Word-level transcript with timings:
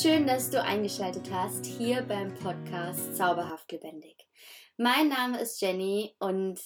Schön, 0.00 0.26
dass 0.26 0.48
du 0.48 0.62
eingeschaltet 0.62 1.30
hast 1.30 1.66
hier 1.66 2.00
beim 2.00 2.32
Podcast 2.36 3.18
Zauberhaft 3.18 3.70
Lebendig. 3.70 4.16
Mein 4.78 5.10
Name 5.10 5.38
ist 5.38 5.60
Jenny 5.60 6.16
und 6.18 6.58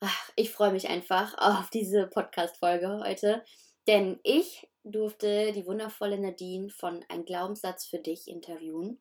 ach, 0.00 0.30
ich 0.34 0.50
freue 0.50 0.72
mich 0.72 0.88
einfach 0.88 1.36
auf 1.38 1.68
diese 1.68 2.06
Podcast-Folge 2.06 3.02
heute, 3.04 3.44
denn 3.86 4.18
ich 4.22 4.66
durfte 4.82 5.52
die 5.52 5.66
wundervolle 5.66 6.18
Nadine 6.18 6.70
von 6.70 7.04
Ein 7.10 7.26
Glaubenssatz 7.26 7.84
für 7.84 7.98
dich 7.98 8.28
interviewen. 8.28 8.98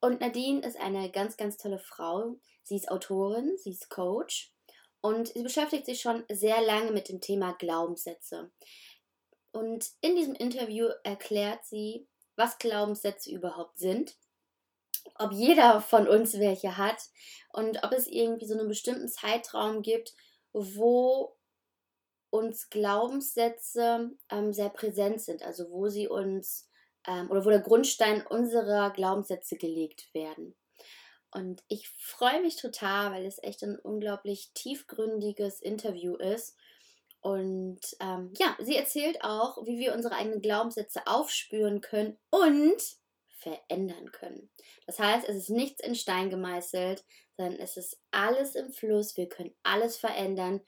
Und 0.00 0.22
Nadine 0.22 0.66
ist 0.66 0.80
eine 0.80 1.10
ganz, 1.10 1.36
ganz 1.36 1.58
tolle 1.58 1.80
Frau. 1.80 2.36
Sie 2.62 2.76
ist 2.76 2.90
Autorin, 2.90 3.58
sie 3.58 3.72
ist 3.72 3.90
Coach 3.90 4.54
und 5.02 5.28
sie 5.28 5.42
beschäftigt 5.42 5.84
sich 5.84 6.00
schon 6.00 6.24
sehr 6.30 6.62
lange 6.62 6.92
mit 6.92 7.10
dem 7.10 7.20
Thema 7.20 7.52
Glaubenssätze. 7.52 8.50
Und 9.52 9.90
in 10.00 10.16
diesem 10.16 10.34
Interview 10.34 10.86
erklärt 11.04 11.66
sie, 11.66 12.06
was 12.40 12.58
Glaubenssätze 12.58 13.30
überhaupt 13.30 13.78
sind, 13.78 14.16
ob 15.16 15.32
jeder 15.32 15.80
von 15.80 16.08
uns 16.08 16.38
welche 16.40 16.76
hat 16.78 17.10
und 17.52 17.84
ob 17.84 17.92
es 17.92 18.06
irgendwie 18.06 18.46
so 18.46 18.58
einen 18.58 18.68
bestimmten 18.68 19.08
Zeitraum 19.08 19.82
gibt, 19.82 20.14
wo 20.52 21.36
uns 22.30 22.70
Glaubenssätze 22.70 24.10
ähm, 24.30 24.52
sehr 24.52 24.70
präsent 24.70 25.20
sind, 25.20 25.42
also 25.42 25.70
wo 25.70 25.88
sie 25.88 26.08
uns 26.08 26.68
ähm, 27.06 27.30
oder 27.30 27.44
wo 27.44 27.50
der 27.50 27.60
Grundstein 27.60 28.26
unserer 28.26 28.90
Glaubenssätze 28.90 29.56
gelegt 29.56 30.12
werden. 30.14 30.56
Und 31.32 31.62
ich 31.68 31.88
freue 31.88 32.40
mich 32.40 32.56
total, 32.56 33.12
weil 33.12 33.24
es 33.24 33.42
echt 33.42 33.62
ein 33.62 33.78
unglaublich 33.78 34.50
tiefgründiges 34.54 35.60
Interview 35.60 36.16
ist. 36.16 36.56
Und 37.20 37.80
ähm, 38.00 38.32
ja, 38.38 38.56
sie 38.60 38.76
erzählt 38.76 39.22
auch, 39.22 39.64
wie 39.66 39.78
wir 39.78 39.94
unsere 39.94 40.14
eigenen 40.14 40.40
Glaubenssätze 40.40 41.06
aufspüren 41.06 41.80
können 41.80 42.18
und 42.30 42.82
verändern 43.40 44.10
können. 44.12 44.50
Das 44.86 44.98
heißt, 44.98 45.28
es 45.28 45.36
ist 45.36 45.50
nichts 45.50 45.82
in 45.82 45.94
Stein 45.94 46.30
gemeißelt, 46.30 47.04
sondern 47.36 47.58
es 47.58 47.76
ist 47.76 48.00
alles 48.10 48.54
im 48.54 48.72
Fluss. 48.72 49.16
Wir 49.16 49.28
können 49.28 49.54
alles 49.62 49.96
verändern. 49.96 50.60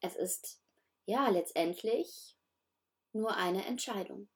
Es 0.00 0.14
ist 0.14 0.60
ja 1.06 1.28
letztendlich 1.28 2.36
nur 3.12 3.36
eine 3.36 3.64
Entscheidung. 3.66 4.28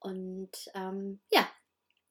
Und 0.00 0.50
ähm, 0.74 1.20
ja, 1.30 1.48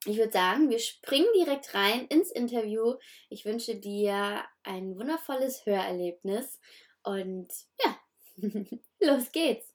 ich 0.05 0.17
würde 0.17 0.31
sagen, 0.31 0.69
wir 0.69 0.79
springen 0.79 1.27
direkt 1.35 1.73
rein 1.73 2.07
ins 2.07 2.31
Interview. 2.31 2.95
Ich 3.29 3.45
wünsche 3.45 3.75
dir 3.75 4.43
ein 4.63 4.97
wundervolles 4.97 5.65
Hörerlebnis 5.65 6.59
und 7.03 7.51
ja, 7.83 7.99
los 9.01 9.31
geht's. 9.31 9.73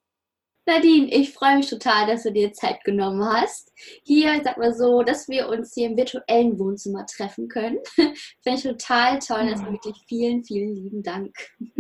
Nadine, 0.65 1.09
ich 1.09 1.33
freue 1.33 1.57
mich 1.57 1.69
total, 1.69 2.07
dass 2.07 2.23
du 2.23 2.31
dir 2.31 2.53
Zeit 2.53 2.85
genommen 2.85 3.25
hast. 3.25 3.73
Hier, 4.05 4.41
sag 4.45 4.59
mal 4.59 4.73
so, 4.73 5.03
dass 5.03 5.29
wir 5.29 5.49
uns 5.49 5.75
hier 5.75 5.89
im 5.89 5.97
virtuellen 5.97 6.57
Wohnzimmer 6.57 7.05
treffen 7.07 7.49
können. 7.49 7.79
Finde 7.97 8.59
ich 8.59 8.63
total 8.63 9.19
toll. 9.19 9.49
Also 9.51 9.67
wirklich 9.67 9.97
vielen, 10.07 10.45
vielen 10.45 10.77
lieben 10.77 11.03
Dank. 11.03 11.35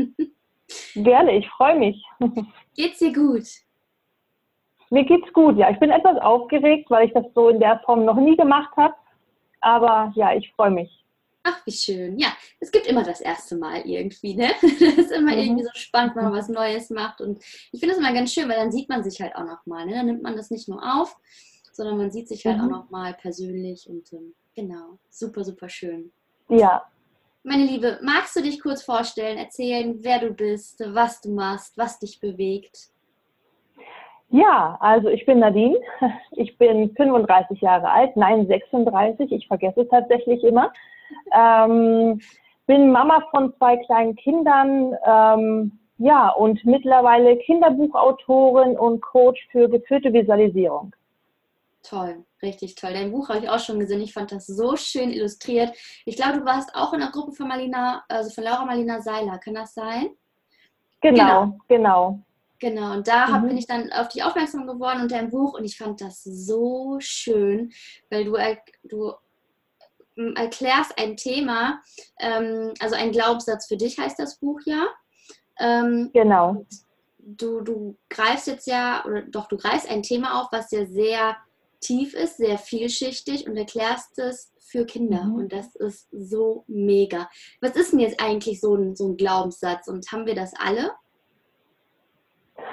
Gerne, 0.97 1.37
ich 1.37 1.48
freue 1.51 1.79
mich. 1.79 2.03
Geht's 2.75 2.98
dir 2.98 3.13
gut? 3.13 3.47
Mir 4.91 5.05
geht's 5.05 5.33
gut, 5.33 5.57
ja. 5.57 5.70
Ich 5.70 5.79
bin 5.79 5.91
etwas 5.91 6.19
aufgeregt, 6.19 6.91
weil 6.91 7.07
ich 7.07 7.15
das 7.15 7.25
so 7.35 7.48
in 7.48 7.61
der 7.61 7.81
Form 7.87 8.05
noch 8.05 8.17
nie 8.17 8.37
gemacht 8.37 8.77
habe. 8.77 8.95
Aber 9.61 10.13
ja, 10.17 10.35
ich 10.35 10.53
freue 10.53 10.70
mich. 10.70 11.02
Ach, 11.45 11.67
wie 11.67 11.73
schön. 11.73 12.19
Ja, 12.19 12.29
es 12.61 12.71
gibt 12.71 12.87
immer 12.87 13.03
das 13.03 13.21
erste 13.21 13.57
Mal 13.57 13.83
irgendwie, 13.85 14.35
ne? 14.35 14.51
Das 14.62 14.98
ist 14.98 15.11
immer 15.11 15.33
mhm. 15.33 15.39
irgendwie 15.39 15.65
so 15.65 15.71
spannend, 15.75 16.15
wenn 16.15 16.25
man 16.25 16.33
was 16.33 16.48
Neues 16.48 16.91
macht. 16.91 17.21
Und 17.21 17.43
ich 17.73 17.81
finde 17.81 17.95
das 17.95 17.98
immer 17.98 18.12
ganz 18.12 18.33
schön, 18.33 18.48
weil 18.48 18.57
dann 18.57 18.73
sieht 18.73 18.89
man 18.89 19.03
sich 19.03 19.21
halt 19.21 19.35
auch 19.35 19.45
nochmal. 19.45 19.86
Ne? 19.86 19.95
Dann 19.95 20.07
nimmt 20.07 20.23
man 20.23 20.36
das 20.36 20.51
nicht 20.51 20.69
nur 20.69 20.83
auf, 20.83 21.17
sondern 21.73 21.98
man 21.98 22.11
sieht 22.11 22.29
sich 22.29 22.47
halt 22.47 22.58
mhm. 22.58 22.64
auch 22.64 22.70
nochmal 22.70 23.14
persönlich. 23.14 23.89
Und 23.89 24.13
ähm, 24.13 24.35
genau, 24.55 24.98
super, 25.11 25.45
super 25.45 25.69
schön. 25.69 26.13
Ja. 26.48 26.85
Meine 27.45 27.64
Liebe, 27.64 27.98
magst 28.02 28.36
du 28.36 28.42
dich 28.42 28.61
kurz 28.61 28.85
vorstellen, 28.85 29.36
erzählen, 29.36 29.97
wer 30.02 30.20
du 30.20 30.31
bist, 30.31 30.81
was 30.86 31.20
du 31.20 31.31
machst, 31.31 31.77
was 31.77 31.98
dich 31.98 32.20
bewegt? 32.20 32.92
Ja, 34.33 34.79
also 34.81 35.08
ich 35.08 35.27
bin 35.27 35.41
Nadine. 35.41 35.79
Ich 36.36 36.57
bin 36.57 36.95
35 36.97 37.61
Jahre 37.61 37.91
alt, 37.91 38.17
nein 38.17 38.47
36. 38.47 39.31
Ich 39.31 39.47
vergesse 39.47 39.83
es 39.83 39.89
tatsächlich 39.89 40.42
immer. 40.42 40.73
Ähm, 41.34 42.20
bin 42.67 42.90
Mama 42.90 43.23
von 43.30 43.55
zwei 43.56 43.77
kleinen 43.78 44.17
Kindern. 44.17 44.95
Ähm, 45.05 45.78
ja, 45.98 46.30
und 46.30 46.64
mittlerweile 46.64 47.36
Kinderbuchautorin 47.39 48.77
und 48.77 49.00
Coach 49.00 49.46
für 49.51 49.68
geführte 49.68 50.12
Visualisierung. 50.12 50.95
Toll, 51.83 52.24
richtig 52.42 52.77
toll. 52.77 52.92
Dein 52.92 53.11
Buch 53.11 53.28
habe 53.28 53.40
ich 53.40 53.48
auch 53.48 53.58
schon 53.58 53.80
gesehen. 53.80 54.01
Ich 54.01 54.12
fand 54.12 54.30
das 54.33 54.46
so 54.46 54.77
schön 54.77 55.11
illustriert. 55.11 55.77
Ich 56.05 56.17
glaube, 56.17 56.39
du 56.39 56.45
warst 56.45 56.74
auch 56.74 56.92
in 56.92 57.01
der 57.01 57.11
Gruppe 57.11 57.33
von 57.33 57.48
Malina, 57.48 58.05
also 58.08 58.30
von 58.30 58.45
Laura 58.45 58.64
Malina 58.64 59.01
Seiler. 59.01 59.39
Kann 59.39 59.55
das 59.55 59.74
sein? 59.74 60.11
Genau, 61.01 61.18
genau. 61.20 61.56
genau. 61.68 62.22
Genau, 62.62 62.92
und 62.92 63.08
da 63.08 63.27
mhm. 63.27 63.48
bin 63.48 63.58
ich 63.58 63.67
dann 63.67 63.92
auf 63.92 64.06
dich 64.06 64.22
aufmerksam 64.22 64.68
geworden 64.68 65.02
und 65.02 65.11
dein 65.11 65.30
Buch 65.30 65.58
und 65.58 65.64
ich 65.64 65.77
fand 65.77 66.01
das 66.01 66.22
so 66.22 66.98
schön, 67.01 67.72
weil 68.08 68.24
du, 68.24 68.36
du 68.84 69.12
erklärst 70.34 70.98
ein 70.98 71.17
Thema, 71.17 71.80
ähm, 72.20 72.73
also 72.80 72.95
ein 72.95 73.12
Glaubenssatz 73.12 73.67
für 73.67 73.77
dich 73.77 73.98
heißt 73.98 74.18
das 74.18 74.39
Buch 74.39 74.61
ja. 74.67 74.86
Ähm, 75.58 76.11
genau. 76.12 76.67
Du, 77.18 77.61
du 77.61 77.96
greifst 78.11 78.46
jetzt 78.46 78.67
ja, 78.67 79.05
oder 79.06 79.22
doch, 79.22 79.46
du 79.48 79.56
greifst 79.56 79.90
ein 79.90 80.02
Thema 80.02 80.40
auf, 80.40 80.48
was 80.51 80.70
ja 80.72 80.86
sehr 80.86 81.36
tief 81.80 82.14
ist, 82.14 82.36
sehr 82.36 82.58
vielschichtig 82.58 83.48
und 83.48 83.56
erklärst 83.56 84.18
es 84.18 84.52
für 84.58 84.86
Kinder. 84.86 85.24
Mhm. 85.24 85.34
Und 85.34 85.52
das 85.52 85.74
ist 85.77 86.08
so 86.11 86.64
mega. 86.67 87.28
Was 87.61 87.77
ist 87.77 87.92
denn 87.92 88.01
jetzt 88.01 88.22
eigentlich 88.22 88.61
so 88.61 88.74
ein, 88.74 88.96
so 88.96 89.08
ein 89.08 89.17
Glaubenssatz 89.17 89.89
und 89.89 90.11
haben 90.11 90.27
wir 90.27 90.34
das 90.34 90.52
alle? 90.58 90.92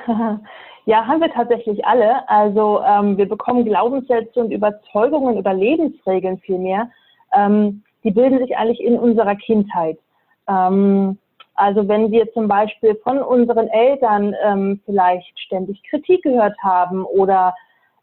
Ja, 0.86 1.06
haben 1.06 1.22
wir 1.22 1.32
tatsächlich 1.32 1.86
alle. 1.86 2.28
Also 2.28 2.82
ähm, 2.82 3.16
wir 3.16 3.30
bekommen 3.30 3.64
Glaubenssätze 3.64 4.40
und 4.40 4.50
Überzeugungen 4.50 5.38
über 5.38 5.54
Lebensregeln 5.54 6.40
vielmehr. 6.40 6.90
Ähm, 7.36 7.84
die 8.04 8.12
bilden 8.12 8.40
sich 8.40 8.56
eigentlich 8.58 8.82
in 8.82 8.98
unserer 8.98 9.36
Kindheit. 9.36 9.98
Ähm, 10.48 11.18
also 11.56 11.88
wenn 11.88 12.12
wir 12.12 12.32
zum 12.34 12.48
Beispiel 12.48 12.96
von 13.04 13.22
unseren 13.22 13.68
Eltern 13.68 14.34
ähm, 14.44 14.80
vielleicht 14.86 15.38
ständig 15.40 15.82
Kritik 15.90 16.24
gehört 16.24 16.58
haben 16.64 17.04
oder 17.04 17.54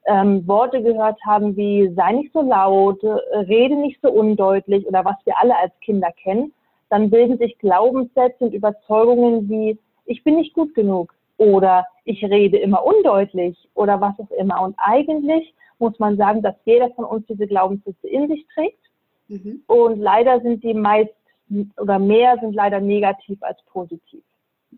ähm, 0.06 0.46
Worte 0.46 0.82
gehört 0.82 1.18
haben 1.24 1.56
wie 1.56 1.92
sei 1.96 2.12
nicht 2.12 2.32
so 2.32 2.42
laut, 2.42 3.02
rede 3.02 3.76
nicht 3.76 3.98
so 4.02 4.10
undeutlich 4.10 4.86
oder 4.86 5.04
was 5.04 5.16
wir 5.24 5.34
alle 5.40 5.56
als 5.56 5.72
Kinder 5.80 6.12
kennen, 6.22 6.52
dann 6.90 7.10
bilden 7.10 7.38
sich 7.38 7.58
Glaubenssätze 7.58 8.44
und 8.44 8.54
Überzeugungen 8.54 9.48
wie 9.48 9.78
ich 10.04 10.22
bin 10.22 10.36
nicht 10.36 10.54
gut 10.54 10.72
genug, 10.74 11.16
oder 11.38 11.86
ich 12.04 12.22
rede 12.24 12.56
immer 12.58 12.84
undeutlich 12.84 13.56
oder 13.74 14.00
was 14.00 14.14
auch 14.18 14.30
immer. 14.30 14.62
Und 14.62 14.74
eigentlich 14.78 15.54
muss 15.78 15.98
man 15.98 16.16
sagen, 16.16 16.42
dass 16.42 16.54
jeder 16.64 16.90
von 16.90 17.04
uns 17.04 17.26
diese 17.26 17.46
Glaubenssätze 17.46 18.08
in 18.08 18.28
sich 18.28 18.46
trägt. 18.54 18.78
Mhm. 19.28 19.62
Und 19.66 20.00
leider 20.00 20.40
sind 20.40 20.62
die 20.62 20.74
meist 20.74 21.14
oder 21.76 21.98
mehr 21.98 22.36
sind 22.40 22.54
leider 22.54 22.80
negativ 22.80 23.42
als 23.42 23.58
positiv. 23.66 24.22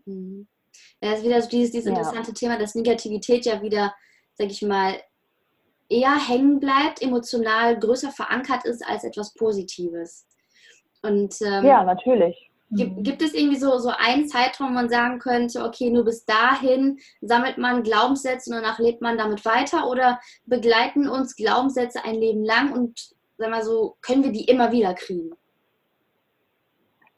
Mhm. 0.05 0.47
Ja, 1.01 1.13
ist 1.13 1.23
wieder 1.23 1.41
so 1.41 1.49
dieses, 1.49 1.71
dieses 1.71 1.85
ja. 1.85 1.91
interessante 1.91 2.33
Thema, 2.33 2.57
dass 2.57 2.75
Negativität 2.75 3.45
ja 3.45 3.61
wieder, 3.61 3.93
sag 4.33 4.47
ich 4.49 4.61
mal, 4.61 4.95
eher 5.89 6.15
hängen 6.15 6.59
bleibt, 6.59 7.01
emotional 7.01 7.79
größer 7.79 8.11
verankert 8.11 8.65
ist 8.65 8.85
als 8.85 9.03
etwas 9.03 9.33
Positives. 9.33 10.27
Und, 11.01 11.35
ähm, 11.41 11.65
ja, 11.65 11.83
natürlich. 11.83 12.49
Gibt, 12.71 12.97
mhm. 12.97 13.03
gibt 13.03 13.21
es 13.23 13.33
irgendwie 13.33 13.57
so, 13.57 13.79
so 13.79 13.89
einen 13.89 14.27
Zeitraum, 14.27 14.69
wo 14.69 14.73
man 14.73 14.89
sagen 14.89 15.17
könnte, 15.17 15.63
okay, 15.63 15.89
nur 15.89 16.05
bis 16.05 16.25
dahin 16.25 16.99
sammelt 17.21 17.57
man 17.57 17.81
Glaubenssätze 17.81 18.51
und 18.51 18.57
danach 18.61 18.77
lebt 18.77 19.01
man 19.01 19.17
damit 19.17 19.43
weiter 19.43 19.89
oder 19.89 20.19
begleiten 20.45 21.09
uns 21.09 21.35
Glaubenssätze 21.35 22.03
ein 22.05 22.15
Leben 22.15 22.43
lang 22.43 22.71
und 22.71 23.15
sagen 23.39 23.53
wir 23.53 23.63
so, 23.63 23.95
können 24.01 24.23
wir 24.23 24.31
die 24.31 24.45
immer 24.45 24.71
wieder 24.71 24.93
kriegen? 24.93 25.31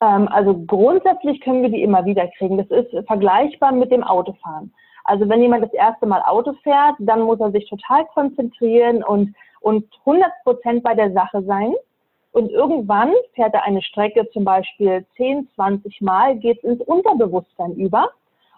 Ähm, 0.02 0.28
also 0.30 0.56
grundsätzlich 0.66 1.42
können 1.42 1.64
wir 1.64 1.70
die 1.70 1.82
immer 1.82 2.06
wieder 2.06 2.28
kriegen. 2.38 2.58
Das 2.58 2.70
ist 2.70 3.08
vergleichbar 3.08 3.72
mit 3.72 3.92
dem 3.92 4.04
Autofahren. 4.04 4.74
Also 5.04 5.28
wenn 5.28 5.42
jemand 5.42 5.64
das 5.64 5.74
erste 5.74 6.06
Mal 6.06 6.22
Auto 6.22 6.54
fährt, 6.64 6.96
dann 7.00 7.22
muss 7.22 7.40
er 7.40 7.52
sich 7.52 7.68
total 7.68 8.06
konzentrieren 8.14 9.04
und, 9.04 9.34
und 9.62 9.86
100 10.06 10.32
Prozent 10.44 10.84
bei 10.84 10.94
der 10.94 11.12
Sache 11.12 11.44
sein. 11.44 11.74
Und 12.34 12.50
irgendwann 12.52 13.12
fährt 13.34 13.54
er 13.56 13.66
eine 13.66 13.82
Strecke 13.82 14.30
zum 14.32 14.46
Beispiel 14.46 15.06
10, 15.18 15.50
20 15.56 16.02
Mal, 16.02 16.38
geht 16.38 16.64
ins 16.64 16.82
Unterbewusstsein 16.82 17.74
über 17.74 18.12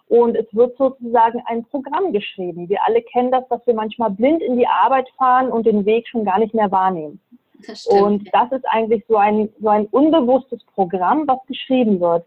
und 0.08 0.36
es 0.36 0.46
wird 0.52 0.76
sozusagen 0.76 1.42
ein 1.46 1.64
Programm 1.64 2.12
geschrieben. 2.12 2.68
Wir 2.68 2.78
alle 2.86 3.02
kennen 3.02 3.32
das, 3.32 3.48
dass 3.48 3.66
wir 3.66 3.74
manchmal 3.74 4.10
blind 4.10 4.42
in 4.42 4.58
die 4.58 4.68
Arbeit 4.68 5.08
fahren 5.16 5.48
und 5.48 5.66
den 5.66 5.86
Weg 5.86 6.06
schon 6.06 6.24
gar 6.24 6.38
nicht 6.38 6.54
mehr 6.54 6.70
wahrnehmen. 6.70 7.20
Das 7.66 7.86
und 7.86 8.28
das 8.32 8.52
ist 8.52 8.64
eigentlich 8.68 9.04
so 9.08 9.16
ein, 9.16 9.48
so 9.60 9.68
ein 9.68 9.86
unbewusstes 9.86 10.62
Programm, 10.74 11.26
was 11.26 11.38
geschrieben 11.46 12.00
wird. 12.00 12.26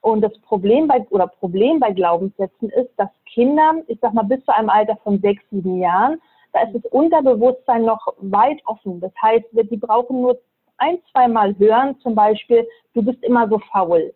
Und 0.00 0.22
das 0.22 0.36
Problem 0.40 0.88
bei, 0.88 1.04
oder 1.10 1.26
Problem 1.26 1.80
bei 1.80 1.92
Glaubenssätzen 1.92 2.70
ist, 2.70 2.90
dass 2.96 3.10
Kinder, 3.26 3.74
ich 3.86 3.98
sag 4.00 4.14
mal 4.14 4.22
bis 4.22 4.44
zu 4.44 4.54
einem 4.54 4.70
Alter 4.70 4.96
von 5.02 5.20
sechs, 5.20 5.42
sieben 5.50 5.78
Jahren, 5.78 6.20
da 6.52 6.62
ist 6.62 6.74
das 6.74 6.92
Unterbewusstsein 6.92 7.84
noch 7.84 8.14
weit 8.18 8.60
offen. 8.64 9.00
Das 9.00 9.12
heißt, 9.22 9.44
die 9.52 9.76
brauchen 9.76 10.22
nur 10.22 10.38
ein, 10.78 10.98
zweimal 11.12 11.56
hören, 11.58 11.98
zum 12.00 12.14
Beispiel, 12.14 12.66
du 12.94 13.02
bist 13.02 13.22
immer 13.22 13.48
so 13.48 13.58
faul. 13.70 14.12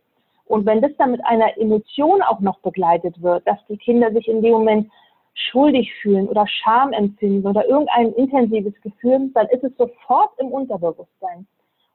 Und 0.46 0.66
wenn 0.66 0.80
das 0.80 0.92
dann 0.98 1.12
mit 1.12 1.24
einer 1.24 1.56
Emotion 1.58 2.22
auch 2.22 2.40
noch 2.40 2.58
begleitet 2.60 3.20
wird, 3.22 3.46
dass 3.46 3.58
die 3.68 3.76
Kinder 3.76 4.12
sich 4.12 4.28
in 4.28 4.42
dem 4.42 4.52
Moment 4.52 4.90
schuldig 5.34 5.92
fühlen 6.00 6.28
oder 6.28 6.46
Scham 6.46 6.92
empfinden 6.92 7.46
oder 7.46 7.66
irgendein 7.68 8.12
intensives 8.12 8.74
Gefühl, 8.80 9.30
dann 9.34 9.48
ist 9.48 9.64
es 9.64 9.76
sofort 9.76 10.30
im 10.38 10.48
Unterbewusstsein. 10.48 11.46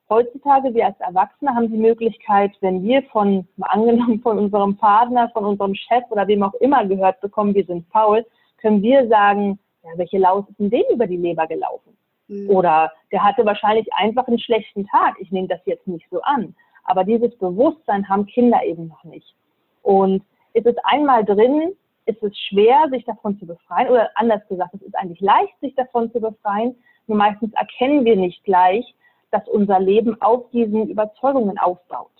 Heutzutage, 0.09 0.73
wir 0.73 0.87
als 0.87 0.99
Erwachsene 0.99 1.53
haben 1.53 1.71
die 1.71 1.77
Möglichkeit, 1.77 2.51
wenn 2.61 2.83
wir 2.83 3.03
von, 3.03 3.47
angenommen 3.61 4.19
von 4.21 4.37
unserem 4.37 4.75
Partner, 4.75 5.29
von 5.29 5.45
unserem 5.45 5.75
Chef 5.75 6.03
oder 6.09 6.27
wem 6.27 6.43
auch 6.43 6.53
immer 6.55 6.85
gehört 6.85 7.21
bekommen, 7.21 7.53
wir 7.53 7.65
sind 7.65 7.85
faul, 7.91 8.25
können 8.57 8.81
wir 8.81 9.07
sagen, 9.07 9.59
ja, 9.83 9.91
welche 9.95 10.17
Laus 10.17 10.45
ist 10.49 10.59
denn 10.59 10.69
dem 10.69 10.83
über 10.91 11.07
die 11.07 11.17
Leber 11.17 11.47
gelaufen? 11.47 11.95
Mhm. 12.27 12.49
Oder 12.49 12.91
der 13.11 13.23
hatte 13.23 13.45
wahrscheinlich 13.45 13.87
einfach 13.93 14.27
einen 14.27 14.39
schlechten 14.39 14.85
Tag. 14.87 15.15
Ich 15.19 15.31
nehme 15.31 15.47
das 15.47 15.61
jetzt 15.65 15.87
nicht 15.87 16.07
so 16.09 16.21
an. 16.21 16.55
Aber 16.83 17.03
dieses 17.03 17.35
Bewusstsein 17.37 18.09
haben 18.09 18.25
Kinder 18.25 18.63
eben 18.65 18.87
noch 18.87 19.03
nicht. 19.03 19.35
Und 19.83 20.23
ist 20.53 20.65
es 20.65 20.75
einmal 20.83 21.23
drin, 21.23 21.73
ist 22.09 22.23
es 22.23 22.37
schwer, 22.37 22.87
sich 22.89 23.05
davon 23.05 23.37
zu 23.39 23.45
befreien. 23.45 23.89
Oder 23.89 24.09
anders 24.15 24.45
gesagt, 24.47 24.73
es 24.73 24.81
ist 24.81 24.95
eigentlich 24.95 25.21
leicht, 25.21 25.53
sich 25.61 25.75
davon 25.75 26.11
zu 26.11 26.19
befreien. 26.19 26.75
Nur 27.07 27.17
meistens 27.17 27.53
erkennen 27.53 28.05
wir 28.05 28.15
nicht 28.15 28.43
gleich, 28.43 28.95
dass 29.31 29.47
unser 29.47 29.79
Leben 29.79 30.19
auf 30.21 30.49
diesen 30.51 30.89
Überzeugungen 30.89 31.57
aufbaut. 31.57 32.11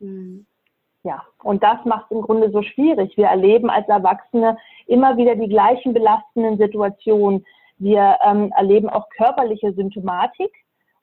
Mhm. 0.00 0.46
Ja, 1.02 1.22
und 1.42 1.62
das 1.62 1.84
macht 1.84 2.06
es 2.10 2.16
im 2.16 2.22
Grunde 2.22 2.50
so 2.50 2.62
schwierig. 2.62 3.16
Wir 3.16 3.28
erleben 3.28 3.70
als 3.70 3.88
Erwachsene 3.88 4.58
immer 4.86 5.16
wieder 5.16 5.36
die 5.36 5.48
gleichen 5.48 5.92
belastenden 5.94 6.58
Situationen. 6.58 7.46
Wir 7.78 8.18
ähm, 8.26 8.52
erleben 8.56 8.88
auch 8.88 9.08
körperliche 9.10 9.72
Symptomatik 9.72 10.52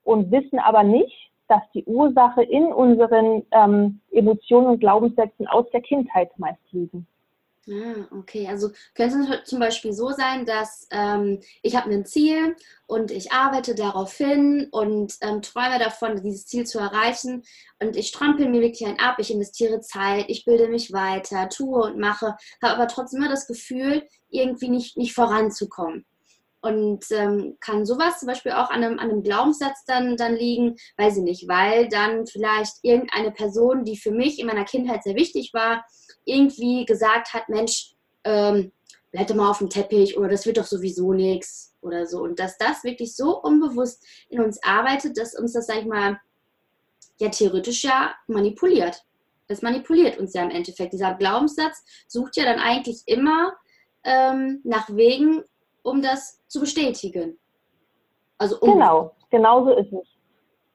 und 0.02 0.30
wissen 0.30 0.58
aber 0.58 0.82
nicht, 0.82 1.30
dass 1.48 1.62
die 1.72 1.84
Ursache 1.84 2.42
in 2.42 2.66
unseren 2.66 3.44
ähm, 3.50 4.00
Emotionen 4.10 4.66
und 4.66 4.80
Glaubenssätzen 4.80 5.46
aus 5.46 5.70
der 5.70 5.80
Kindheit 5.80 6.38
meist 6.38 6.60
liegen. 6.72 7.06
Ah, 7.66 8.06
okay. 8.10 8.46
Also 8.46 8.70
könnte 8.94 9.16
es 9.42 9.48
zum 9.48 9.58
Beispiel 9.58 9.94
so 9.94 10.10
sein, 10.10 10.44
dass 10.44 10.86
ähm, 10.90 11.40
ich 11.62 11.74
habe 11.74 11.90
ein 11.90 12.04
Ziel 12.04 12.56
und 12.86 13.10
ich 13.10 13.32
arbeite 13.32 13.74
darauf 13.74 14.14
hin 14.14 14.68
und 14.70 15.14
ähm, 15.22 15.40
träume 15.40 15.78
davon, 15.78 16.22
dieses 16.22 16.46
Ziel 16.46 16.66
zu 16.66 16.78
erreichen 16.78 17.42
und 17.80 17.96
ich 17.96 18.08
strampel 18.08 18.50
mir 18.50 18.60
wirklich 18.60 18.86
ein 18.86 18.98
ab, 18.98 19.16
ich 19.18 19.30
investiere 19.30 19.80
Zeit, 19.80 20.26
ich 20.28 20.44
bilde 20.44 20.68
mich 20.68 20.92
weiter, 20.92 21.48
tue 21.48 21.82
und 21.82 21.98
mache, 21.98 22.36
habe 22.62 22.74
aber 22.74 22.86
trotzdem 22.86 23.20
immer 23.22 23.30
das 23.30 23.46
Gefühl, 23.46 24.06
irgendwie 24.28 24.68
nicht, 24.68 24.98
nicht 24.98 25.14
voranzukommen. 25.14 26.04
Und 26.64 27.04
ähm, 27.10 27.58
kann 27.60 27.84
sowas 27.84 28.20
zum 28.20 28.28
Beispiel 28.28 28.52
auch 28.52 28.70
an 28.70 28.82
einem, 28.82 28.98
an 28.98 29.10
einem 29.10 29.22
Glaubenssatz 29.22 29.84
dann, 29.86 30.16
dann 30.16 30.34
liegen, 30.34 30.76
weiß 30.96 31.18
ich 31.18 31.22
nicht, 31.22 31.46
weil 31.46 31.90
dann 31.90 32.26
vielleicht 32.26 32.76
irgendeine 32.80 33.32
Person, 33.32 33.84
die 33.84 33.98
für 33.98 34.12
mich 34.12 34.38
in 34.38 34.46
meiner 34.46 34.64
Kindheit 34.64 35.02
sehr 35.02 35.14
wichtig 35.14 35.52
war, 35.52 35.84
irgendwie 36.24 36.86
gesagt 36.86 37.34
hat, 37.34 37.50
Mensch, 37.50 37.92
ähm, 38.24 38.72
bleib 39.12 39.26
doch 39.26 39.34
mal 39.34 39.50
auf 39.50 39.58
dem 39.58 39.68
Teppich 39.68 40.16
oder 40.16 40.28
das 40.28 40.46
wird 40.46 40.56
doch 40.56 40.64
sowieso 40.64 41.12
nichts 41.12 41.74
oder 41.82 42.06
so. 42.06 42.22
Und 42.22 42.38
dass 42.38 42.56
das 42.56 42.82
wirklich 42.82 43.14
so 43.14 43.42
unbewusst 43.42 44.02
in 44.30 44.40
uns 44.40 44.58
arbeitet, 44.62 45.18
dass 45.18 45.38
uns 45.38 45.52
das, 45.52 45.66
sag 45.66 45.80
ich 45.80 45.86
mal, 45.86 46.18
ja 47.20 47.28
theoretisch 47.28 47.84
ja 47.84 48.14
manipuliert. 48.26 49.04
Das 49.48 49.60
manipuliert 49.60 50.16
uns 50.16 50.32
ja 50.32 50.42
im 50.42 50.50
Endeffekt. 50.50 50.94
Dieser 50.94 51.12
Glaubenssatz 51.12 51.84
sucht 52.08 52.38
ja 52.38 52.44
dann 52.44 52.58
eigentlich 52.58 53.02
immer 53.04 53.52
ähm, 54.02 54.62
nach 54.64 54.88
Wegen, 54.88 55.44
um 55.84 56.02
das 56.02 56.44
zu 56.48 56.60
bestätigen. 56.60 57.38
Also 58.38 58.58
um 58.60 58.72
genau, 58.72 59.12
genau 59.30 59.64
so 59.64 59.70
ist 59.76 59.92
es. 59.92 60.08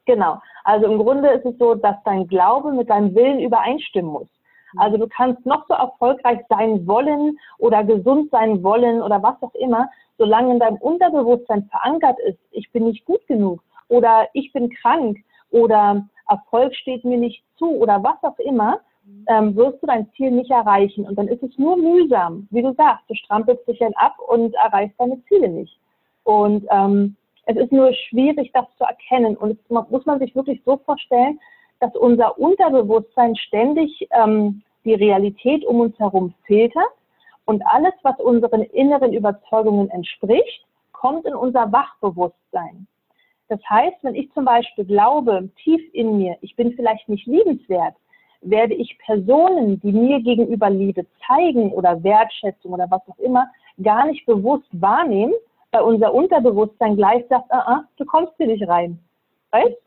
Genau. 0.06 0.40
Also 0.64 0.86
im 0.86 0.98
Grunde 0.98 1.30
ist 1.30 1.46
es 1.46 1.58
so, 1.58 1.76
dass 1.76 1.98
dein 2.06 2.28
Glaube 2.28 2.72
mit 2.72 2.90
deinem 2.90 3.14
Willen 3.14 3.40
übereinstimmen 3.40 4.12
muss. 4.12 4.28
Mhm. 4.74 4.80
Also 4.80 4.98
du 4.98 5.08
kannst 5.08 5.46
noch 5.46 5.68
so 5.68 5.74
erfolgreich 5.74 6.40
sein 6.48 6.88
wollen 6.88 7.38
oder 7.58 7.84
gesund 7.84 8.32
sein 8.32 8.64
wollen 8.64 9.02
oder 9.02 9.22
was 9.22 9.36
auch 9.42 9.54
immer, 9.56 9.90
solange 10.18 10.54
in 10.54 10.60
deinem 10.60 10.78
Unterbewusstsein 10.78 11.70
verankert 11.70 12.18
ist, 12.28 12.40
ich 12.52 12.72
bin 12.72 12.86
nicht 12.86 13.06
gut 13.06 13.26
genug 13.28 13.62
oder 13.88 14.28
ich 14.34 14.52
bin 14.54 14.70
krank 14.70 15.18
oder 15.52 16.06
Erfolg 16.28 16.76
steht 16.76 17.04
mir 17.04 17.18
nicht 17.18 17.44
zu 17.58 17.70
oder 17.70 18.04
was 18.04 18.18
auch 18.22 18.38
immer, 18.40 18.80
ähm, 19.28 19.56
wirst 19.56 19.82
du 19.82 19.88
dein 19.88 20.10
Ziel 20.14 20.32
nicht 20.32 20.52
erreichen. 20.52 21.06
Und 21.06 21.18
dann 21.18 21.28
ist 21.28 21.44
es 21.44 21.58
nur 21.58 21.78
mühsam. 21.78 22.48
Wie 22.52 22.62
du 22.62 22.74
sagst, 22.74 23.04
du 23.10 23.16
strampelst 23.16 23.68
dich 23.68 23.80
dann 23.80 23.94
ab 23.96 24.16
und 24.28 24.54
erreichst 24.56 25.00
deine 25.00 25.22
Ziele 25.26 25.50
nicht. 25.50 25.80
Und 26.24 26.66
ähm, 26.72 27.16
es 27.46 27.58
ist 27.58 27.72
nur 27.72 27.94
schwierig, 27.94 28.52
das 28.54 28.66
zu 28.78 28.84
erkennen. 28.84 29.36
Und 29.38 29.52
es 29.52 29.70
muss 29.70 30.06
man 30.06 30.20
sich 30.20 30.36
wirklich 30.36 30.62
so 30.66 30.78
vorstellen, 30.78 31.40
dass 31.80 31.96
unser 31.96 32.38
Unterbewusstsein 32.38 33.36
ständig 33.36 34.08
ähm, 34.12 34.62
die 34.86 34.94
Realität 34.94 35.66
um 35.66 35.80
uns 35.80 35.98
herum 36.00 36.34
filtert 36.46 36.92
und 37.46 37.66
alles, 37.66 37.94
was 38.04 38.20
unseren 38.20 38.62
inneren 38.62 39.14
Überzeugungen 39.14 39.90
entspricht, 39.90 40.66
kommt 40.92 41.26
in 41.26 41.34
unser 41.34 41.72
Wachbewusstsein. 41.72 42.88
Das 43.48 43.60
heißt, 43.68 43.98
wenn 44.04 44.16
ich 44.16 44.32
zum 44.34 44.46
Beispiel 44.46 44.86
glaube, 44.86 45.50
tief 45.64 45.82
in 45.94 46.18
mir, 46.18 46.38
ich 46.42 46.56
bin 46.56 46.74
vielleicht 46.74 47.10
nicht 47.10 47.26
liebenswert, 47.26 47.96
werde 48.42 48.74
ich 48.74 48.98
Personen, 49.00 49.80
die 49.82 49.92
mir 49.92 50.22
gegenüber 50.22 50.70
Liebe 50.70 51.06
zeigen 51.28 51.72
oder 51.72 52.02
Wertschätzung 52.04 52.74
oder 52.74 52.90
was 52.90 53.02
auch 53.08 53.20
immer, 53.20 53.50
gar 53.82 54.06
nicht 54.06 54.26
bewusst 54.26 54.68
wahrnehmen, 54.72 55.34
weil 55.72 55.82
unser 55.82 56.14
Unterbewusstsein 56.14 56.96
gleich 56.96 57.26
sagt, 57.30 57.52
ah, 57.52 57.64
ah, 57.66 57.84
du 57.98 58.06
kommst 58.06 58.34
hier 58.38 58.48
nicht 58.48 58.68
rein. 58.68 59.00
Weißt? 59.52 59.78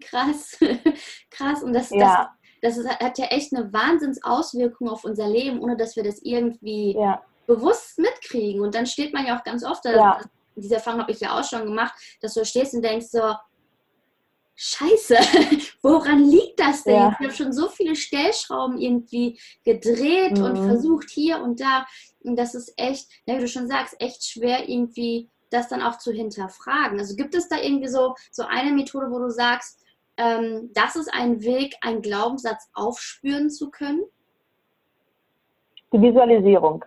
Krass, 0.00 0.58
krass. 1.30 1.62
Und 1.62 1.72
das, 1.72 1.90
ja. 1.90 2.30
das, 2.62 2.76
das 2.76 2.98
hat 2.98 3.18
ja 3.18 3.26
echt 3.26 3.54
eine 3.54 3.72
Wahnsinnsauswirkung 3.72 4.88
auf 4.88 5.04
unser 5.04 5.28
Leben, 5.28 5.60
ohne 5.60 5.76
dass 5.76 5.96
wir 5.96 6.04
das 6.04 6.20
irgendwie 6.22 6.94
ja. 6.94 7.22
bewusst 7.46 7.98
mitkriegen. 7.98 8.60
Und 8.60 8.74
dann 8.74 8.86
steht 8.86 9.12
man 9.12 9.26
ja 9.26 9.38
auch 9.38 9.44
ganz 9.44 9.64
oft, 9.64 9.84
ja. 9.84 10.18
das, 10.18 10.28
diese 10.56 10.74
Erfahrung 10.76 11.00
habe 11.00 11.12
ich 11.12 11.20
ja 11.20 11.38
auch 11.38 11.44
schon 11.44 11.64
gemacht, 11.64 11.94
dass 12.20 12.34
du 12.34 12.44
stehst 12.44 12.74
und 12.74 12.82
denkst 12.82 13.06
so, 13.06 13.34
Scheiße, 14.62 15.16
woran 15.82 16.22
liegt 16.22 16.60
das 16.60 16.84
denn? 16.84 16.94
Ja. 16.94 17.16
Ich 17.18 17.26
habe 17.26 17.34
schon 17.34 17.50
so 17.54 17.68
viele 17.68 17.96
Stellschrauben 17.96 18.76
irgendwie 18.76 19.40
gedreht 19.64 20.36
mhm. 20.36 20.44
und 20.44 20.56
versucht 20.58 21.08
hier 21.08 21.40
und 21.40 21.62
da. 21.62 21.86
Und 22.22 22.38
das 22.38 22.54
ist 22.54 22.74
echt, 22.76 23.08
ja, 23.24 23.36
wie 23.36 23.40
du 23.40 23.48
schon 23.48 23.68
sagst, 23.68 23.96
echt 24.00 24.22
schwer 24.22 24.68
irgendwie 24.68 25.30
das 25.48 25.68
dann 25.68 25.80
auch 25.80 25.96
zu 25.96 26.12
hinterfragen. 26.12 26.98
Also 26.98 27.16
gibt 27.16 27.34
es 27.34 27.48
da 27.48 27.56
irgendwie 27.56 27.88
so, 27.88 28.14
so 28.32 28.42
eine 28.46 28.72
Methode, 28.72 29.10
wo 29.10 29.18
du 29.18 29.30
sagst, 29.30 29.82
ähm, 30.18 30.70
das 30.74 30.94
ist 30.94 31.08
ein 31.10 31.42
Weg, 31.42 31.74
einen 31.80 32.02
Glaubenssatz 32.02 32.68
aufspüren 32.74 33.48
zu 33.48 33.70
können? 33.70 34.02
Die 35.90 36.02
Visualisierung. 36.02 36.84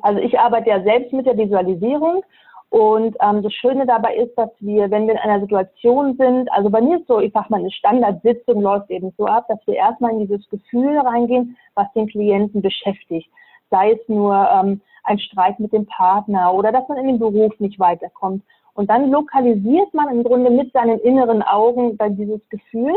Also 0.00 0.20
ich 0.20 0.38
arbeite 0.38 0.70
ja 0.70 0.82
selbst 0.82 1.12
mit 1.12 1.26
der 1.26 1.36
Visualisierung 1.36 2.24
und 2.70 3.16
ähm, 3.20 3.42
das 3.42 3.52
Schöne 3.54 3.86
dabei 3.86 4.16
ist, 4.16 4.36
dass 4.36 4.50
wir, 4.60 4.90
wenn 4.90 5.06
wir 5.06 5.14
in 5.14 5.20
einer 5.20 5.40
Situation 5.40 6.16
sind, 6.18 6.52
also 6.52 6.68
bei 6.68 6.82
mir 6.82 6.98
ist 6.98 7.06
so, 7.06 7.18
ich 7.18 7.32
sag 7.32 7.48
mal, 7.48 7.60
eine 7.60 7.70
Standardsitzung 7.70 8.60
läuft 8.60 8.90
eben 8.90 9.12
so 9.16 9.24
ab, 9.24 9.46
dass 9.48 9.58
wir 9.66 9.74
erstmal 9.74 10.12
in 10.12 10.26
dieses 10.26 10.46
Gefühl 10.50 10.98
reingehen, 10.98 11.56
was 11.74 11.90
den 11.94 12.08
Klienten 12.08 12.60
beschäftigt. 12.60 13.30
Sei 13.70 13.92
es 13.92 14.08
nur 14.08 14.34
ähm, 14.34 14.82
ein 15.04 15.18
Streit 15.18 15.58
mit 15.60 15.72
dem 15.72 15.86
Partner 15.86 16.52
oder 16.52 16.70
dass 16.70 16.86
man 16.88 16.98
in 16.98 17.06
den 17.06 17.18
Beruf 17.18 17.58
nicht 17.58 17.78
weiterkommt. 17.78 18.42
Und 18.74 18.90
dann 18.90 19.10
lokalisiert 19.10 19.92
man 19.94 20.08
im 20.10 20.22
Grunde 20.22 20.50
mit 20.50 20.72
seinen 20.72 20.98
inneren 21.00 21.42
Augen 21.42 21.96
dann 21.96 22.16
dieses 22.16 22.46
Gefühl. 22.50 22.94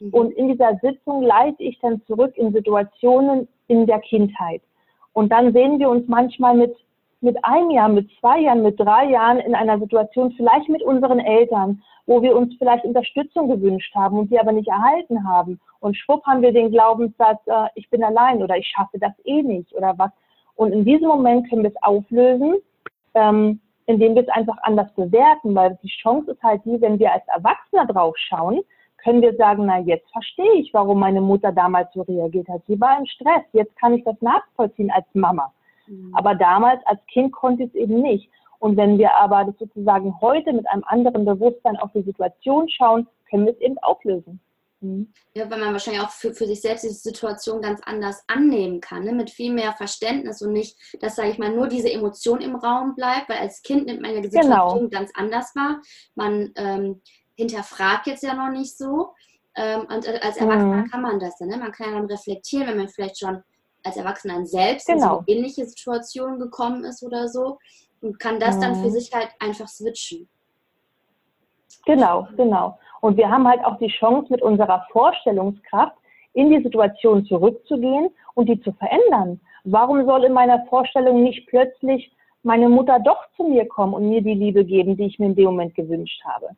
Mhm. 0.00 0.10
Und 0.10 0.32
in 0.32 0.48
dieser 0.48 0.78
Sitzung 0.82 1.22
leite 1.22 1.62
ich 1.62 1.78
dann 1.80 2.02
zurück 2.06 2.36
in 2.36 2.52
Situationen 2.52 3.48
in 3.68 3.86
der 3.86 4.00
Kindheit. 4.00 4.60
Und 5.14 5.32
dann 5.32 5.54
sehen 5.54 5.78
wir 5.78 5.88
uns 5.88 6.06
manchmal 6.08 6.54
mit 6.54 6.76
mit 7.20 7.36
einem 7.44 7.70
Jahr, 7.70 7.88
mit 7.88 8.08
zwei 8.20 8.40
Jahren, 8.40 8.62
mit 8.62 8.78
drei 8.78 9.06
Jahren 9.06 9.38
in 9.38 9.54
einer 9.54 9.78
Situation, 9.78 10.32
vielleicht 10.32 10.68
mit 10.68 10.82
unseren 10.82 11.18
Eltern, 11.18 11.82
wo 12.06 12.22
wir 12.22 12.36
uns 12.36 12.54
vielleicht 12.58 12.84
Unterstützung 12.84 13.48
gewünscht 13.48 13.94
haben 13.94 14.18
und 14.18 14.30
die 14.30 14.38
aber 14.38 14.52
nicht 14.52 14.68
erhalten 14.68 15.28
haben. 15.28 15.60
Und 15.80 15.96
schwupp 15.96 16.24
haben 16.26 16.42
wir 16.42 16.52
den 16.52 16.70
Glaubenssatz, 16.70 17.40
äh, 17.46 17.66
ich 17.74 17.88
bin 17.90 18.02
allein 18.02 18.42
oder 18.42 18.56
ich 18.56 18.66
schaffe 18.68 18.98
das 18.98 19.12
eh 19.24 19.42
nicht 19.42 19.72
oder 19.74 19.94
was. 19.98 20.10
Und 20.56 20.72
in 20.72 20.84
diesem 20.84 21.08
Moment 21.08 21.48
können 21.48 21.62
wir 21.62 21.70
es 21.70 21.82
auflösen, 21.82 22.56
ähm, 23.14 23.60
indem 23.86 24.14
wir 24.14 24.22
es 24.22 24.28
einfach 24.28 24.56
anders 24.62 24.92
bewerten, 24.94 25.54
weil 25.54 25.78
die 25.82 25.88
Chance 25.88 26.32
ist 26.32 26.42
halt 26.42 26.64
die, 26.64 26.80
wenn 26.80 26.98
wir 26.98 27.12
als 27.12 27.26
Erwachsener 27.28 27.86
drauf 27.86 28.14
schauen, 28.16 28.60
können 28.98 29.22
wir 29.22 29.34
sagen, 29.36 29.66
na 29.66 29.78
jetzt 29.78 30.10
verstehe 30.10 30.54
ich, 30.54 30.74
warum 30.74 30.98
meine 30.98 31.20
Mutter 31.20 31.52
damals 31.52 31.92
so 31.94 32.02
reagiert 32.02 32.48
hat. 32.48 32.62
Sie 32.66 32.80
war 32.80 32.98
im 32.98 33.06
Stress, 33.06 33.44
jetzt 33.52 33.76
kann 33.78 33.94
ich 33.94 34.04
das 34.04 34.20
nachvollziehen 34.20 34.90
als 34.90 35.06
Mama. 35.14 35.52
Mhm. 35.88 36.14
Aber 36.14 36.34
damals 36.34 36.80
als 36.86 37.00
Kind 37.12 37.32
konnte 37.32 37.64
ich 37.64 37.70
es 37.70 37.74
eben 37.74 38.02
nicht. 38.02 38.30
Und 38.58 38.76
wenn 38.76 38.98
wir 38.98 39.14
aber 39.14 39.44
das 39.44 39.58
sozusagen 39.58 40.20
heute 40.20 40.52
mit 40.52 40.66
einem 40.68 40.84
anderen 40.86 41.24
Bewusstsein 41.24 41.76
auf 41.76 41.90
die 41.94 42.02
Situation 42.02 42.68
schauen, 42.68 43.06
können 43.30 43.46
wir 43.46 43.52
es 43.52 43.60
eben 43.60 43.78
auflösen. 43.78 44.40
Mhm. 44.80 45.12
Ja, 45.34 45.50
weil 45.50 45.58
man 45.58 45.72
wahrscheinlich 45.72 46.02
auch 46.02 46.10
für, 46.10 46.32
für 46.32 46.46
sich 46.46 46.60
selbst 46.60 46.84
diese 46.84 46.94
Situation 46.94 47.60
ganz 47.60 47.80
anders 47.84 48.22
annehmen 48.28 48.80
kann, 48.80 49.04
ne? 49.04 49.12
mit 49.12 49.30
viel 49.30 49.52
mehr 49.52 49.72
Verständnis 49.72 50.40
und 50.40 50.52
nicht, 50.52 50.76
dass, 51.00 51.16
sage 51.16 51.30
ich 51.30 51.38
mal, 51.38 51.54
nur 51.54 51.68
diese 51.68 51.92
Emotion 51.92 52.40
im 52.40 52.56
Raum 52.56 52.94
bleibt, 52.94 53.28
weil 53.28 53.38
als 53.38 53.62
Kind 53.62 53.86
nimmt 53.86 54.02
man 54.02 54.14
ja 54.14 54.20
die 54.20 54.28
genau. 54.28 54.42
Situation 54.42 54.90
genau. 54.90 55.00
ganz 55.00 55.10
anders 55.14 55.54
wahr. 55.56 55.80
Man 56.14 56.52
ähm, 56.56 57.00
hinterfragt 57.36 58.06
jetzt 58.06 58.22
ja 58.22 58.34
noch 58.34 58.50
nicht 58.50 58.76
so. 58.76 59.14
Ähm, 59.56 59.80
und 59.80 60.06
als 60.06 60.36
Erwachsener 60.36 60.84
mhm. 60.84 60.90
kann 60.90 61.02
man 61.02 61.18
das 61.18 61.36
dann. 61.38 61.48
Ne? 61.48 61.56
Man 61.56 61.72
kann 61.72 61.90
ja 61.90 61.98
dann 61.98 62.06
reflektieren, 62.06 62.68
wenn 62.68 62.78
man 62.78 62.88
vielleicht 62.88 63.18
schon 63.18 63.42
als 63.88 63.96
Erwachsener 63.96 64.46
selbst 64.46 64.86
genau. 64.86 65.18
in 65.18 65.24
so 65.26 65.32
ähnliche 65.32 65.64
Situationen 65.66 66.38
gekommen 66.38 66.84
ist 66.84 67.02
oder 67.02 67.28
so 67.28 67.58
und 68.00 68.18
kann 68.20 68.38
das 68.38 68.56
mhm. 68.56 68.60
dann 68.60 68.74
für 68.76 68.88
mhm. 68.88 68.90
sich 68.90 69.12
halt 69.12 69.28
einfach 69.40 69.68
switchen. 69.68 70.28
Genau, 71.86 72.28
genau. 72.36 72.78
Und 73.00 73.16
wir 73.16 73.30
haben 73.30 73.46
halt 73.46 73.64
auch 73.64 73.78
die 73.78 73.88
Chance, 73.88 74.26
mit 74.30 74.42
unserer 74.42 74.86
Vorstellungskraft 74.90 75.96
in 76.34 76.50
die 76.50 76.62
Situation 76.62 77.24
zurückzugehen 77.24 78.10
und 78.34 78.48
die 78.48 78.60
zu 78.60 78.72
verändern. 78.72 79.40
Warum 79.64 80.04
soll 80.06 80.24
in 80.24 80.32
meiner 80.32 80.64
Vorstellung 80.66 81.22
nicht 81.22 81.46
plötzlich 81.48 82.12
meine 82.42 82.68
Mutter 82.68 82.98
doch 83.00 83.18
zu 83.36 83.44
mir 83.44 83.66
kommen 83.66 83.94
und 83.94 84.08
mir 84.08 84.22
die 84.22 84.34
Liebe 84.34 84.64
geben, 84.64 84.96
die 84.96 85.06
ich 85.06 85.18
mir 85.18 85.26
in 85.26 85.34
dem 85.34 85.46
Moment 85.46 85.74
gewünscht 85.74 86.22
habe? 86.24 86.50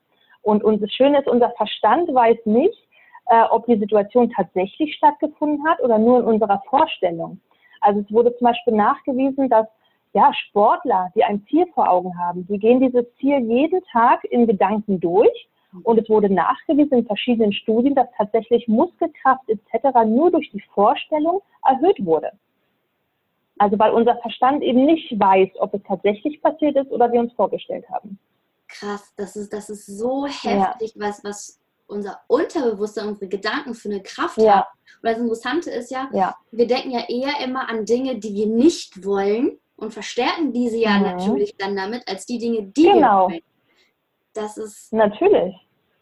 Und, 0.43 0.65
und 0.65 0.83
das 0.83 0.93
Schöne 0.93 1.21
ist, 1.21 1.29
unser 1.29 1.51
Verstand 1.51 2.13
weiß 2.13 2.39
nicht, 2.47 2.77
äh, 3.31 3.45
ob 3.51 3.65
die 3.67 3.79
Situation 3.79 4.29
tatsächlich 4.31 4.95
stattgefunden 4.97 5.67
hat 5.67 5.81
oder 5.81 5.99
nur 5.99 6.19
in 6.19 6.25
unserer 6.25 6.61
Vorstellung. 6.69 7.41
Also 7.81 8.01
es 8.01 8.13
wurde 8.13 8.37
zum 8.37 8.47
Beispiel 8.47 8.75
nachgewiesen, 8.75 9.49
dass 9.49 9.67
ja, 10.13 10.33
Sportler, 10.35 11.11
die 11.15 11.23
ein 11.23 11.47
Ziel 11.49 11.67
vor 11.73 11.89
Augen 11.89 12.19
haben, 12.19 12.45
die 12.49 12.59
gehen 12.59 12.81
dieses 12.81 13.05
Ziel 13.21 13.39
jeden 13.39 13.81
Tag 13.93 14.25
in 14.25 14.49
Gedanken 14.49 14.99
durch. 14.99 15.49
Und 15.85 16.01
es 16.01 16.09
wurde 16.09 16.29
nachgewiesen 16.29 16.99
in 16.99 17.07
verschiedenen 17.07 17.53
Studien, 17.53 17.95
dass 17.95 18.09
tatsächlich 18.17 18.67
Muskelkraft 18.67 19.49
etc. 19.49 20.05
nur 20.05 20.33
durch 20.33 20.51
die 20.51 20.63
Vorstellung 20.75 21.43
erhöht 21.65 22.05
wurde. 22.05 22.33
Also 23.59 23.79
weil 23.79 23.93
unser 23.93 24.17
Verstand 24.17 24.65
eben 24.65 24.85
nicht 24.87 25.13
weiß, 25.21 25.51
ob 25.61 25.73
es 25.75 25.83
tatsächlich 25.85 26.43
passiert 26.43 26.75
ist 26.75 26.91
oder 26.91 27.13
wir 27.13 27.21
uns 27.21 27.33
vorgestellt 27.35 27.89
haben. 27.89 28.19
Krass, 28.67 29.15
das 29.17 29.37
ist, 29.37 29.53
das 29.53 29.71
ist 29.71 29.87
so 29.87 30.27
heftig, 30.27 30.95
ja. 30.97 31.07
was, 31.07 31.23
was 31.23 31.60
unser 31.91 32.21
Unterbewusstsein, 32.29 33.09
unsere 33.09 33.29
Gedanken 33.29 33.75
für 33.75 33.89
eine 33.89 34.03
Kraft 34.03 34.39
ja. 34.39 34.57
haben. 34.57 34.69
Und 35.03 35.09
das 35.11 35.19
Interessante 35.19 35.71
ist 35.71 35.91
ja, 35.91 36.09
ja, 36.13 36.37
wir 36.51 36.67
denken 36.67 36.91
ja 36.91 37.05
eher 37.09 37.45
immer 37.45 37.69
an 37.69 37.85
Dinge, 37.85 38.19
die 38.19 38.35
wir 38.35 38.47
nicht 38.47 39.05
wollen 39.05 39.59
und 39.77 39.93
verstärken 39.93 40.53
diese 40.53 40.77
ja 40.77 40.99
mhm. 40.99 41.03
natürlich 41.05 41.57
dann 41.57 41.77
damit, 41.77 42.07
als 42.09 42.27
die 42.27 42.39
Dinge, 42.39 42.63
die 42.63 42.83
genau. 42.83 43.29
wir 43.29 43.35
wollen. 43.35 43.43
Das 44.35 44.57
ist. 44.57 44.93
Natürlich. 44.93 45.55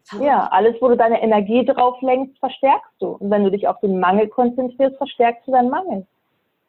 Verrückt. 0.05 0.27
Ja, 0.27 0.47
alles, 0.49 0.77
wo 0.81 0.89
du 0.89 0.97
deine 0.97 1.23
Energie 1.23 1.65
drauf 1.65 2.01
lenkst, 2.01 2.39
verstärkst 2.39 2.93
du. 2.99 3.09
Und 3.09 3.31
wenn 3.31 3.45
du 3.45 3.51
dich 3.51 3.69
auf 3.69 3.79
den 3.81 4.01
Mangel 4.01 4.29
konzentrierst, 4.29 4.97
verstärkst 4.97 5.47
du 5.47 5.53
deinen 5.53 5.69
Mangel. 5.69 6.07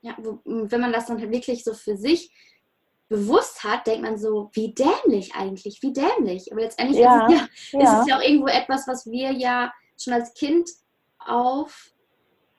Ja, 0.02 0.14
wenn 0.46 0.82
man 0.82 0.94
das 0.94 1.08
dann 1.08 1.20
halt 1.20 1.32
wirklich 1.32 1.64
so 1.64 1.74
für 1.74 1.96
sich 1.96 2.32
bewusst 3.10 3.64
hat, 3.64 3.88
denkt 3.88 4.04
man 4.04 4.18
so, 4.18 4.50
wie 4.54 4.74
dämlich 4.74 5.36
eigentlich, 5.36 5.82
wie 5.82 5.92
dämlich. 5.92 6.52
Aber 6.52 6.62
letztendlich 6.62 7.00
ja, 7.00 7.26
ist, 7.28 7.34
es 7.34 7.72
ja, 7.72 7.80
ja. 7.80 7.84
ist 7.84 8.02
es 8.02 8.08
ja 8.08 8.18
auch 8.18 8.22
irgendwo 8.22 8.48
etwas, 8.48 8.88
was 8.88 9.06
wir 9.08 9.32
ja 9.32 9.74
schon 9.98 10.14
als 10.14 10.34
Kind 10.36 10.70
auf 11.18 11.92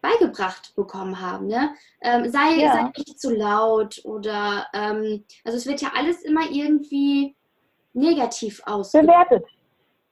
beigebracht 0.03 0.75
bekommen 0.75 1.21
haben. 1.21 1.47
Ne? 1.47 1.75
Ähm, 2.03 2.31
sei, 2.31 2.57
ja. 2.57 2.73
sei 2.73 2.83
nicht 2.97 3.21
zu 3.21 3.35
laut 3.35 4.01
oder 4.05 4.67
ähm, 4.73 5.25
also 5.45 5.57
es 5.57 5.67
wird 5.67 5.81
ja 5.81 5.93
alles 5.95 6.23
immer 6.23 6.51
irgendwie 6.51 7.37
negativ 7.93 8.63
ausgedrückt. 8.67 9.09
Bewertet. 9.09 9.45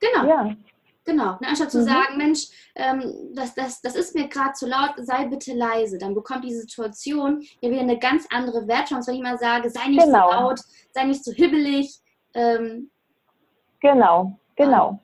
Genau. 0.00 0.28
Ja. 0.28 0.56
Genau. 1.08 1.38
Ne, 1.40 1.48
anstatt 1.48 1.70
zu 1.70 1.78
mhm. 1.78 1.84
sagen, 1.84 2.18
Mensch, 2.18 2.48
ähm, 2.74 3.32
das, 3.34 3.54
das, 3.54 3.80
das 3.80 3.96
ist 3.96 4.14
mir 4.14 4.28
gerade 4.28 4.52
zu 4.52 4.68
laut, 4.68 4.92
sei 4.98 5.24
bitte 5.24 5.54
leise. 5.54 5.96
Dann 5.96 6.14
bekommt 6.14 6.44
die 6.44 6.52
Situation 6.52 7.40
ja 7.62 7.70
wieder 7.70 7.80
eine 7.80 7.98
ganz 7.98 8.26
andere 8.30 8.58
als 8.68 9.08
wenn 9.08 9.14
ich 9.14 9.22
mal 9.22 9.38
sage, 9.38 9.70
sei 9.70 9.88
nicht 9.88 10.04
genau. 10.04 10.30
so 10.30 10.36
laut, 10.36 10.60
sei 10.92 11.04
nicht 11.04 11.24
so 11.24 11.32
hibbelig. 11.32 11.98
Ähm, 12.34 12.90
genau, 13.80 14.38
genau. 14.54 15.00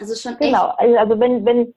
Also 0.00 0.14
schon 0.14 0.38
genau. 0.38 0.72
Echt 0.78 0.96
also 0.96 1.20
wenn, 1.20 1.44
wenn, 1.44 1.74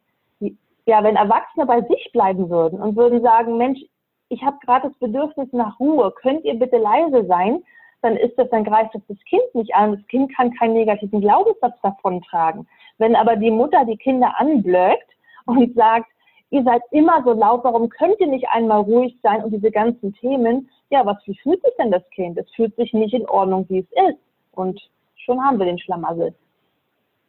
ja, 0.86 1.04
wenn 1.04 1.18
Erwachsene 1.18 1.66
bei 1.66 1.82
sich 1.82 2.10
bleiben 2.14 2.50
würden 2.50 2.82
und 2.82 2.96
würden 2.96 3.22
sagen, 3.22 3.58
Mensch, 3.58 3.82
ich 4.30 4.42
habe 4.44 4.60
gerade 4.66 4.88
das 4.88 4.98
Bedürfnis 5.00 5.50
nach 5.52 5.78
Ruhe, 5.78 6.14
könnt 6.22 6.46
ihr 6.46 6.54
bitte 6.54 6.78
leise 6.78 7.26
sein, 7.28 7.64
dann 8.02 8.16
ist 8.16 8.38
das, 8.38 8.50
dann 8.50 8.64
greift 8.64 8.96
das 8.96 9.02
das 9.10 9.18
Kind 9.26 9.56
nicht 9.56 9.76
an. 9.76 9.98
Das 9.98 10.08
Kind 10.08 10.34
kann 10.36 10.54
keinen 10.54 10.74
negativen 10.74 11.20
Glaubenssatz 11.20 11.76
davon 11.82 12.22
tragen. 12.22 12.66
Wenn 12.98 13.16
aber 13.16 13.36
die 13.36 13.52
Mutter 13.52 13.86
die 13.86 13.98
Kinder 13.98 14.34
anblöckt 14.38 15.10
und 15.46 15.76
sagt, 15.76 16.10
ihr 16.50 16.64
seid 16.64 16.82
immer 16.92 17.24
so 17.24 17.34
laut, 17.34 17.64
warum 17.64 17.90
könnt 17.90 18.20
ihr 18.20 18.28
nicht 18.28 18.48
einmal 18.50 18.82
ruhig 18.82 19.18
sein 19.24 19.44
und 19.44 19.52
diese 19.52 19.72
ganzen 19.72 20.14
Themen, 20.14 20.70
ja, 20.90 21.06
was, 21.06 21.18
wie 21.26 21.38
fühlt 21.42 21.62
sich 21.64 21.74
denn 21.80 21.92
das 21.92 22.08
Kind? 22.12 22.38
Es 22.38 22.50
fühlt 22.56 22.76
sich 22.76 22.94
nicht 22.94 23.14
in 23.14 23.28
Ordnung, 23.28 23.66
wie 23.70 23.80
es 23.80 24.10
ist. 24.10 24.20
Und 24.52 24.80
schon 25.16 25.44
haben 25.44 25.58
wir 25.58 25.66
den 25.66 25.80
Schlamassel. 25.80 26.36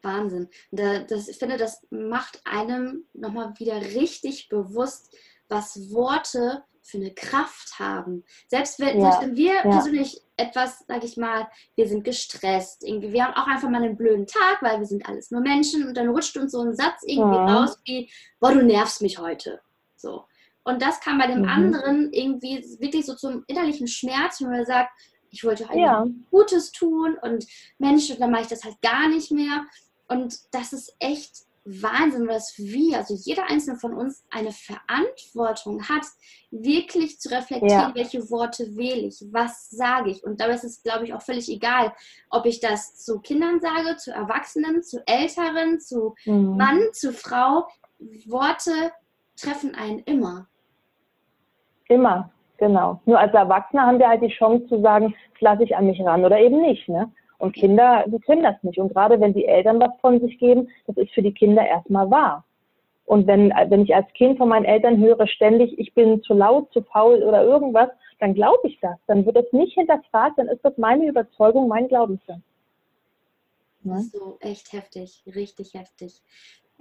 Wahnsinn. 0.02 0.49
Das, 0.71 1.28
ich 1.28 1.38
finde, 1.38 1.56
das 1.56 1.87
macht 1.90 2.42
einem 2.44 3.04
nochmal 3.14 3.54
wieder 3.59 3.80
richtig 3.80 4.50
bewusst, 4.50 5.16
was 5.49 5.92
Worte 5.92 6.62
für 6.85 6.99
eine 6.99 7.12
Kraft 7.12 7.79
haben. 7.79 8.25
Selbst 8.49 8.79
wenn, 8.79 9.00
ja. 9.00 9.11
selbst 9.11 9.23
wenn 9.23 9.37
wir 9.37 9.55
ja. 9.55 9.62
persönlich 9.62 10.21
etwas, 10.37 10.85
sag 10.87 11.03
ich 11.03 11.17
mal, 11.17 11.49
wir 11.76 11.88
sind 11.88 12.05
gestresst, 12.05 12.85
irgendwie, 12.85 13.12
wir 13.12 13.25
haben 13.25 13.35
auch 13.35 13.47
einfach 13.47 13.71
mal 13.71 13.83
einen 13.83 13.97
blöden 13.97 14.26
Tag, 14.26 14.59
weil 14.61 14.79
wir 14.79 14.87
sind 14.87 15.09
alles 15.09 15.31
nur 15.31 15.41
Menschen 15.41 15.88
und 15.88 15.97
dann 15.97 16.09
rutscht 16.09 16.37
uns 16.37 16.53
so 16.53 16.61
ein 16.61 16.75
Satz 16.75 17.03
irgendwie 17.07 17.37
ja. 17.37 17.61
raus 17.61 17.79
wie, 17.85 18.11
boah, 18.38 18.53
du 18.53 18.62
nervst 18.62 19.00
mich 19.00 19.19
heute. 19.19 19.61
So. 19.97 20.25
Und 20.62 20.83
das 20.83 21.00
kann 21.00 21.19
bei 21.19 21.26
dem 21.26 21.43
mhm. 21.43 21.49
anderen 21.49 22.12
irgendwie 22.12 22.62
wirklich 22.79 23.07
so 23.07 23.14
zum 23.14 23.45
innerlichen 23.47 23.87
Schmerz, 23.87 24.41
wenn 24.41 24.50
man 24.50 24.67
sagt, 24.67 24.91
ich 25.31 25.43
wollte 25.43 25.69
halt 25.69 25.79
ja. 25.79 26.07
Gutes 26.31 26.71
tun 26.71 27.17
und 27.21 27.47
Mensch, 27.79 28.14
dann 28.19 28.31
mache 28.31 28.43
ich 28.43 28.49
das 28.49 28.64
halt 28.64 28.81
gar 28.83 29.09
nicht 29.09 29.33
mehr. 29.33 29.64
Und 30.07 30.38
das 30.53 30.73
ist 30.73 30.95
echt 30.99 31.33
Wahnsinn, 31.64 32.26
dass 32.26 32.59
wir, 32.59 32.99
also 32.99 33.14
jeder 33.14 33.49
einzelne 33.49 33.78
von 33.78 33.94
uns, 33.94 34.25
eine 34.30 34.52
Verantwortung 34.52 35.88
hat, 35.88 36.04
wirklich 36.50 37.18
zu 37.18 37.30
reflektieren, 37.30 37.71
ja. 37.71 37.94
welche 37.94 38.30
Worte 38.30 38.76
wähle 38.76 39.06
ich, 39.06 39.25
was 39.33 39.71
sage 39.71 40.11
ich. 40.11 40.23
Und 40.23 40.40
dabei 40.40 40.54
ist 40.54 40.64
es, 40.64 40.83
glaube 40.83 41.04
ich, 41.04 41.14
auch 41.14 41.23
völlig 41.23 41.49
egal, 41.49 41.92
ob 42.30 42.44
ich 42.44 42.61
das 42.61 42.97
zu 42.97 43.21
Kindern 43.21 43.61
sage, 43.61 43.97
zu 43.97 44.12
Erwachsenen, 44.12 44.83
zu 44.83 45.02
Älteren, 45.06 45.80
zu 45.80 46.14
mhm. 46.26 46.56
Mann, 46.56 46.80
zu 46.92 47.12
Frau. 47.12 47.66
Worte 48.26 48.92
treffen 49.37 49.75
einen 49.75 50.00
immer. 50.00 50.47
Immer, 51.88 52.30
genau. 52.59 53.00
Nur 53.06 53.18
als 53.18 53.33
Erwachsene 53.33 53.83
haben 53.83 53.99
wir 53.99 54.09
halt 54.09 54.23
die 54.23 54.28
Chance 54.28 54.66
zu 54.68 54.80
sagen, 54.83 55.14
das 55.33 55.40
lasse 55.40 55.64
ich 55.64 55.76
an 55.76 55.87
mich 55.87 56.00
ran 56.02 56.25
oder 56.25 56.38
eben 56.38 56.61
nicht. 56.61 56.88
Ne? 56.88 57.11
Und 57.38 57.55
Kinder, 57.55 58.05
die 58.07 58.21
können 58.21 58.43
das 58.43 58.62
nicht. 58.62 58.79
Und 58.79 58.93
gerade 58.93 59.21
wenn 59.21 59.35
die 59.35 59.47
Eltern 59.47 59.81
was 59.81 59.91
von 60.00 60.21
sich 60.21 60.38
geben, 60.38 60.69
das 60.87 60.97
ist 60.97 61.12
für 61.12 61.23
die 61.23 61.35
Kinder 61.35 61.67
erstmal 61.67 62.11
wahr. 62.11 62.45
Und 63.07 63.26
wenn, 63.26 63.53
wenn 63.69 63.83
ich 63.83 63.95
als 63.95 64.11
Kind 64.14 64.38
von 64.38 64.49
meinen 64.49 64.64
Eltern 64.64 64.99
höre 64.99 65.26
ständig, 65.26 65.79
ich 65.79 65.93
bin 65.93 66.23
zu 66.23 66.33
laut, 66.33 66.73
zu 66.73 66.83
faul 66.83 67.23
oder 67.23 67.45
irgendwas, 67.45 67.91
dann 68.19 68.35
glaube 68.35 68.69
ich 68.69 68.79
das. 68.81 68.97
Dann 69.07 69.26
wird 69.26 69.37
das 69.37 69.53
nicht 69.53 69.75
hinterfragt, 69.75 70.38
dann 70.38 70.49
ist 70.49 70.64
das 70.64 70.76
meine 70.79 71.07
Überzeugung, 71.07 71.69
mein 71.69 71.88
Glaubenssatz. 71.88 72.41
Ja? 73.83 74.00
So, 74.00 74.38
echt 74.41 74.73
heftig, 74.73 75.23
richtig 75.26 75.75
heftig. 75.75 76.23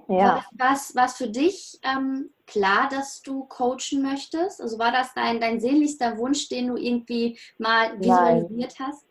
Ja. 0.07 0.43
War 0.53 1.05
es 1.05 1.13
für 1.15 1.29
dich 1.29 1.79
ähm, 1.83 2.29
klar, 2.47 2.89
dass 2.89 3.21
du 3.21 3.45
coachen 3.45 4.01
möchtest? 4.01 4.61
Also 4.61 4.79
war 4.79 4.91
das 4.91 5.13
dein, 5.13 5.39
dein 5.39 5.59
sehnlichster 5.59 6.17
Wunsch, 6.17 6.49
den 6.49 6.67
du 6.67 6.77
irgendwie 6.77 7.37
mal 7.57 7.99
visualisiert 7.99 8.75
Nein. 8.79 8.87
hast? 8.87 9.05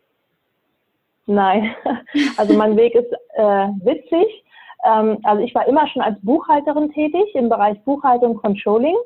Nein, 1.26 1.74
also 2.36 2.54
mein 2.54 2.76
Weg 2.76 2.94
ist 2.94 3.12
äh, 3.34 3.68
witzig. 3.84 4.44
Ähm, 4.84 5.18
also 5.22 5.42
ich 5.42 5.54
war 5.54 5.66
immer 5.66 5.86
schon 5.88 6.02
als 6.02 6.18
Buchhalterin 6.22 6.92
tätig 6.92 7.34
im 7.34 7.48
Bereich 7.48 7.82
Buchhaltung 7.84 8.36
Controlling. 8.36 8.96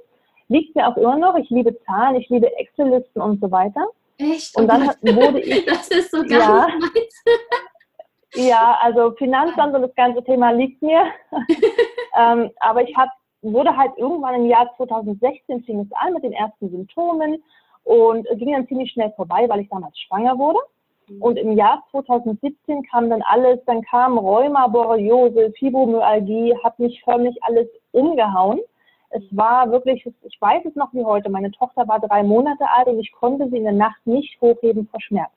Liegt 0.48 0.74
mir 0.76 0.88
auch 0.88 0.96
immer 0.96 1.16
noch. 1.16 1.36
Ich 1.36 1.50
liebe 1.50 1.76
Zahlen, 1.84 2.16
ich 2.16 2.28
liebe 2.28 2.54
Excel-Listen 2.56 3.20
und 3.20 3.40
so 3.40 3.50
weiter. 3.50 3.86
Echt? 4.18 4.56
Und 4.56 4.68
dann 4.68 4.88
oh 4.88 5.16
wurde 5.16 5.40
ich. 5.42 5.66
Das 5.66 5.88
ist 5.88 6.10
so 6.10 6.22
gar 6.22 6.28
ja, 6.28 6.68
ja, 8.34 8.78
also 8.80 9.12
Finanzamt 9.16 9.74
und 9.74 9.82
das 9.82 9.94
ganze 9.94 10.24
Thema 10.24 10.50
liegt 10.50 10.80
mir. 10.80 11.02
ähm, 12.18 12.50
aber 12.60 12.82
ich 12.82 12.96
hab, 12.96 13.10
wurde 13.42 13.76
halt 13.76 13.92
irgendwann 13.96 14.36
im 14.36 14.46
Jahr 14.46 14.70
2016 14.76 15.64
fing 15.64 15.80
es 15.80 15.92
an 15.92 16.14
mit 16.14 16.22
den 16.22 16.32
ersten 16.32 16.70
Symptomen 16.70 17.42
und 17.84 18.26
ging 18.36 18.52
dann 18.52 18.66
ziemlich 18.66 18.90
schnell 18.92 19.12
vorbei, 19.16 19.46
weil 19.48 19.60
ich 19.60 19.68
damals 19.68 19.98
schwanger 19.98 20.38
wurde. 20.38 20.58
Und 21.20 21.36
im 21.36 21.52
Jahr 21.52 21.84
2017 21.92 22.82
kam 22.90 23.10
dann 23.10 23.22
alles, 23.22 23.60
dann 23.66 23.82
kam 23.82 24.18
Rheuma, 24.18 24.66
Borreliose, 24.66 25.52
Fibromyalgie, 25.58 26.54
hat 26.64 26.78
mich 26.78 27.02
förmlich 27.04 27.36
alles 27.42 27.68
umgehauen. 27.92 28.60
Es 29.10 29.22
war 29.30 29.70
wirklich, 29.70 30.04
ich 30.22 30.40
weiß 30.40 30.64
es 30.64 30.74
noch 30.74 30.92
wie 30.92 31.04
heute, 31.04 31.30
meine 31.30 31.52
Tochter 31.52 31.86
war 31.86 32.00
drei 32.00 32.24
Monate 32.24 32.64
alt 32.76 32.88
und 32.88 32.98
ich 32.98 33.12
konnte 33.12 33.48
sie 33.48 33.58
in 33.58 33.64
der 33.64 33.72
Nacht 33.72 34.04
nicht 34.04 34.40
hochheben 34.40 34.88
vor 34.88 35.00
Schmerzen. 35.00 35.32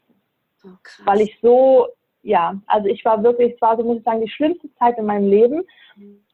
Oh, 0.65 0.69
weil 1.05 1.21
ich 1.21 1.37
so 1.41 1.87
ja, 2.23 2.55
also 2.67 2.87
ich 2.87 3.03
war 3.05 3.23
wirklich, 3.23 3.53
es 3.53 3.61
war 3.61 3.77
so, 3.77 3.83
muss 3.83 3.97
ich 3.97 4.03
sagen, 4.03 4.21
die 4.21 4.29
schlimmste 4.29 4.73
Zeit 4.75 4.97
in 4.97 5.05
meinem 5.05 5.29
Leben. 5.29 5.63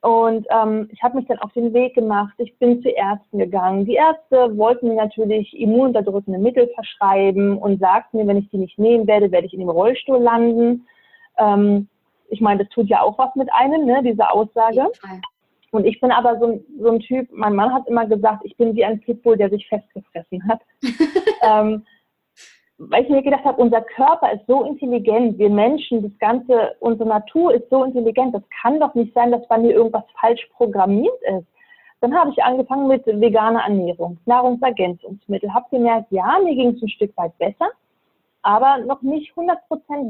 Und 0.02 0.46
ähm, 0.52 0.88
ich 0.92 1.02
habe 1.02 1.18
mich 1.18 1.28
dann 1.28 1.40
auf 1.40 1.52
den 1.54 1.74
Weg 1.74 1.96
gemacht. 1.96 2.34
Ich 2.38 2.56
bin 2.60 2.82
zu 2.84 2.90
Ärzten 2.90 3.40
gegangen. 3.40 3.86
Die 3.86 3.96
Ärzte 3.96 4.56
wollten 4.56 4.90
mir 4.90 4.96
natürlich 4.96 5.60
immununterdrückende 5.60 6.38
Mittel 6.38 6.70
verschreiben 6.76 7.58
und 7.58 7.80
sagten 7.80 8.18
mir, 8.18 8.28
wenn 8.28 8.38
ich 8.38 8.50
die 8.50 8.60
nicht 8.60 8.78
nehmen 8.78 9.08
werde, 9.08 9.32
werde 9.32 9.48
ich 9.48 9.54
in 9.54 9.62
dem 9.62 9.70
Rollstuhl 9.70 10.20
landen. 10.20 10.86
Ähm, 11.38 11.88
ich 12.30 12.42
meine, 12.42 12.64
das 12.64 12.74
tut 12.74 12.88
ja 12.88 13.02
auch 13.02 13.18
was 13.18 13.34
mit 13.36 13.52
einem, 13.54 13.86
ne, 13.86 14.02
diese 14.04 14.30
Aussage. 14.30 14.92
Und 15.72 15.86
ich 15.86 16.00
bin 16.00 16.12
aber 16.12 16.40
so, 16.40 16.64
so 16.80 16.90
ein 16.92 17.00
Typ, 17.00 17.28
mein 17.32 17.56
Mann 17.56 17.74
hat 17.74 17.88
immer 17.88 18.06
gesagt, 18.06 18.42
ich 18.46 18.56
bin 18.58 18.76
wie 18.76 18.86
ein 18.86 19.00
Pitbull, 19.02 19.38
der 19.38 19.50
sich 19.50 19.68
festgefressen 19.68 20.48
hat. 20.48 20.62
ähm, 21.42 21.84
weil 22.78 23.04
ich 23.04 23.10
mir 23.10 23.22
gedacht 23.22 23.46
habe, 23.46 23.62
unser 23.62 23.82
Körper 23.82 24.32
ist 24.34 24.46
so 24.48 24.64
intelligent, 24.64 25.38
wir 25.38 25.50
Menschen, 25.50 26.04
das 26.04 26.12
ganze, 26.20 26.76
unsere 26.80 27.08
Natur 27.08 27.54
ist 27.54 27.70
so 27.70 27.84
intelligent, 27.84 28.36
das 28.36 28.44
kann 28.62 28.80
doch 28.80 28.94
nicht 28.96 29.14
sein, 29.14 29.32
dass 29.32 29.48
bei 29.48 29.58
mir 29.58 29.74
irgendwas 29.74 30.04
falsch 30.20 30.46
programmiert 30.56 31.22
ist. 31.38 31.48
Dann 32.02 32.14
habe 32.14 32.32
ich 32.32 32.44
angefangen 32.44 32.88
mit 32.88 33.06
veganer 33.08 33.62
Ernährung, 33.62 34.18
Nahrungsergänzungsmittel, 34.26 35.54
habe 35.54 35.66
gemerkt, 35.72 36.12
ja, 36.12 36.38
mir 36.44 36.54
ging 36.54 36.76
es 36.76 36.82
ein 36.82 36.90
Stück 36.90 37.16
weit 37.18 37.38
besser, 37.38 37.70
aber 38.42 38.80
noch 38.80 39.02
nicht 39.02 39.34
100% 39.36 39.58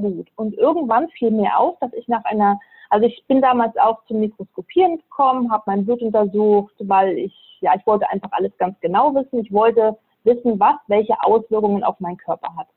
gut. 0.02 0.28
Und 0.36 0.56
irgendwann 0.56 1.08
fiel 1.10 1.32
mir 1.32 1.58
auf, 1.58 1.78
dass 1.80 1.94
ich 1.94 2.08
nach 2.08 2.26
einer, 2.26 2.60
also 2.90 3.06
ich 3.06 3.24
bin 3.28 3.42
damals 3.42 3.78
auch 3.78 4.04
zum 4.08 4.20
Mikroskopieren 4.20 4.98
gekommen, 4.98 5.52
habe 5.52 5.64
mein 5.68 5.86
Blut 5.86 6.02
untersucht, 6.02 6.74
weil 6.80 7.18
ich, 7.18 7.60
ja, 7.62 7.74
ich 7.78 7.86
wollte 7.86 8.10
einfach 8.10 8.32
alles 8.32 8.58
ganz 8.58 8.78
genau 8.82 9.14
wissen. 9.14 9.40
Ich 9.40 9.54
wollte 9.54 9.96
wissen, 10.26 10.60
was 10.60 10.76
welche 10.88 11.22
Auswirkungen 11.24 11.84
auf 11.84 12.00
meinen 12.00 12.18
Körper 12.18 12.56
hat. 12.56 12.68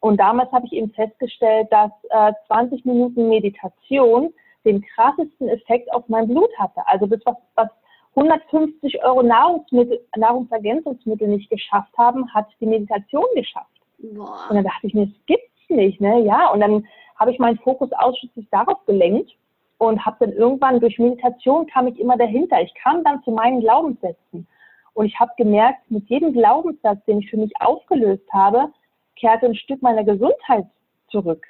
Und 0.00 0.18
damals 0.18 0.50
habe 0.52 0.66
ich 0.66 0.72
eben 0.72 0.90
festgestellt, 0.90 1.68
dass 1.70 1.90
äh, 2.10 2.32
20 2.46 2.84
Minuten 2.84 3.28
Meditation 3.28 4.32
den 4.64 4.82
krassesten 4.82 5.48
Effekt 5.48 5.92
auf 5.92 6.08
mein 6.08 6.28
Blut 6.28 6.50
hatte. 6.58 6.86
Also 6.86 7.06
das, 7.06 7.20
was, 7.24 7.36
was 7.54 7.68
150 8.14 9.02
Euro 9.04 9.22
Nahrungsmittel, 9.22 10.00
Nahrungsergänzungsmittel 10.16 11.28
nicht 11.28 11.50
geschafft 11.50 11.96
haben, 11.96 12.32
hat 12.32 12.48
die 12.60 12.66
Meditation 12.66 13.24
geschafft. 13.34 13.70
Boah. 13.98 14.46
Und 14.48 14.56
dann 14.56 14.64
dachte 14.64 14.86
ich 14.86 14.94
mir, 14.94 15.06
das 15.06 15.26
gibt's 15.26 15.46
nicht, 15.68 16.00
ne? 16.00 16.20
Ja, 16.20 16.50
und 16.50 16.60
dann 16.60 16.86
habe 17.16 17.32
ich 17.32 17.38
meinen 17.38 17.58
Fokus 17.58 17.90
ausschließlich 17.92 18.48
darauf 18.50 18.84
gelenkt 18.86 19.30
und 19.78 20.04
habe 20.04 20.16
dann 20.20 20.32
irgendwann 20.32 20.80
durch 20.80 20.98
Meditation 20.98 21.66
kam 21.66 21.86
ich 21.86 21.98
immer 21.98 22.16
dahinter. 22.16 22.60
Ich 22.60 22.74
kam 22.74 23.04
dann 23.04 23.22
zu 23.22 23.30
meinen 23.30 23.60
Glaubenssätzen. 23.60 24.46
Und 24.94 25.06
ich 25.06 25.18
habe 25.18 25.32
gemerkt, 25.36 25.90
mit 25.90 26.08
jedem 26.08 26.32
Glaubenssatz, 26.32 27.04
den 27.06 27.20
ich 27.20 27.30
für 27.30 27.36
mich 27.36 27.52
aufgelöst 27.60 28.26
habe, 28.32 28.68
kehrte 29.16 29.46
ein 29.46 29.54
Stück 29.54 29.82
meiner 29.82 30.04
Gesundheit 30.04 30.66
zurück. 31.10 31.44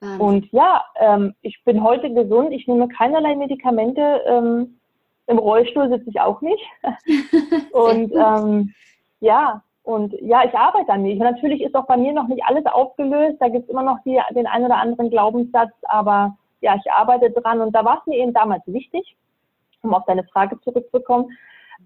Wahnsinn. 0.00 0.20
Und 0.20 0.52
ja, 0.52 0.84
ähm, 0.96 1.34
ich 1.42 1.62
bin 1.64 1.82
heute 1.82 2.12
gesund, 2.12 2.52
ich 2.52 2.66
nehme 2.66 2.88
keinerlei 2.88 3.36
Medikamente. 3.36 4.22
Ähm, 4.26 4.78
Im 5.26 5.38
Rollstuhl 5.38 5.88
sitze 5.88 6.10
ich 6.10 6.20
auch 6.20 6.40
nicht. 6.40 6.62
und 7.72 8.12
ähm, 8.14 8.74
ja, 9.20 9.62
und 9.84 10.14
ja, 10.20 10.44
ich 10.44 10.54
arbeite 10.54 10.92
an 10.92 11.02
mir. 11.02 11.16
Natürlich 11.16 11.62
ist 11.62 11.74
auch 11.74 11.86
bei 11.86 11.96
mir 11.96 12.12
noch 12.12 12.28
nicht 12.28 12.44
alles 12.44 12.66
aufgelöst. 12.66 13.36
Da 13.40 13.48
gibt 13.48 13.64
es 13.64 13.70
immer 13.70 13.82
noch 13.82 13.98
die, 14.04 14.20
den 14.34 14.46
einen 14.46 14.66
oder 14.66 14.76
anderen 14.76 15.10
Glaubenssatz, 15.10 15.72
aber 15.82 16.36
ja, 16.60 16.76
ich 16.76 16.90
arbeite 16.90 17.30
dran. 17.30 17.60
Und 17.60 17.72
da 17.72 17.84
war 17.84 17.98
es 17.98 18.06
mir 18.06 18.18
eben 18.18 18.32
damals 18.32 18.62
wichtig, 18.66 19.16
um 19.82 19.94
auf 19.94 20.04
deine 20.06 20.24
Frage 20.24 20.60
zurückzukommen, 20.60 21.30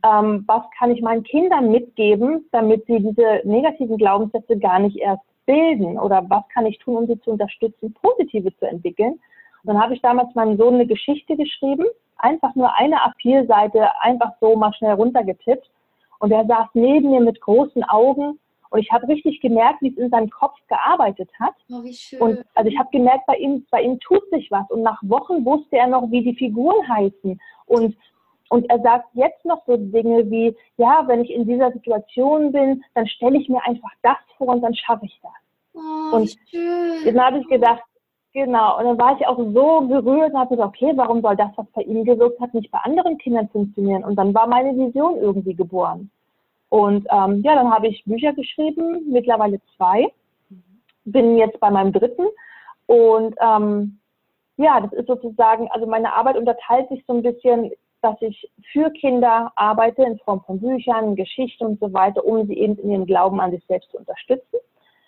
ähm, 0.04 0.44
was 0.46 0.62
kann 0.78 0.90
ich 0.90 1.02
meinen 1.02 1.22
Kindern 1.22 1.70
mitgeben, 1.70 2.46
damit 2.52 2.86
sie 2.86 2.98
diese 2.98 3.40
negativen 3.44 3.96
Glaubenssätze 3.96 4.58
gar 4.58 4.78
nicht 4.78 4.96
erst 4.96 5.22
bilden 5.46 5.98
oder 5.98 6.24
was 6.28 6.42
kann 6.52 6.66
ich 6.66 6.78
tun, 6.78 6.96
um 6.96 7.06
sie 7.06 7.20
zu 7.20 7.30
unterstützen, 7.30 7.94
positive 7.94 8.54
zu 8.58 8.66
entwickeln. 8.66 9.12
Und 9.12 9.74
dann 9.74 9.80
habe 9.80 9.94
ich 9.94 10.02
damals 10.02 10.34
meinem 10.34 10.56
Sohn 10.56 10.74
eine 10.74 10.86
Geschichte 10.86 11.36
geschrieben, 11.36 11.86
einfach 12.18 12.54
nur 12.54 12.74
eine 12.76 12.96
A4-Seite, 12.96 13.88
einfach 14.00 14.32
so 14.40 14.56
mal 14.56 14.72
schnell 14.74 14.94
runtergetippt. 14.94 15.70
Und 16.18 16.32
er 16.32 16.46
saß 16.46 16.68
neben 16.74 17.10
mir 17.10 17.20
mit 17.20 17.40
großen 17.40 17.84
Augen 17.84 18.38
und 18.70 18.80
ich 18.80 18.90
habe 18.90 19.08
richtig 19.08 19.40
gemerkt, 19.40 19.80
wie 19.82 19.90
es 19.90 19.96
in 19.96 20.10
seinem 20.10 20.30
Kopf 20.30 20.56
gearbeitet 20.68 21.30
hat. 21.38 21.54
Oh, 21.70 21.82
wie 21.82 21.92
schön. 21.92 22.20
Und 22.20 22.44
also 22.54 22.70
ich 22.70 22.78
habe 22.78 22.88
gemerkt, 22.90 23.26
bei 23.26 23.36
ihm, 23.36 23.64
bei 23.70 23.82
ihm 23.82 23.98
tut 24.00 24.28
sich 24.30 24.50
was. 24.50 24.68
Und 24.70 24.82
nach 24.82 25.00
Wochen 25.02 25.44
wusste 25.44 25.76
er 25.76 25.86
noch, 25.86 26.10
wie 26.10 26.22
die 26.22 26.34
Figuren 26.34 26.86
heißen. 26.88 27.40
Und 27.66 27.96
und 28.48 28.68
er 28.70 28.80
sagt 28.80 29.08
jetzt 29.14 29.44
noch 29.44 29.64
so 29.66 29.76
Dinge 29.76 30.30
wie, 30.30 30.56
ja, 30.76 31.02
wenn 31.06 31.22
ich 31.22 31.30
in 31.30 31.46
dieser 31.46 31.72
Situation 31.72 32.52
bin, 32.52 32.82
dann 32.94 33.06
stelle 33.06 33.38
ich 33.38 33.48
mir 33.48 33.64
einfach 33.64 33.90
das 34.02 34.16
vor 34.36 34.48
und 34.48 34.62
dann 34.62 34.74
schaffe 34.74 35.06
ich 35.06 35.18
das. 35.22 35.32
Oh, 35.74 36.16
und 36.16 36.36
schön. 36.48 37.04
dann 37.04 37.20
habe 37.20 37.38
ich 37.38 37.48
gedacht, 37.48 37.82
genau, 38.32 38.78
und 38.78 38.84
dann 38.84 38.98
war 38.98 39.18
ich 39.18 39.26
auch 39.26 39.36
so 39.36 39.86
gerührt 39.88 40.32
und 40.32 40.38
habe 40.38 40.56
gesagt, 40.56 40.76
okay, 40.76 40.92
warum 40.94 41.22
soll 41.22 41.36
das, 41.36 41.50
was 41.56 41.66
bei 41.74 41.82
ihm 41.82 42.04
gewirkt 42.04 42.40
hat, 42.40 42.54
nicht 42.54 42.70
bei 42.70 42.78
anderen 42.78 43.18
Kindern 43.18 43.48
funktionieren? 43.48 44.04
Und 44.04 44.16
dann 44.16 44.32
war 44.32 44.46
meine 44.46 44.76
Vision 44.76 45.16
irgendwie 45.16 45.54
geboren. 45.54 46.10
Und 46.68 47.06
ähm, 47.10 47.42
ja, 47.42 47.54
dann 47.54 47.72
habe 47.72 47.88
ich 47.88 48.04
Bücher 48.04 48.32
geschrieben, 48.32 49.10
mittlerweile 49.10 49.60
zwei. 49.76 50.12
Bin 51.04 51.36
jetzt 51.36 51.60
bei 51.60 51.70
meinem 51.70 51.92
dritten. 51.92 52.26
Und 52.86 53.34
ähm, 53.40 53.98
ja, 54.56 54.80
das 54.80 54.92
ist 54.92 55.06
sozusagen, 55.06 55.68
also 55.70 55.86
meine 55.86 56.12
Arbeit 56.14 56.36
unterteilt 56.36 56.88
sich 56.88 57.04
so 57.06 57.14
ein 57.14 57.22
bisschen 57.22 57.70
dass 58.02 58.16
ich 58.20 58.50
für 58.72 58.90
Kinder 58.90 59.52
arbeite 59.56 60.02
in 60.02 60.18
Form 60.20 60.42
von 60.44 60.60
Büchern, 60.60 61.16
Geschichten 61.16 61.66
und 61.66 61.80
so 61.80 61.92
weiter, 61.92 62.24
um 62.24 62.46
sie 62.46 62.58
eben 62.58 62.78
in 62.78 62.90
ihrem 62.90 63.06
Glauben 63.06 63.40
an 63.40 63.50
sich 63.50 63.64
selbst 63.66 63.90
zu 63.90 63.98
unterstützen. 63.98 64.58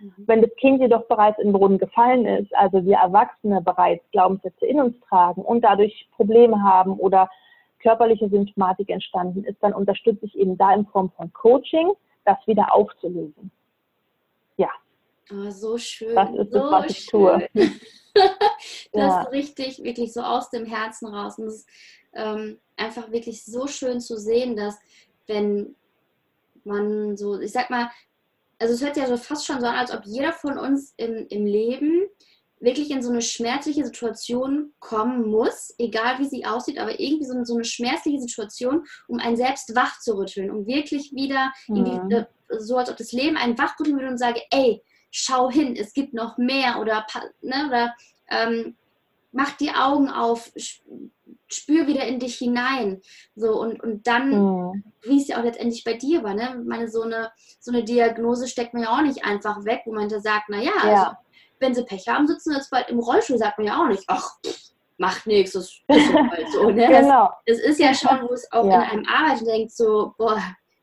Mhm. 0.00 0.12
Wenn 0.16 0.42
das 0.42 0.54
Kind 0.56 0.80
jedoch 0.80 1.06
bereits 1.06 1.38
in 1.38 1.48
den 1.48 1.52
Boden 1.52 1.78
gefallen 1.78 2.26
ist, 2.26 2.54
also 2.54 2.84
wir 2.84 2.96
Erwachsene 2.96 3.60
bereits 3.60 4.04
Glaubenssätze 4.12 4.66
in 4.66 4.80
uns 4.80 4.98
tragen 5.08 5.42
und 5.42 5.62
dadurch 5.62 6.08
Probleme 6.16 6.62
haben 6.62 6.98
oder 6.98 7.28
körperliche 7.80 8.28
Symptomatik 8.28 8.90
entstanden 8.90 9.44
ist, 9.44 9.62
dann 9.62 9.72
unterstütze 9.72 10.26
ich 10.26 10.36
eben 10.36 10.56
da 10.58 10.74
in 10.74 10.86
Form 10.86 11.10
von 11.16 11.32
Coaching, 11.32 11.92
das 12.24 12.36
wieder 12.46 12.74
aufzulösen. 12.74 13.50
Ja. 14.56 14.70
Oh, 15.30 15.50
so 15.50 15.78
schön. 15.78 16.14
Das 16.14 16.30
ist 16.30 16.52
so 16.52 16.58
das, 16.58 16.70
was 16.70 16.90
ich 16.90 16.98
schön. 16.98 17.20
tue. 17.20 17.48
das 18.92 19.02
ja. 19.02 19.22
ist 19.22 19.32
richtig, 19.32 19.82
wirklich 19.82 20.12
so 20.12 20.22
aus 20.22 20.50
dem 20.50 20.64
Herzen 20.66 21.06
raus. 21.06 21.38
Und 21.38 21.46
das 21.46 21.66
ähm, 22.14 22.58
einfach 22.76 23.10
wirklich 23.10 23.44
so 23.44 23.66
schön 23.66 24.00
zu 24.00 24.16
sehen, 24.18 24.56
dass 24.56 24.76
wenn 25.26 25.74
man 26.64 27.16
so, 27.16 27.38
ich 27.40 27.52
sag 27.52 27.70
mal, 27.70 27.90
also 28.58 28.74
es 28.74 28.82
hört 28.82 28.96
ja 28.96 29.06
so 29.06 29.16
fast 29.16 29.46
schon 29.46 29.60
so 29.60 29.66
an, 29.66 29.76
als 29.76 29.92
ob 29.92 30.04
jeder 30.04 30.32
von 30.32 30.58
uns 30.58 30.94
im, 30.96 31.26
im 31.28 31.46
Leben 31.46 32.08
wirklich 32.60 32.90
in 32.90 33.02
so 33.02 33.10
eine 33.10 33.22
schmerzliche 33.22 33.84
Situation 33.84 34.72
kommen 34.80 35.28
muss, 35.28 35.74
egal 35.78 36.18
wie 36.18 36.24
sie 36.24 36.44
aussieht, 36.44 36.78
aber 36.78 36.98
irgendwie 36.98 37.24
so 37.24 37.34
eine, 37.34 37.46
so 37.46 37.54
eine 37.54 37.64
schmerzliche 37.64 38.20
Situation, 38.20 38.84
um 39.06 39.20
einen 39.20 39.36
selbst 39.36 39.74
wach 39.76 40.00
zu 40.00 40.16
rütteln, 40.16 40.50
um 40.50 40.66
wirklich 40.66 41.12
wieder, 41.12 41.52
mhm. 41.68 42.08
die, 42.08 42.24
so 42.58 42.76
als 42.76 42.90
ob 42.90 42.96
das 42.96 43.12
Leben 43.12 43.36
einen 43.36 43.56
wachrütteln 43.58 43.96
würde 43.96 44.10
und 44.10 44.18
sage, 44.18 44.40
ey, 44.50 44.82
schau 45.10 45.50
hin, 45.50 45.76
es 45.76 45.92
gibt 45.92 46.14
noch 46.14 46.38
mehr 46.38 46.80
oder, 46.80 47.06
ne, 47.40 47.66
oder 47.68 47.94
ähm, 48.30 48.76
mach 49.32 49.52
die 49.52 49.70
Augen 49.70 50.08
auf, 50.08 50.52
spür 51.48 51.86
wieder 51.86 52.06
in 52.06 52.18
dich 52.18 52.36
hinein. 52.36 53.00
So, 53.34 53.60
und, 53.60 53.82
und 53.82 54.06
dann, 54.06 54.30
mhm. 54.30 54.84
wie 55.02 55.20
es 55.20 55.28
ja 55.28 55.38
auch 55.38 55.44
letztendlich 55.44 55.84
bei 55.84 55.94
dir 55.94 56.22
war, 56.22 56.34
ne? 56.34 56.62
meine, 56.66 56.88
so 56.88 57.02
eine, 57.02 57.30
so 57.60 57.70
eine 57.72 57.84
Diagnose 57.84 58.48
steckt 58.48 58.74
man 58.74 58.84
ja 58.84 58.90
auch 58.90 59.02
nicht 59.02 59.24
einfach 59.24 59.64
weg, 59.64 59.82
wo 59.86 59.92
man 59.92 60.08
da 60.08 60.20
sagt, 60.20 60.48
naja, 60.48 60.72
ja. 60.84 61.02
also, 61.02 61.16
wenn 61.60 61.74
sie 61.74 61.84
Pech 61.84 62.06
haben, 62.08 62.26
sitzen 62.26 62.50
sie 62.50 62.56
jetzt 62.56 62.70
bald 62.70 62.88
im 62.88 63.00
Rollstuhl, 63.00 63.38
sagt 63.38 63.58
man 63.58 63.66
ja 63.66 63.82
auch 63.82 63.88
nicht, 63.88 64.04
ach, 64.06 64.30
macht 64.96 65.26
nichts, 65.26 65.52
das 65.52 65.72
ist 65.88 66.12
halt 66.12 66.52
so. 66.52 66.70
Ne? 66.70 66.86
genau. 66.86 67.30
Das, 67.46 67.58
das, 67.58 67.66
ist 67.66 67.80
ja 67.80 67.94
schon, 67.94 68.28
wo 68.28 68.32
es 68.32 68.50
auch 68.52 68.66
ja. 68.66 68.82
in 68.82 68.90
einem 68.90 69.06
arbeitet 69.06 69.46
denkt, 69.48 69.72
so, 69.72 70.14
boah, 70.18 70.40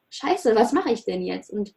scheiße, 0.09 0.55
was 0.55 0.73
mache 0.73 0.91
ich 0.91 1.05
denn 1.05 1.21
jetzt? 1.21 1.51
Und 1.51 1.73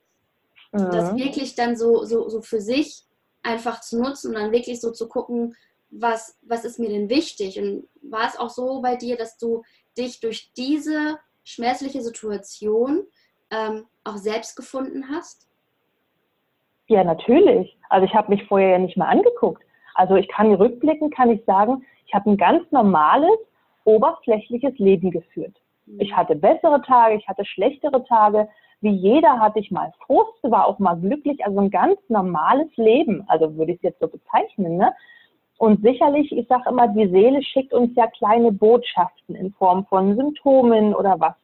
mhm. 0.73 0.91
das 0.91 1.17
wirklich 1.17 1.55
dann 1.55 1.77
so, 1.77 2.05
so, 2.05 2.29
so 2.29 2.43
für 2.43 2.61
sich 2.61 3.03
einfach 3.43 3.81
zu 3.81 4.01
nutzen 4.01 4.29
und 4.29 4.41
dann 4.41 4.53
wirklich 4.53 4.81
so 4.81 4.93
zu 4.93 5.09
gucken, 5.09 5.55
was, 5.91 6.39
was 6.43 6.65
ist 6.65 6.79
mir 6.79 6.89
denn 6.89 7.09
wichtig? 7.09 7.59
Und 7.61 7.89
war 8.03 8.27
es 8.27 8.39
auch 8.39 8.51
so 8.51 8.83
bei 8.83 8.97
dir, 8.97 9.17
dass 9.17 9.39
du 9.39 9.63
dich 9.97 10.21
durch 10.21 10.53
diese 10.57 11.19
schmerzliche 11.45 12.03
Situation 12.03 13.05
ähm, 13.51 13.87
auch 14.05 14.17
selbst 14.19 14.57
gefunden 14.57 15.09
hast? 15.11 15.49
Ja, 16.89 17.05
natürlich. 17.05 17.77
Also 17.89 18.07
ich 18.07 18.15
habe 18.15 18.31
mich 18.31 18.47
vorher 18.47 18.71
ja 18.71 18.79
nicht 18.79 18.97
mal 18.97 19.09
angeguckt. 19.09 19.63
Also 19.95 20.17
ich 20.17 20.29
kann 20.29 20.55
rückblicken, 20.55 21.11
kann 21.11 21.31
ich 21.31 21.45
sagen, 21.45 21.85
ich 22.07 22.15
habe 22.15 22.31
ein 22.31 22.37
ganz 22.37 22.71
normales, 22.71 23.39
oberflächliches 23.85 24.79
Leben 24.79 25.11
geführt. 25.11 25.55
Mhm. 25.87 26.01
Ich 26.01 26.15
hatte 26.15 26.35
bessere 26.37 26.83
Tage, 26.83 27.17
ich 27.17 27.27
hatte 27.27 27.45
schlechtere 27.45 28.05
Tage. 28.05 28.49
Wie 28.81 28.95
jeder 28.95 29.41
hatte 29.41 29.59
ich 29.59 29.71
mal 29.71 29.93
Frust, 30.07 30.39
war 30.43 30.67
auch 30.67 30.79
mal 30.79 30.95
glücklich. 30.95 31.45
Also 31.45 31.59
ein 31.61 31.71
ganz 31.71 31.99
normales 32.09 32.69
Leben. 32.77 33.25
Also 33.29 33.57
würde 33.57 33.73
ich 33.73 33.79
es 33.79 33.83
jetzt 33.83 34.01
so 34.01 34.09
bezeichnen. 34.09 34.77
Ne? 34.77 34.93
Und 35.59 35.83
sicherlich, 35.83 36.31
ich 36.31 36.47
sage 36.47 36.71
immer, 36.71 36.87
die 36.89 37.09
Seele 37.09 37.43
schickt 37.43 37.73
uns 37.73 37.95
ja 37.97 38.07
kleine 38.07 38.53
Botschaften 38.53 39.35
in 39.35 39.53
Form 39.53 39.85
von 39.87 40.17
Symptomen 40.17 40.95
oder 40.95 41.19
was. 41.19 41.35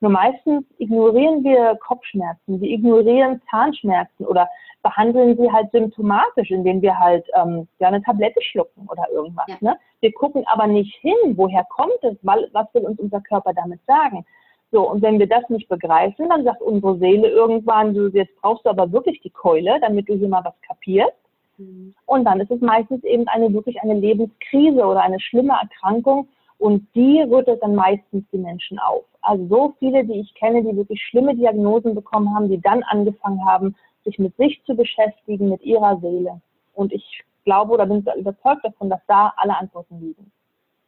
Nur 0.00 0.10
meistens 0.10 0.64
ignorieren 0.78 1.44
wir 1.44 1.76
Kopfschmerzen, 1.76 2.60
wir 2.60 2.70
ignorieren 2.70 3.40
Zahnschmerzen 3.50 4.24
oder 4.26 4.48
behandeln 4.82 5.36
sie 5.36 5.52
halt 5.52 5.70
symptomatisch, 5.72 6.50
indem 6.50 6.80
wir 6.80 6.98
halt 6.98 7.26
ähm, 7.34 7.68
ja, 7.78 7.88
eine 7.88 8.02
Tablette 8.02 8.40
schlucken 8.42 8.88
oder 8.90 9.08
irgendwas. 9.10 9.46
Ja. 9.48 9.56
Ne? 9.60 9.78
Wir 10.00 10.12
gucken 10.12 10.44
aber 10.50 10.66
nicht 10.66 10.94
hin, 11.02 11.36
woher 11.36 11.64
kommt 11.68 12.02
es, 12.02 12.16
was 12.22 12.74
will 12.74 12.86
uns 12.86 12.98
unser 12.98 13.20
Körper 13.20 13.52
damit 13.52 13.80
sagen. 13.86 14.24
So, 14.72 14.88
und 14.88 15.02
wenn 15.02 15.18
wir 15.18 15.26
das 15.26 15.48
nicht 15.48 15.68
begreifen, 15.68 16.28
dann 16.28 16.44
sagt 16.44 16.62
unsere 16.62 16.96
Seele 16.98 17.28
irgendwann, 17.28 17.92
du, 17.92 18.08
jetzt 18.08 18.34
brauchst 18.40 18.64
du 18.64 18.70
aber 18.70 18.92
wirklich 18.92 19.20
die 19.20 19.30
Keule, 19.30 19.78
damit 19.80 20.08
du 20.08 20.14
hier 20.14 20.28
mal 20.28 20.44
was 20.44 20.54
kapierst. 20.66 21.16
Mhm. 21.58 21.94
Und 22.06 22.24
dann 22.24 22.40
ist 22.40 22.50
es 22.50 22.60
meistens 22.60 23.02
eben 23.04 23.26
eine 23.28 23.52
wirklich 23.52 23.80
eine 23.82 23.94
Lebenskrise 23.94 24.84
oder 24.84 25.00
eine 25.00 25.18
schlimme 25.18 25.54
Erkrankung 25.60 26.28
und 26.58 26.86
die 26.94 27.22
rüttelt 27.22 27.62
dann 27.62 27.74
meistens 27.74 28.24
die 28.32 28.38
Menschen 28.38 28.78
auf. 28.78 29.04
Also 29.22 29.46
so 29.48 29.74
viele, 29.78 30.04
die 30.04 30.20
ich 30.20 30.34
kenne, 30.34 30.62
die 30.62 30.76
wirklich 30.76 31.02
schlimme 31.02 31.34
Diagnosen 31.34 31.94
bekommen 31.94 32.34
haben, 32.34 32.48
die 32.48 32.60
dann 32.60 32.82
angefangen 32.84 33.44
haben, 33.44 33.74
sich 34.04 34.18
mit 34.18 34.36
sich 34.36 34.62
zu 34.64 34.74
beschäftigen, 34.74 35.48
mit 35.48 35.62
ihrer 35.62 35.98
Seele. 36.00 36.40
Und 36.74 36.92
ich 36.92 37.22
glaube 37.44 37.72
oder 37.72 37.86
bin 37.86 38.06
überzeugt 38.16 38.64
davon, 38.64 38.88
dass 38.88 39.00
da 39.06 39.32
alle 39.36 39.56
Antworten 39.56 40.00
liegen. 40.00 40.30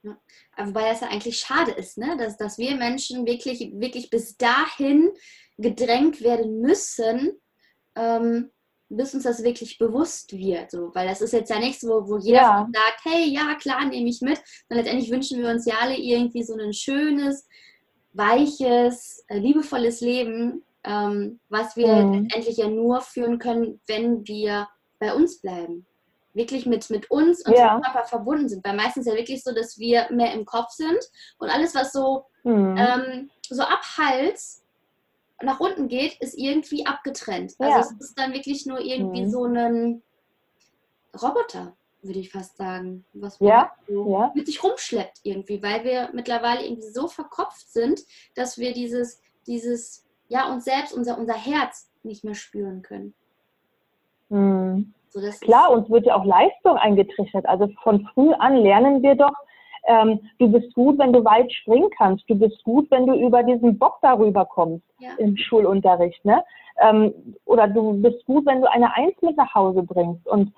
Ja. 0.02 0.18
Wobei 0.66 0.88
das 0.88 1.00
ja 1.00 1.08
eigentlich 1.08 1.38
schade 1.38 1.72
ist, 1.72 1.96
ne? 1.96 2.16
dass, 2.16 2.36
dass 2.36 2.58
wir 2.58 2.74
Menschen 2.76 3.26
wirklich, 3.26 3.70
wirklich 3.74 4.10
bis 4.10 4.36
dahin 4.36 5.10
gedrängt 5.58 6.22
werden 6.22 6.60
müssen, 6.60 7.40
ähm, 7.94 8.50
bis 8.88 9.14
uns 9.14 9.22
das 9.22 9.42
wirklich 9.44 9.78
bewusst 9.78 10.32
wird. 10.32 10.70
So. 10.70 10.94
Weil 10.94 11.06
das 11.06 11.20
ist 11.20 11.32
jetzt 11.32 11.50
ja 11.50 11.58
nichts, 11.58 11.84
wo, 11.84 12.08
wo 12.08 12.18
jeder 12.18 12.38
ja. 12.38 12.68
sagt, 12.72 13.04
hey, 13.04 13.28
ja, 13.28 13.54
klar, 13.54 13.84
nehme 13.86 14.10
ich 14.10 14.20
mit. 14.20 14.40
Sondern 14.68 14.84
letztendlich 14.84 15.10
wünschen 15.10 15.40
wir 15.40 15.48
uns 15.50 15.66
ja 15.66 15.76
alle 15.80 15.96
irgendwie 15.96 16.42
so 16.42 16.54
ein 16.54 16.72
schönes, 16.72 17.46
weiches, 18.12 19.24
äh, 19.28 19.38
liebevolles 19.38 20.00
Leben, 20.00 20.64
ähm, 20.84 21.38
was 21.48 21.76
wir 21.76 21.94
mhm. 21.94 22.24
letztendlich 22.24 22.56
ja 22.56 22.68
nur 22.68 23.00
führen 23.00 23.38
können, 23.38 23.80
wenn 23.86 24.26
wir 24.26 24.68
bei 24.98 25.14
uns 25.14 25.40
bleiben 25.40 25.86
wirklich 26.34 26.66
mit, 26.66 26.88
mit 26.90 27.10
uns 27.10 27.44
und 27.44 27.54
ja. 27.54 27.76
dem 27.76 27.82
Körper 27.82 28.04
verbunden 28.04 28.48
sind. 28.48 28.64
Weil 28.64 28.76
meistens 28.76 29.06
ja 29.06 29.14
wirklich 29.14 29.42
so, 29.42 29.52
dass 29.52 29.78
wir 29.78 30.06
mehr 30.10 30.32
im 30.32 30.44
Kopf 30.44 30.70
sind 30.70 30.98
und 31.38 31.50
alles, 31.50 31.74
was 31.74 31.92
so, 31.92 32.26
mhm. 32.44 32.76
ähm, 32.78 33.30
so 33.48 33.62
ab 33.62 33.82
Hals 33.98 34.62
nach 35.42 35.60
unten 35.60 35.88
geht, 35.88 36.16
ist 36.20 36.38
irgendwie 36.38 36.86
abgetrennt. 36.86 37.54
Also 37.58 37.74
ja. 37.74 37.80
es 37.80 37.92
ist 38.00 38.18
dann 38.18 38.32
wirklich 38.32 38.66
nur 38.66 38.80
irgendwie 38.80 39.22
mhm. 39.22 39.30
so 39.30 39.44
ein 39.44 40.02
Roboter, 41.20 41.76
würde 42.00 42.20
ich 42.20 42.30
fast 42.30 42.56
sagen, 42.56 43.04
was 43.12 43.40
man 43.40 43.48
ja. 43.50 43.72
So 43.86 44.12
ja. 44.12 44.32
mit 44.34 44.46
sich 44.46 44.62
rumschleppt 44.62 45.20
irgendwie, 45.24 45.62
weil 45.62 45.84
wir 45.84 46.10
mittlerweile 46.12 46.64
irgendwie 46.64 46.88
so 46.88 47.08
verkopft 47.08 47.70
sind, 47.70 48.00
dass 48.34 48.56
wir 48.58 48.72
dieses, 48.72 49.20
dieses, 49.46 50.06
ja, 50.28 50.50
uns 50.50 50.64
selbst, 50.64 50.92
unser, 50.92 51.18
unser 51.18 51.34
Herz 51.34 51.90
nicht 52.02 52.24
mehr 52.24 52.34
spüren 52.34 52.82
können. 52.82 53.14
Mhm. 54.28 54.94
So, 55.12 55.20
Klar, 55.42 55.70
uns 55.70 55.90
wird 55.90 56.06
ja 56.06 56.14
auch 56.16 56.24
Leistung 56.24 56.76
eingetrichtert. 56.76 57.44
Also 57.44 57.68
von 57.82 58.08
früh 58.14 58.32
an 58.32 58.56
lernen 58.56 59.02
wir 59.02 59.14
doch, 59.14 59.34
ähm, 59.84 60.20
du 60.38 60.50
bist 60.50 60.72
gut, 60.74 60.98
wenn 60.98 61.12
du 61.12 61.22
weit 61.22 61.52
springen 61.52 61.90
kannst. 61.98 62.28
Du 62.30 62.34
bist 62.34 62.64
gut, 62.64 62.90
wenn 62.90 63.06
du 63.06 63.14
über 63.14 63.42
diesen 63.42 63.78
Bock 63.78 63.98
darüber 64.00 64.46
kommst 64.46 64.84
ja. 65.00 65.10
im 65.18 65.36
Schulunterricht. 65.36 66.24
Ne? 66.24 66.42
Ähm, 66.80 67.12
oder 67.44 67.68
du 67.68 68.00
bist 68.00 68.24
gut, 68.24 68.46
wenn 68.46 68.62
du 68.62 68.70
eine 68.70 68.94
Eins 68.96 69.14
mit 69.20 69.36
nach 69.36 69.54
Hause 69.54 69.82
bringst. 69.82 70.26
Und 70.26 70.54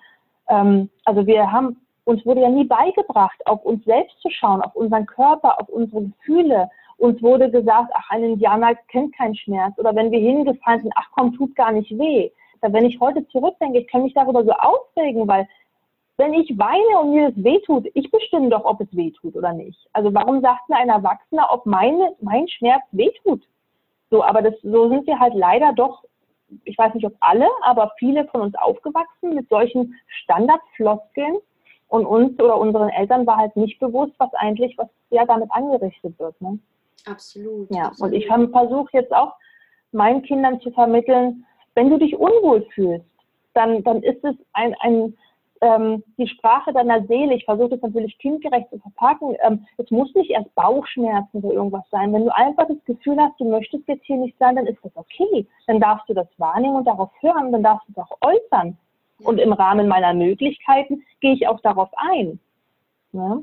ähm, 0.48 0.88
also 1.04 1.26
wir 1.26 1.50
haben, 1.50 1.80
uns 2.04 2.24
wurde 2.24 2.42
ja 2.42 2.48
nie 2.48 2.64
beigebracht, 2.64 3.44
auf 3.46 3.64
uns 3.64 3.84
selbst 3.84 4.20
zu 4.20 4.30
schauen, 4.30 4.62
auf 4.62 4.76
unseren 4.76 5.06
Körper, 5.06 5.60
auf 5.60 5.68
unsere 5.68 6.02
Gefühle. 6.02 6.70
Uns 6.98 7.20
wurde 7.22 7.50
gesagt, 7.50 7.90
ach, 7.92 8.10
ein 8.10 8.22
Indianer 8.22 8.76
kennt 8.86 9.16
keinen 9.16 9.34
Schmerz. 9.34 9.76
Oder 9.78 9.96
wenn 9.96 10.12
wir 10.12 10.20
hingefallen 10.20 10.82
sind, 10.82 10.92
ach 10.94 11.08
komm, 11.12 11.34
tut 11.34 11.56
gar 11.56 11.72
nicht 11.72 11.90
weh 11.98 12.30
wenn 12.72 12.86
ich 12.86 13.00
heute 13.00 13.26
zurückdenke, 13.28 13.80
ich 13.80 13.88
kann 13.88 14.02
mich 14.02 14.14
darüber 14.14 14.44
so 14.44 14.52
aufregen, 14.52 15.26
weil 15.28 15.48
wenn 16.16 16.32
ich 16.32 16.56
weine 16.58 17.00
und 17.00 17.14
mir 17.14 17.30
das 17.30 17.44
wehtut, 17.44 17.86
ich 17.94 18.10
bestimme 18.10 18.48
doch, 18.48 18.64
ob 18.64 18.80
es 18.80 18.96
wehtut 18.96 19.34
oder 19.34 19.52
nicht. 19.52 19.78
Also 19.92 20.14
warum 20.14 20.40
sagt 20.40 20.68
mir 20.68 20.76
ein 20.76 20.88
Erwachsener, 20.88 21.48
ob 21.50 21.66
meine, 21.66 22.14
mein 22.20 22.46
Schmerz 22.48 22.82
wehtut? 22.92 23.42
So, 24.10 24.22
aber 24.22 24.42
das, 24.42 24.54
so 24.62 24.88
sind 24.88 25.06
wir 25.06 25.18
halt 25.18 25.34
leider 25.34 25.72
doch, 25.72 26.04
ich 26.64 26.78
weiß 26.78 26.94
nicht, 26.94 27.04
ob 27.04 27.14
alle, 27.20 27.48
aber 27.62 27.92
viele 27.98 28.26
von 28.28 28.42
uns 28.42 28.54
aufgewachsen 28.54 29.34
mit 29.34 29.48
solchen 29.48 29.94
Standardfloskeln 30.22 31.38
und 31.88 32.06
uns 32.06 32.38
oder 32.38 32.58
unseren 32.58 32.90
Eltern 32.90 33.26
war 33.26 33.38
halt 33.38 33.56
nicht 33.56 33.80
bewusst, 33.80 34.12
was 34.18 34.32
eigentlich, 34.34 34.78
was 34.78 34.88
ja 35.10 35.24
damit 35.24 35.50
angerichtet 35.50 36.16
wird. 36.18 36.40
Ne? 36.40 36.58
Absolut. 37.06 37.68
Ja, 37.74 37.86
absolut. 37.86 38.12
und 38.12 38.18
ich 38.18 38.26
versuche 38.26 38.88
jetzt 38.92 39.12
auch 39.12 39.32
meinen 39.90 40.22
Kindern 40.22 40.60
zu 40.60 40.70
vermitteln, 40.70 41.44
wenn 41.74 41.90
du 41.90 41.98
dich 41.98 42.16
unwohl 42.16 42.66
fühlst, 42.74 43.06
dann, 43.54 43.82
dann 43.84 44.02
ist 44.02 44.24
es 44.24 44.34
ein, 44.52 44.74
ein 44.80 45.14
ähm, 45.64 46.02
die 46.18 46.28
Sprache 46.28 46.72
deiner 46.72 47.04
Seele. 47.06 47.34
Ich 47.34 47.44
versuche 47.44 47.70
das 47.70 47.82
natürlich 47.82 48.18
kindgerecht 48.18 48.68
zu 48.70 48.78
verpacken. 48.78 49.36
Ähm, 49.42 49.66
es 49.78 49.90
muss 49.90 50.14
nicht 50.14 50.30
erst 50.30 50.54
Bauchschmerzen 50.54 51.38
oder 51.38 51.54
irgendwas 51.54 51.84
sein. 51.90 52.12
Wenn 52.12 52.24
du 52.24 52.34
einfach 52.34 52.66
das 52.68 52.84
Gefühl 52.84 53.16
hast, 53.18 53.38
du 53.40 53.48
möchtest 53.48 53.88
jetzt 53.88 54.04
hier 54.04 54.16
nicht 54.16 54.36
sein, 54.38 54.56
dann 54.56 54.66
ist 54.66 54.78
das 54.82 54.92
okay. 54.94 55.46
Dann 55.66 55.80
darfst 55.80 56.08
du 56.08 56.14
das 56.14 56.28
wahrnehmen 56.38 56.76
und 56.76 56.86
darauf 56.86 57.10
hören, 57.20 57.52
dann 57.52 57.62
darfst 57.62 57.88
du 57.88 57.92
es 57.92 57.98
auch 57.98 58.16
äußern. 58.20 58.76
Und 59.22 59.38
im 59.38 59.52
Rahmen 59.52 59.88
meiner 59.88 60.12
Möglichkeiten 60.12 61.02
gehe 61.20 61.34
ich 61.34 61.48
auch 61.48 61.60
darauf 61.60 61.88
ein. 61.96 62.38
Ja? 63.12 63.38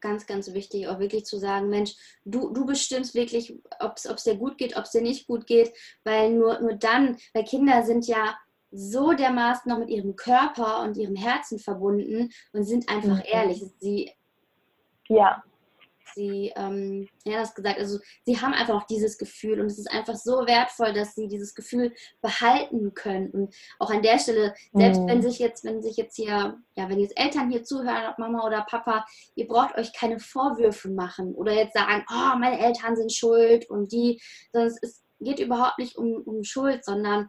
Ganz, 0.00 0.26
ganz 0.26 0.52
wichtig, 0.52 0.88
auch 0.88 0.98
wirklich 0.98 1.24
zu 1.24 1.38
sagen, 1.38 1.68
Mensch, 1.68 1.94
du, 2.24 2.52
du 2.52 2.66
bestimmst 2.66 3.14
wirklich, 3.14 3.54
ob 3.80 3.96
es 3.96 4.24
dir 4.24 4.36
gut 4.36 4.58
geht, 4.58 4.76
ob 4.76 4.84
es 4.84 4.90
dir 4.90 5.02
nicht 5.02 5.26
gut 5.26 5.46
geht, 5.46 5.72
weil 6.04 6.32
nur, 6.32 6.60
nur 6.60 6.74
dann, 6.74 7.16
weil 7.34 7.44
Kinder 7.44 7.82
sind 7.82 8.06
ja 8.06 8.36
so 8.70 9.12
dermaßen 9.12 9.70
noch 9.70 9.78
mit 9.78 9.88
ihrem 9.88 10.14
Körper 10.16 10.82
und 10.82 10.96
ihrem 10.96 11.16
Herzen 11.16 11.58
verbunden 11.58 12.30
und 12.52 12.64
sind 12.64 12.88
einfach 12.88 13.16
mhm. 13.16 13.24
ehrlich. 13.24 13.62
Sie 13.78 14.12
ja 15.08 15.42
sie, 16.14 16.52
ähm, 16.56 17.08
ja, 17.24 17.40
das 17.40 17.54
gesagt, 17.54 17.78
also 17.78 17.98
sie 18.24 18.40
haben 18.40 18.52
einfach 18.52 18.74
auch 18.74 18.86
dieses 18.86 19.18
Gefühl 19.18 19.60
und 19.60 19.66
es 19.66 19.78
ist 19.78 19.90
einfach 19.90 20.14
so 20.14 20.46
wertvoll, 20.46 20.92
dass 20.92 21.14
sie 21.14 21.28
dieses 21.28 21.54
Gefühl 21.54 21.92
behalten 22.20 22.94
können. 22.94 23.30
Und 23.30 23.54
auch 23.78 23.90
an 23.90 24.02
der 24.02 24.18
Stelle, 24.18 24.54
selbst 24.72 25.00
mhm. 25.00 25.08
wenn 25.08 25.22
sich 25.22 25.38
jetzt, 25.38 25.64
wenn 25.64 25.82
sich 25.82 25.96
jetzt 25.96 26.16
hier, 26.16 26.58
ja, 26.76 26.88
wenn 26.88 27.00
jetzt 27.00 27.18
Eltern 27.18 27.50
hier 27.50 27.64
zuhören, 27.64 28.10
ob 28.10 28.18
Mama 28.18 28.46
oder 28.46 28.66
Papa, 28.68 29.04
ihr 29.34 29.46
braucht 29.46 29.76
euch 29.76 29.92
keine 29.92 30.18
Vorwürfe 30.18 30.90
machen 30.90 31.34
oder 31.34 31.52
jetzt 31.52 31.74
sagen, 31.74 32.04
oh, 32.10 32.38
meine 32.38 32.58
Eltern 32.58 32.96
sind 32.96 33.12
schuld 33.12 33.68
und 33.70 33.92
die, 33.92 34.20
sondern 34.52 34.72
es 34.82 35.02
geht 35.20 35.40
überhaupt 35.40 35.78
nicht 35.78 35.96
um, 35.96 36.22
um 36.24 36.44
Schuld, 36.44 36.84
sondern 36.84 37.28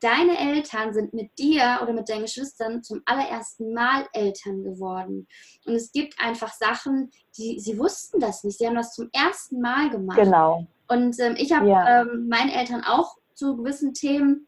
deine 0.00 0.38
Eltern 0.38 0.92
sind 0.92 1.14
mit 1.14 1.36
dir 1.38 1.80
oder 1.82 1.92
mit 1.92 2.08
deinen 2.08 2.22
Geschwistern 2.22 2.82
zum 2.82 3.02
allerersten 3.04 3.72
Mal 3.72 4.06
Eltern 4.12 4.62
geworden. 4.62 5.26
Und 5.66 5.74
es 5.74 5.92
gibt 5.92 6.14
einfach 6.20 6.52
Sachen, 6.52 7.10
die 7.36 7.60
sie 7.60 7.78
wussten 7.78 8.20
das 8.20 8.44
nicht. 8.44 8.58
Sie 8.58 8.66
haben 8.66 8.76
das 8.76 8.94
zum 8.94 9.08
ersten 9.12 9.60
Mal 9.60 9.90
gemacht. 9.90 10.18
Genau. 10.18 10.66
Und 10.88 11.18
ähm, 11.20 11.34
ich 11.36 11.52
habe 11.52 11.68
ja. 11.68 12.02
ähm, 12.02 12.28
meinen 12.28 12.50
Eltern 12.50 12.82
auch 12.84 13.16
zu 13.34 13.56
gewissen 13.56 13.94
Themen 13.94 14.47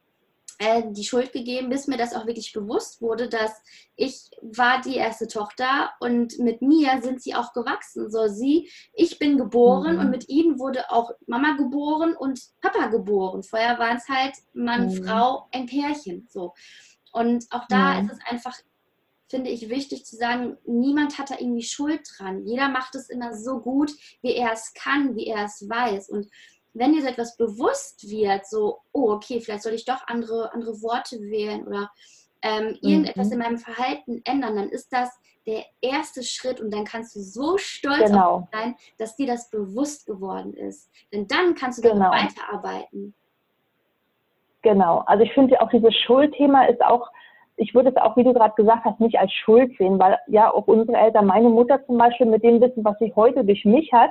äh, 0.61 0.83
die 0.91 1.05
Schuld 1.05 1.33
gegeben, 1.33 1.71
bis 1.71 1.87
mir 1.87 1.97
das 1.97 2.15
auch 2.15 2.27
wirklich 2.27 2.53
bewusst 2.53 3.01
wurde, 3.01 3.31
dass 3.31 3.51
ich 3.97 4.29
war 4.43 4.83
die 4.83 4.97
erste 4.97 5.27
Tochter 5.27 5.91
und 6.01 6.39
mit 6.39 6.61
mir 6.61 7.01
sind 7.01 7.23
sie 7.23 7.35
auch 7.35 7.55
gewachsen. 7.55 8.11
So 8.11 8.29
sie, 8.29 8.71
ich 8.93 9.19
bin 9.19 9.39
geboren 9.39 9.95
mhm. 9.95 10.01
und 10.01 10.11
mit 10.11 10.29
ihnen 10.29 10.59
wurde 10.59 10.91
auch 10.91 11.13
Mama 11.27 11.57
geboren 11.57 12.15
und 12.15 12.41
Papa 12.61 12.89
geboren. 12.89 13.43
Vorher 13.43 13.79
waren 13.79 13.97
es 13.97 14.09
halt 14.09 14.35
Mann, 14.53 14.89
mhm. 14.89 15.03
Frau, 15.03 15.49
ein 15.51 15.65
Pärchen. 15.65 16.29
So. 16.31 16.53
Und 17.11 17.47
auch 17.51 17.67
da 17.69 17.95
mhm. 17.95 18.11
ist 18.11 18.19
es 18.19 18.31
einfach 18.31 18.55
finde 19.31 19.49
ich 19.49 19.71
wichtig 19.71 20.05
zu 20.05 20.17
sagen, 20.17 20.59
niemand 20.67 21.17
hat 21.17 21.31
da 21.31 21.37
irgendwie 21.39 21.63
Schuld 21.63 22.01
dran. 22.19 22.45
Jeder 22.45 22.69
macht 22.69 22.97
es 22.97 23.09
immer 23.09 23.33
so 23.33 23.61
gut, 23.61 23.93
wie 24.23 24.35
er 24.35 24.53
es 24.53 24.75
kann, 24.75 25.15
wie 25.15 25.29
er 25.29 25.45
es 25.45 25.69
weiß. 25.69 26.11
Und 26.11 26.29
wenn 26.73 26.93
dir 26.93 27.03
so 27.03 27.09
etwas 27.09 27.37
bewusst 27.37 28.09
wird, 28.09 28.47
so, 28.47 28.79
oh, 28.93 29.11
okay, 29.13 29.41
vielleicht 29.41 29.63
soll 29.63 29.73
ich 29.73 29.85
doch 29.85 30.07
andere, 30.07 30.53
andere 30.53 30.83
Worte 30.83 31.21
wählen 31.21 31.67
oder 31.67 31.91
ähm, 32.43 32.79
irgendetwas 32.81 33.29
mhm. 33.29 33.33
in 33.33 33.39
meinem 33.39 33.59
Verhalten 33.59 34.23
ändern, 34.25 34.57
dann 34.57 34.69
ist 34.69 34.93
das 34.93 35.11
der 35.47 35.65
erste 35.81 36.23
Schritt 36.23 36.61
und 36.61 36.73
dann 36.73 36.85
kannst 36.85 37.17
du 37.17 37.21
so 37.21 37.59
stolz 37.59 38.11
genau. 38.11 38.31
auf 38.31 38.49
sein, 38.53 38.77
dass 38.99 39.17
dir 39.17 39.27
das 39.27 39.51
bewusst 39.51 40.07
geworden 40.07 40.55
ist. 40.55 40.91
Denn 41.13 41.27
dann 41.27 41.55
kannst 41.55 41.79
du 41.79 41.83
genau. 41.83 42.11
damit 42.11 42.37
weiterarbeiten. 42.37 43.15
Genau, 44.63 44.99
also 45.07 45.25
ich 45.25 45.33
finde 45.33 45.61
auch 45.61 45.71
dieses 45.71 45.95
Schuldthema 46.05 46.65
ist 46.65 46.83
auch, 46.83 47.11
ich 47.57 47.75
würde 47.75 47.91
es 47.91 47.97
auch, 47.97 48.17
wie 48.17 48.25
du 48.25 48.35
gerade 48.35 48.55
gesagt 48.55 48.85
hast, 48.85 49.01
nicht 49.01 49.19
als 49.19 49.33
Schuld 49.33 49.77
sehen, 49.79 49.99
weil 49.99 50.19
ja 50.29 50.53
auch 50.53 50.67
unsere 50.67 50.99
Eltern, 50.99 51.27
meine 51.27 51.49
Mutter 51.49 51.85
zum 51.87 51.97
Beispiel, 51.97 52.27
mit 52.27 52.43
dem 52.43 52.61
Wissen, 52.61 52.85
was 52.85 52.99
sie 52.99 53.13
heute 53.17 53.45
durch 53.45 53.65
mich 53.65 53.91
hat, 53.93 54.11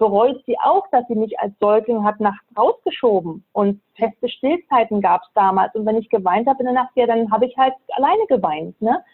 bereut 0.00 0.42
sie 0.46 0.58
auch, 0.58 0.86
dass 0.90 1.06
sie 1.08 1.14
mich 1.14 1.38
als 1.38 1.52
Säugling 1.60 2.02
hat 2.02 2.18
nachts 2.20 2.44
rausgeschoben. 2.56 3.44
Und 3.52 3.82
feste 3.96 4.30
Stillzeiten 4.30 5.02
gab 5.02 5.22
es 5.22 5.28
damals. 5.34 5.74
Und 5.74 5.84
wenn 5.84 5.96
ich 5.96 6.08
geweint 6.08 6.48
habe 6.48 6.60
in 6.60 6.64
der 6.64 6.74
Nacht, 6.74 6.92
ja, 6.94 7.06
dann 7.06 7.30
habe 7.30 7.44
ich 7.44 7.56
halt 7.58 7.74
alleine 7.90 8.26
geweint. 8.26 8.80
Ne? 8.80 9.04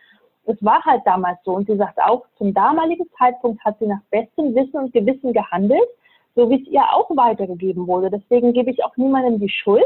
Es 0.45 0.57
war 0.65 0.81
halt 0.85 1.03
damals 1.05 1.39
so. 1.45 1.55
Und 1.55 1.67
sie 1.67 1.77
sagt 1.77 2.01
auch, 2.01 2.25
zum 2.39 2.55
damaligen 2.55 3.05
Zeitpunkt 3.19 3.63
hat 3.65 3.77
sie 3.81 3.89
nach 3.89 4.01
bestem 4.11 4.55
Wissen 4.55 4.79
und 4.79 4.93
Gewissen 4.93 5.33
gehandelt. 5.33 5.89
so 6.37 6.49
wie 6.51 6.63
es 6.63 6.69
ihr 6.69 6.83
auch 6.93 7.11
weitergegeben 7.17 7.89
wurde. 7.89 8.11
Deswegen 8.11 8.53
gebe 8.53 8.71
ich 8.71 8.85
auch 8.85 8.97
niemandem 8.97 9.41
die 9.41 9.49
Schuld. 9.49 9.85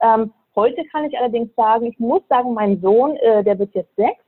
Ähm, 0.00 0.32
heute 0.54 0.84
kann 0.92 1.06
ich 1.06 1.18
allerdings 1.18 1.52
sagen, 1.56 1.86
ich 1.86 1.98
muss 1.98 2.22
sagen, 2.28 2.54
mein 2.54 2.80
Sohn, 2.80 3.16
äh, 3.16 3.42
der 3.42 3.58
wird 3.58 3.74
jetzt 3.74 3.96
sechs. 3.96 4.22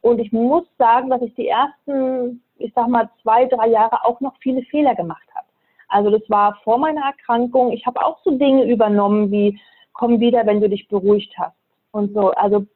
Und 0.00 0.18
ich 0.18 0.32
muss 0.32 0.64
sagen, 0.78 1.10
dass 1.10 1.22
ich 1.22 1.34
die 1.34 1.48
ersten, 1.48 2.42
ich 2.58 2.72
sag 2.74 2.88
mal, 2.88 3.10
zwei, 3.22 3.46
drei 3.46 3.68
Jahre 3.68 4.04
auch 4.04 4.20
noch 4.20 4.34
viele 4.40 4.62
Fehler 4.62 4.94
gemacht 4.94 5.26
habe. 5.34 5.46
Also 5.88 6.10
das 6.10 6.22
war 6.28 6.58
vor 6.62 6.78
meiner 6.78 7.04
Erkrankung. 7.04 7.72
Ich 7.72 7.84
habe 7.86 8.04
auch 8.04 8.22
so 8.24 8.30
Dinge 8.30 8.64
übernommen 8.64 9.30
wie, 9.30 9.60
komm 9.92 10.20
wieder, 10.20 10.46
wenn 10.46 10.60
du 10.60 10.68
dich 10.68 10.88
beruhigt 10.88 11.36
hast. 11.36 11.56
Und 11.90 12.14
so, 12.14 12.30
also 12.30 12.66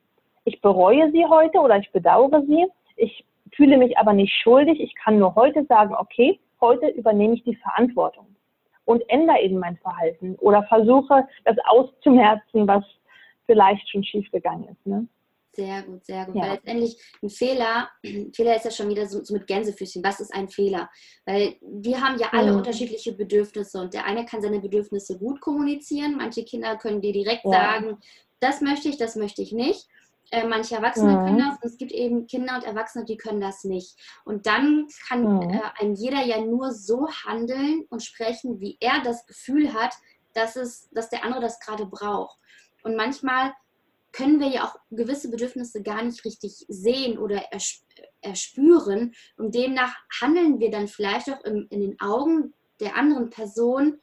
ich 0.45 0.61
bereue 0.61 1.11
sie 1.13 1.25
heute 1.25 1.59
oder 1.59 1.79
ich 1.79 1.91
bedauere 1.93 2.43
sie. 2.43 2.67
Ich 2.97 3.25
fühle 3.55 3.79
mich 3.79 3.97
aber 3.97 4.13
nicht 4.13 4.35
schuldig. 4.43 4.81
Ich 4.81 4.95
kann 4.97 5.19
nur 5.19 5.35
heute 5.35 5.65
sagen, 5.67 5.95
okay, 5.95 6.41
heute 6.61 6.89
übernehme 6.89 7.35
ich 7.35 7.45
die 7.45 7.57
Verantwortung 7.57 8.27
und 8.85 9.09
ändere 9.09 9.41
eben 9.41 9.59
mein 9.59 9.77
Verhalten 9.79 10.35
oder 10.41 10.63
versuche, 10.65 11.27
das 11.45 11.57
auszumerzen, 11.65 12.67
was 12.67 12.85
vielleicht 13.47 13.89
schon 13.91 14.05
schiefgegangen 14.05 14.69
ist. 14.69 14.87
Ne? 14.87 15.07
Sehr 15.55 15.83
gut, 15.83 16.05
sehr 16.05 16.27
gut. 16.27 16.37
Ja. 16.37 16.43
Weil 16.43 16.53
letztendlich 16.53 17.01
ein 17.23 17.31
Fehler, 17.31 17.89
ein 18.05 18.33
Fehler 18.35 18.57
ist 18.57 18.65
ja 18.65 18.71
schon 18.71 18.89
wieder 18.89 19.07
so, 19.07 19.23
so, 19.23 19.35
mit 19.35 19.47
Gänsefüßchen. 19.47 20.03
Was 20.03 20.21
ist 20.21 20.35
ein 20.35 20.49
Fehler? 20.49 20.91
Weil 21.27 21.57
wir 21.61 22.01
haben 22.01 22.19
ja 22.19 22.29
alle 22.33 22.53
mhm. 22.53 22.59
unterschiedliche 22.59 23.13
Bedürfnisse 23.13 23.81
und 23.81 23.95
der 23.95 24.05
eine 24.05 24.25
kann 24.25 24.43
seine 24.43 24.61
Bedürfnisse 24.61 25.19
gut 25.19 25.41
kommunizieren. 25.41 26.17
Manche 26.17 26.45
Kinder 26.45 26.77
können 26.77 27.01
dir 27.01 27.13
direkt 27.13 27.45
ja. 27.45 27.53
sagen, 27.53 27.99
das 28.41 28.61
möchte 28.61 28.89
ich, 28.89 28.97
das 28.97 29.17
möchte 29.17 29.43
ich 29.43 29.53
nicht. 29.53 29.89
Äh, 30.31 30.47
manche 30.47 30.75
Erwachsene 30.75 31.13
mhm. 31.13 31.27
können 31.27 31.39
das 31.39 31.63
und 31.63 31.65
es 31.65 31.77
gibt 31.77 31.93
eben 31.93 32.27
Kinder 32.27 32.57
und 32.57 32.65
Erwachsene, 32.65 33.05
die 33.05 33.17
können 33.17 33.41
das 33.41 33.63
nicht. 33.65 33.97
Und 34.25 34.47
dann 34.47 34.89
kann 35.09 35.23
mhm. 35.23 35.51
äh, 35.51 35.61
ein 35.79 35.95
jeder 35.95 36.25
ja 36.25 36.41
nur 36.41 36.73
so 36.73 37.09
handeln 37.25 37.85
und 37.91 38.03
sprechen, 38.03 38.61
wie 38.61 38.77
er 38.81 39.03
das 39.05 39.27
Gefühl 39.27 39.73
hat, 39.75 39.95
dass, 40.33 40.57
es, 40.57 40.89
dass 40.91 41.11
der 41.11 41.25
andere 41.25 41.43
das 41.43 41.61
gerade 41.61 41.87
braucht. 41.87 42.39
Und 42.83 42.97
manchmal 42.97 43.53
können 44.15 44.39
wir 44.41 44.49
ja 44.49 44.65
auch 44.65 44.77
gewisse 44.91 45.31
Bedürfnisse 45.31 45.83
gar 45.83 46.03
nicht 46.03 46.25
richtig 46.25 46.65
sehen 46.69 47.19
oder 47.19 47.41
erspüren. 48.21 49.13
Und 49.37 49.55
demnach 49.55 49.95
handeln 50.21 50.61
wir 50.61 50.71
dann 50.71 50.87
vielleicht 50.87 51.31
auch 51.31 51.45
in, 51.45 51.67
in 51.71 51.81
den 51.81 52.01
Augen 52.01 52.55
der 52.81 52.97
anderen 52.97 53.31
Person 53.31 53.99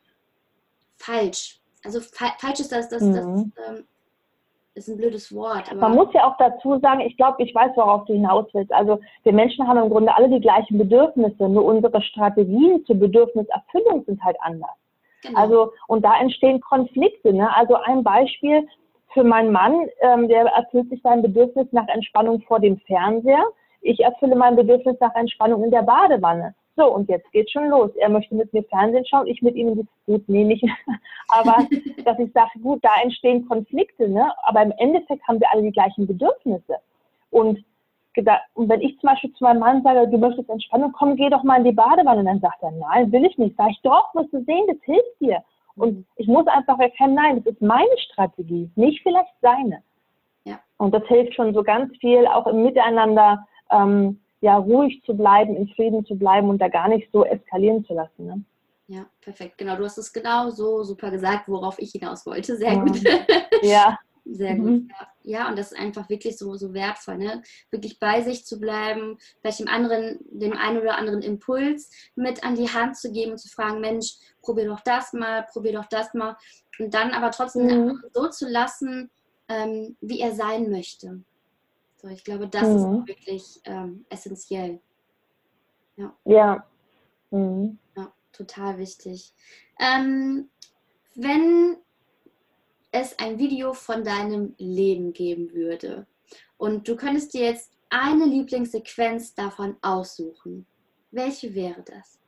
falsch. 0.97 1.61
Also 1.83 2.01
fa 2.01 2.33
falsch 2.39 2.59
ist 2.59 2.71
das, 2.71 2.89
das, 2.89 3.01
mhm. 3.01 3.13
das 3.55 3.69
ähm, 3.69 3.87
ist 4.73 4.89
ein 4.89 4.97
blödes 4.97 5.33
Wort. 5.33 5.73
Man 5.73 5.95
muss 5.95 6.13
ja 6.13 6.25
auch 6.25 6.37
dazu 6.37 6.77
sagen, 6.79 6.99
ich 7.01 7.15
glaube, 7.15 7.41
ich 7.43 7.55
weiß, 7.55 7.71
worauf 7.75 8.05
du 8.05 8.13
hinaus 8.13 8.47
willst. 8.53 8.71
Also 8.73 8.99
wir 9.23 9.33
Menschen 9.33 9.65
haben 9.65 9.79
im 9.79 9.89
Grunde 9.89 10.15
alle 10.15 10.29
die 10.29 10.41
gleichen 10.41 10.77
Bedürfnisse, 10.77 11.47
nur 11.47 11.63
unsere 11.63 12.01
Strategien 12.01 12.85
zur 12.85 12.97
Bedürfniserfüllung 12.97 14.03
sind 14.05 14.21
halt 14.23 14.37
anders. 14.41 14.75
Genau. 15.23 15.39
Also, 15.39 15.73
und 15.87 16.03
da 16.03 16.19
entstehen 16.19 16.59
Konflikte. 16.61 17.31
Ne? 17.33 17.55
Also 17.55 17.75
ein 17.75 18.03
Beispiel, 18.03 18.67
für 19.13 19.23
meinen 19.23 19.51
Mann, 19.51 19.87
ähm, 20.01 20.27
der 20.27 20.45
erfüllt 20.45 20.89
sich 20.89 21.01
sein 21.01 21.21
Bedürfnis 21.21 21.67
nach 21.71 21.87
Entspannung 21.87 22.41
vor 22.41 22.59
dem 22.59 22.77
Fernseher. 22.79 23.43
Ich 23.81 23.99
erfülle 23.99 24.35
mein 24.35 24.55
Bedürfnis 24.55 24.97
nach 24.99 25.15
Entspannung 25.15 25.63
in 25.63 25.71
der 25.71 25.81
Badewanne. 25.81 26.55
So, 26.77 26.93
und 26.93 27.09
jetzt 27.09 27.29
geht's 27.31 27.51
schon 27.51 27.67
los. 27.67 27.91
Er 27.97 28.09
möchte 28.09 28.33
mit 28.33 28.51
mir 28.53 28.63
Fernsehen 28.63 29.05
schauen, 29.05 29.27
ich 29.27 29.41
mit 29.41 29.55
ihm, 29.55 29.87
gut, 30.05 30.29
nehme 30.29 30.53
ich. 30.53 30.63
Aber 31.27 31.57
dass 32.05 32.19
ich 32.19 32.31
sage, 32.31 32.59
gut, 32.61 32.79
da 32.83 32.89
entstehen 33.03 33.47
Konflikte, 33.47 34.07
ne? 34.07 34.31
Aber 34.43 34.61
im 34.61 34.73
Endeffekt 34.77 35.27
haben 35.27 35.39
wir 35.39 35.51
alle 35.51 35.63
die 35.63 35.71
gleichen 35.71 36.07
Bedürfnisse. 36.07 36.77
Und, 37.29 37.63
und 38.53 38.69
wenn 38.69 38.81
ich 38.81 38.99
zum 38.99 39.09
Beispiel 39.09 39.33
zu 39.33 39.43
meinem 39.43 39.59
Mann 39.59 39.83
sage, 39.83 40.07
du 40.07 40.17
möchtest 40.17 40.49
Entspannung, 40.49 40.91
komm, 40.93 41.15
geh 41.15 41.29
doch 41.29 41.43
mal 41.43 41.57
in 41.57 41.65
die 41.65 41.71
Badewanne, 41.71 42.23
dann 42.23 42.39
sagt 42.39 42.61
er, 42.61 42.71
nein, 42.71 43.11
will 43.11 43.25
ich 43.25 43.37
nicht. 43.37 43.55
Sag 43.57 43.71
ich, 43.71 43.81
doch, 43.81 44.13
wirst 44.15 44.33
du 44.33 44.43
sehen, 44.43 44.65
das 44.67 44.77
hilft 44.83 45.19
dir. 45.19 45.43
Und 45.75 46.05
ich 46.15 46.27
muss 46.27 46.47
einfach 46.47 46.79
erkennen, 46.79 47.15
nein, 47.15 47.43
das 47.43 47.53
ist 47.53 47.61
meine 47.61 47.97
Strategie, 48.11 48.69
nicht 48.75 49.01
vielleicht 49.03 49.33
seine. 49.41 49.81
Ja. 50.43 50.59
Und 50.77 50.93
das 50.93 51.03
hilft 51.07 51.35
schon 51.35 51.53
so 51.53 51.63
ganz 51.63 51.95
viel, 51.97 52.25
auch 52.27 52.47
im 52.47 52.63
Miteinander 52.63 53.45
ähm, 53.69 54.19
ja 54.41 54.57
ruhig 54.57 55.01
zu 55.05 55.15
bleiben, 55.15 55.55
in 55.55 55.67
Frieden 55.69 56.05
zu 56.05 56.15
bleiben 56.15 56.49
und 56.49 56.59
da 56.59 56.67
gar 56.67 56.87
nicht 56.87 57.09
so 57.11 57.23
eskalieren 57.23 57.85
zu 57.85 57.93
lassen. 57.93 58.25
Ne? 58.25 58.43
Ja, 58.87 59.05
perfekt. 59.21 59.57
Genau, 59.57 59.75
du 59.75 59.85
hast 59.85 59.97
es 59.97 60.11
genau 60.11 60.49
so 60.49 60.83
super 60.83 61.11
gesagt, 61.11 61.47
worauf 61.47 61.79
ich 61.79 61.91
hinaus 61.91 62.25
wollte. 62.25 62.57
Sehr 62.57 62.77
gut. 62.77 63.01
Ja. 63.61 63.97
Sehr 64.25 64.55
gut. 64.55 64.65
Mhm. 64.65 64.91
Ja. 65.23 65.49
und 65.49 65.57
das 65.57 65.71
ist 65.71 65.77
einfach 65.77 66.09
wirklich 66.09 66.37
so, 66.37 66.55
so 66.55 66.73
wertvoll, 66.73 67.17
ne? 67.17 67.41
Wirklich 67.69 67.99
bei 67.99 68.21
sich 68.21 68.45
zu 68.45 68.59
bleiben, 68.59 69.17
vielleicht 69.39 69.59
dem 69.59 69.67
anderen, 69.67 70.19
dem 70.29 70.53
einen 70.53 70.79
oder 70.79 70.97
anderen 70.97 71.21
Impuls 71.21 71.89
mit 72.15 72.43
an 72.43 72.55
die 72.55 72.69
Hand 72.69 72.97
zu 72.97 73.11
geben 73.11 73.31
und 73.31 73.39
zu 73.39 73.49
fragen, 73.49 73.81
Mensch, 73.81 74.15
probier 74.41 74.65
doch 74.65 74.81
das 74.81 75.13
mal, 75.13 75.43
probier 75.51 75.73
doch 75.73 75.85
das 75.85 76.13
mal. 76.13 76.37
Und 76.79 76.93
dann 76.93 77.11
aber 77.11 77.31
trotzdem 77.31 77.65
mhm. 77.65 78.03
so 78.13 78.27
zu 78.29 78.47
lassen, 78.47 79.09
ähm, 79.47 79.97
wie 80.01 80.19
er 80.19 80.33
sein 80.33 80.69
möchte. 80.69 81.21
So, 81.97 82.07
ich 82.07 82.23
glaube, 82.23 82.47
das 82.47 82.67
mhm. 82.67 82.75
ist 82.75 83.07
wirklich 83.07 83.61
ähm, 83.65 84.05
essentiell. 84.09 84.79
Ja. 85.97 86.15
Ja. 86.25 86.65
Mhm. 87.31 87.77
ja 87.95 88.11
total 88.31 88.77
wichtig. 88.77 89.33
Ähm, 89.79 90.49
wenn 91.15 91.77
es 92.91 93.17
ein 93.19 93.39
Video 93.39 93.73
von 93.73 94.03
deinem 94.03 94.53
Leben 94.57 95.13
geben 95.13 95.53
würde 95.53 96.05
und 96.57 96.87
du 96.87 96.95
könntest 96.95 97.33
dir 97.33 97.45
jetzt 97.47 97.73
eine 97.89 98.25
Lieblingssequenz 98.25 99.33
davon 99.35 99.75
aussuchen, 99.81 100.65
welche 101.11 101.53
wäre 101.53 101.83
das? 101.83 102.19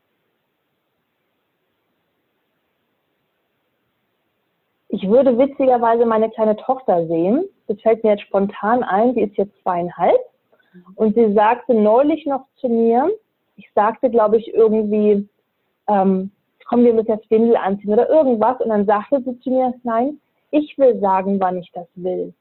Ich 4.90 5.08
würde 5.08 5.38
witzigerweise 5.38 6.06
meine 6.06 6.30
kleine 6.30 6.56
Tochter 6.56 7.08
sehen. 7.08 7.46
Das 7.68 7.82
fällt 7.82 8.04
mir 8.04 8.12
jetzt 8.12 8.24
spontan 8.24 8.84
ein. 8.84 9.16
Die 9.16 9.22
ist 9.22 9.36
jetzt 9.38 9.60
zweieinhalb. 9.64 10.20
Und 10.96 11.16
sie 11.16 11.34
sagte 11.34 11.74
neulich 11.74 12.26
noch 12.26 12.46
zu 12.58 12.70
mir, 12.70 13.10
ich 13.56 13.68
sagte, 13.74 14.10
glaube 14.10 14.38
ich, 14.38 14.54
irgendwie, 14.54 15.28
ähm, 15.88 16.32
komm, 16.68 16.84
wir 16.84 16.94
müssen 16.94 17.12
jetzt 17.12 17.30
Windel 17.32 17.56
anziehen 17.56 17.94
oder 17.94 18.08
irgendwas. 18.08 18.60
Und 18.62 18.70
dann 18.70 18.86
sagte 18.86 19.22
sie 19.24 19.40
zu 19.40 19.50
mir, 19.50 19.74
nein, 19.84 20.20
ich 20.54 20.78
will 20.78 21.00
sagen, 21.00 21.40
wann 21.40 21.58
ich 21.58 21.72
das 21.74 21.88
will. 21.96 22.34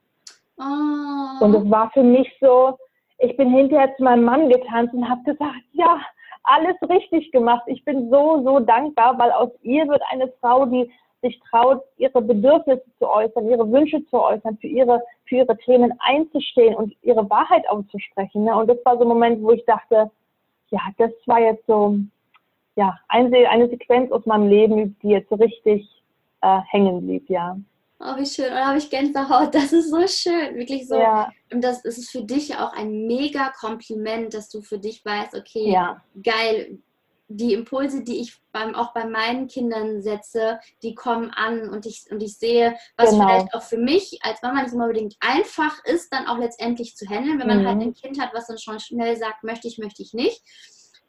Oh. 0.59 1.45
Und 1.45 1.55
es 1.55 1.71
war 1.71 1.91
für 1.93 2.03
mich 2.03 2.31
so, 2.41 2.79
ich 3.19 3.37
bin 3.37 3.51
hinterher 3.51 3.95
zu 3.97 4.05
meinem 4.05 4.25
Mann 4.25 4.49
getanzt 4.51 4.93
und 4.95 5.09
habe 5.09 5.23
gesagt, 5.23 5.65
ja, 5.73 6.01
alles 6.45 6.77
richtig 6.89 7.31
gemacht. 7.33 7.63
Ich 7.67 7.85
bin 7.85 8.11
so, 8.11 8.43
so 8.45 8.61
dankbar, 8.61 9.19
weil 9.19 9.31
aus 9.31 9.51
ihr 9.63 9.89
wird 9.89 10.03
eine 10.11 10.29
Frau, 10.41 10.67
die 10.67 10.91
sich 11.23 11.41
traut, 11.51 11.83
ihre 11.99 12.21
Bedürfnisse 12.21 12.85
zu 12.99 13.09
äußern, 13.09 13.49
ihre 13.49 13.71
Wünsche 13.71 14.05
zu 14.07 14.21
äußern, 14.21 14.59
für 14.59 14.67
ihre, 14.67 15.01
für 15.27 15.37
ihre 15.37 15.57
Themen 15.59 15.95
einzustehen 16.01 16.75
und 16.75 16.95
ihre 17.03 17.29
Wahrheit 17.31 17.67
auszusprechen. 17.69 18.45
Ne? 18.45 18.55
Und 18.57 18.69
das 18.69 18.79
war 18.85 18.97
so 18.97 19.03
ein 19.03 19.09
Moment, 19.09 19.41
wo 19.41 19.53
ich 19.53 19.65
dachte, 19.65 20.11
ja, 20.71 20.81
das 20.99 21.13
war 21.27 21.41
jetzt 21.41 21.65
so, 21.67 21.97
ja, 22.75 22.99
eine, 23.09 23.49
eine 23.49 23.69
Sequenz 23.69 24.11
aus 24.11 24.27
meinem 24.27 24.49
Leben, 24.49 24.97
die 25.03 25.11
jetzt 25.11 25.29
so 25.29 25.37
richtig 25.37 25.89
äh, 26.41 26.59
hängen 26.69 27.07
blieb, 27.07 27.31
ja. 27.31 27.57
Oh, 28.05 28.17
wie 28.17 28.27
schön. 28.27 28.47
Und 28.47 28.57
da 28.57 28.67
habe 28.67 28.79
ich 28.79 28.91
Gänsehaut. 28.91 29.55
Das 29.55 29.73
ist 29.73 29.91
so 29.91 30.07
schön. 30.09 30.57
Wirklich 30.57 30.89
so. 30.89 30.97
Ja. 30.97 31.31
Und 31.53 31.63
das 31.63 31.85
ist 31.85 32.11
für 32.11 32.23
dich 32.23 32.57
auch 32.57 32.73
ein 32.73 33.07
mega 33.07 33.53
Kompliment, 33.59 34.35
dass 34.35 34.49
du 34.49 34.61
für 34.63 34.79
dich 34.79 35.05
weißt, 35.05 35.35
okay, 35.35 35.71
ja. 35.71 36.03
geil, 36.21 36.79
die 37.29 37.55
Impulse, 37.55 38.03
die 38.03 38.21
ich 38.21 38.41
beim, 38.53 38.75
auch 38.75 38.93
bei 38.93 39.07
meinen 39.07 39.47
Kindern 39.47 40.03
setze, 40.03 40.59
die 40.83 40.95
kommen 40.95 41.31
an 41.31 41.69
und 41.71 41.87
ich, 41.87 42.05
und 42.11 42.23
ich 42.23 42.37
sehe, 42.37 42.77
was 42.97 43.11
genau. 43.11 43.27
vielleicht 43.27 43.55
auch 43.55 43.63
für 43.63 43.79
mich 43.79 44.19
als 44.23 44.43
Mama 44.43 44.63
nicht 44.63 44.75
immer 44.75 44.85
unbedingt 44.85 45.17
einfach 45.21 45.83
ist, 45.85 46.13
dann 46.13 46.27
auch 46.27 46.39
letztendlich 46.39 46.97
zu 46.97 47.07
handeln, 47.09 47.39
wenn 47.39 47.47
man 47.47 47.65
halt 47.65 47.77
mhm. 47.77 47.81
halt 47.81 47.89
ein 47.89 47.95
Kind 47.95 48.21
hat, 48.21 48.35
was 48.35 48.49
dann 48.49 48.59
schon 48.59 48.81
schnell 48.81 49.17
sagt, 49.17 49.45
möchte 49.45 49.69
ich, 49.69 49.79
möchte 49.79 50.03
ich 50.03 50.13
nicht. 50.13 50.43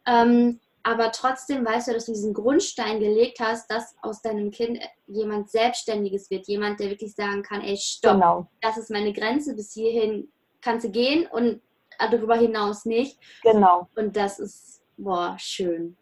Ähm, 0.06 0.60
aber 0.84 1.10
trotzdem 1.12 1.64
weißt 1.64 1.88
du, 1.88 1.92
dass 1.94 2.06
du 2.06 2.12
diesen 2.12 2.34
Grundstein 2.34 3.00
gelegt 3.00 3.40
hast, 3.40 3.70
dass 3.70 3.96
aus 4.02 4.20
deinem 4.20 4.50
Kind 4.50 4.78
jemand 5.06 5.48
Selbstständiges 5.48 6.30
wird, 6.30 6.46
jemand, 6.46 6.78
der 6.78 6.90
wirklich 6.90 7.14
sagen 7.14 7.42
kann, 7.42 7.62
ey, 7.62 7.76
stopp, 7.76 8.12
genau. 8.12 8.46
das 8.60 8.76
ist 8.76 8.90
meine 8.90 9.12
Grenze, 9.12 9.56
bis 9.56 9.72
hierhin 9.72 10.28
kannst 10.60 10.86
du 10.86 10.90
gehen 10.90 11.26
und 11.32 11.60
darüber 11.98 12.36
hinaus 12.36 12.84
nicht. 12.84 13.18
Genau. 13.42 13.88
Und 13.96 14.14
das 14.16 14.38
ist, 14.38 14.82
boah, 14.98 15.36
schön. 15.38 15.96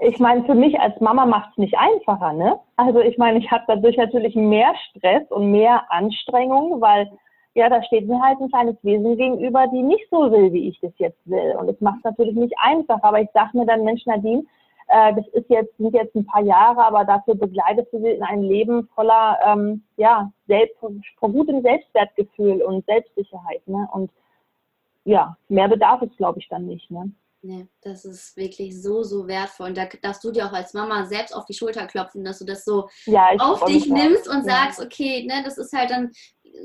Ich 0.00 0.18
meine, 0.18 0.44
für 0.44 0.54
mich 0.54 0.78
als 0.78 1.00
Mama 1.00 1.24
macht 1.24 1.52
es 1.52 1.58
nicht 1.58 1.74
einfacher, 1.78 2.32
ne? 2.32 2.58
Also 2.76 3.00
ich 3.00 3.16
meine, 3.16 3.38
ich 3.38 3.50
habe 3.50 3.64
dadurch 3.68 3.96
natürlich 3.96 4.34
mehr 4.34 4.74
Stress 4.90 5.22
und 5.30 5.50
mehr 5.50 5.84
Anstrengung, 5.90 6.80
weil 6.80 7.10
ja, 7.54 7.68
da 7.68 7.82
steht 7.84 8.08
mir 8.08 8.20
halt 8.20 8.40
ein 8.40 8.48
kleines 8.48 8.76
Wesen 8.82 9.16
gegenüber, 9.16 9.66
die 9.68 9.82
nicht 9.82 10.04
so 10.10 10.30
will, 10.30 10.52
wie 10.52 10.68
ich 10.68 10.80
das 10.80 10.92
jetzt 10.98 11.20
will. 11.24 11.54
Und 11.58 11.68
das 11.68 11.80
macht 11.80 11.98
es 11.98 12.04
natürlich 12.04 12.34
nicht 12.34 12.54
einfach. 12.58 13.00
Aber 13.02 13.20
ich 13.20 13.28
sage 13.32 13.56
mir 13.56 13.64
dann, 13.64 13.84
Mensch, 13.84 14.04
Nadine, 14.06 14.44
äh, 14.88 15.14
das 15.14 15.26
ist 15.28 15.48
jetzt, 15.48 15.76
sind 15.78 15.94
jetzt 15.94 16.14
ein 16.16 16.26
paar 16.26 16.42
Jahre, 16.42 16.84
aber 16.84 17.04
dafür 17.04 17.36
begleitest 17.36 17.92
du 17.92 18.00
sie 18.00 18.10
in 18.10 18.22
ein 18.24 18.42
Leben 18.42 18.88
voller, 18.94 19.38
ähm, 19.46 19.84
ja, 19.96 20.30
selbst, 20.48 20.76
von 20.78 21.32
gutem 21.32 21.62
Selbstwertgefühl 21.62 22.60
und 22.62 22.84
Selbstsicherheit. 22.86 23.66
Ne? 23.66 23.88
Und 23.92 24.10
ja, 25.04 25.36
mehr 25.48 25.68
bedarf 25.68 26.02
es, 26.02 26.16
glaube 26.16 26.40
ich, 26.40 26.48
dann 26.48 26.66
nicht. 26.66 26.90
Ne? 26.90 27.12
Nee, 27.46 27.66
das 27.82 28.06
ist 28.06 28.38
wirklich 28.38 28.82
so, 28.82 29.02
so 29.02 29.28
wertvoll. 29.28 29.68
Und 29.68 29.76
da 29.76 29.86
darfst 30.00 30.24
du 30.24 30.32
dir 30.32 30.46
auch 30.46 30.52
als 30.52 30.72
Mama 30.72 31.04
selbst 31.04 31.36
auf 31.36 31.44
die 31.44 31.52
Schulter 31.52 31.86
klopfen, 31.86 32.24
dass 32.24 32.38
du 32.38 32.46
das 32.46 32.64
so 32.64 32.88
ja, 33.04 33.28
auf 33.38 33.64
dich 33.66 33.86
nimmst 33.86 34.26
und 34.28 34.46
ja. 34.46 34.64
sagst, 34.64 34.80
okay, 34.80 35.26
ne, 35.26 35.42
das 35.44 35.58
ist 35.58 35.74
halt 35.74 35.90
dann 35.90 36.10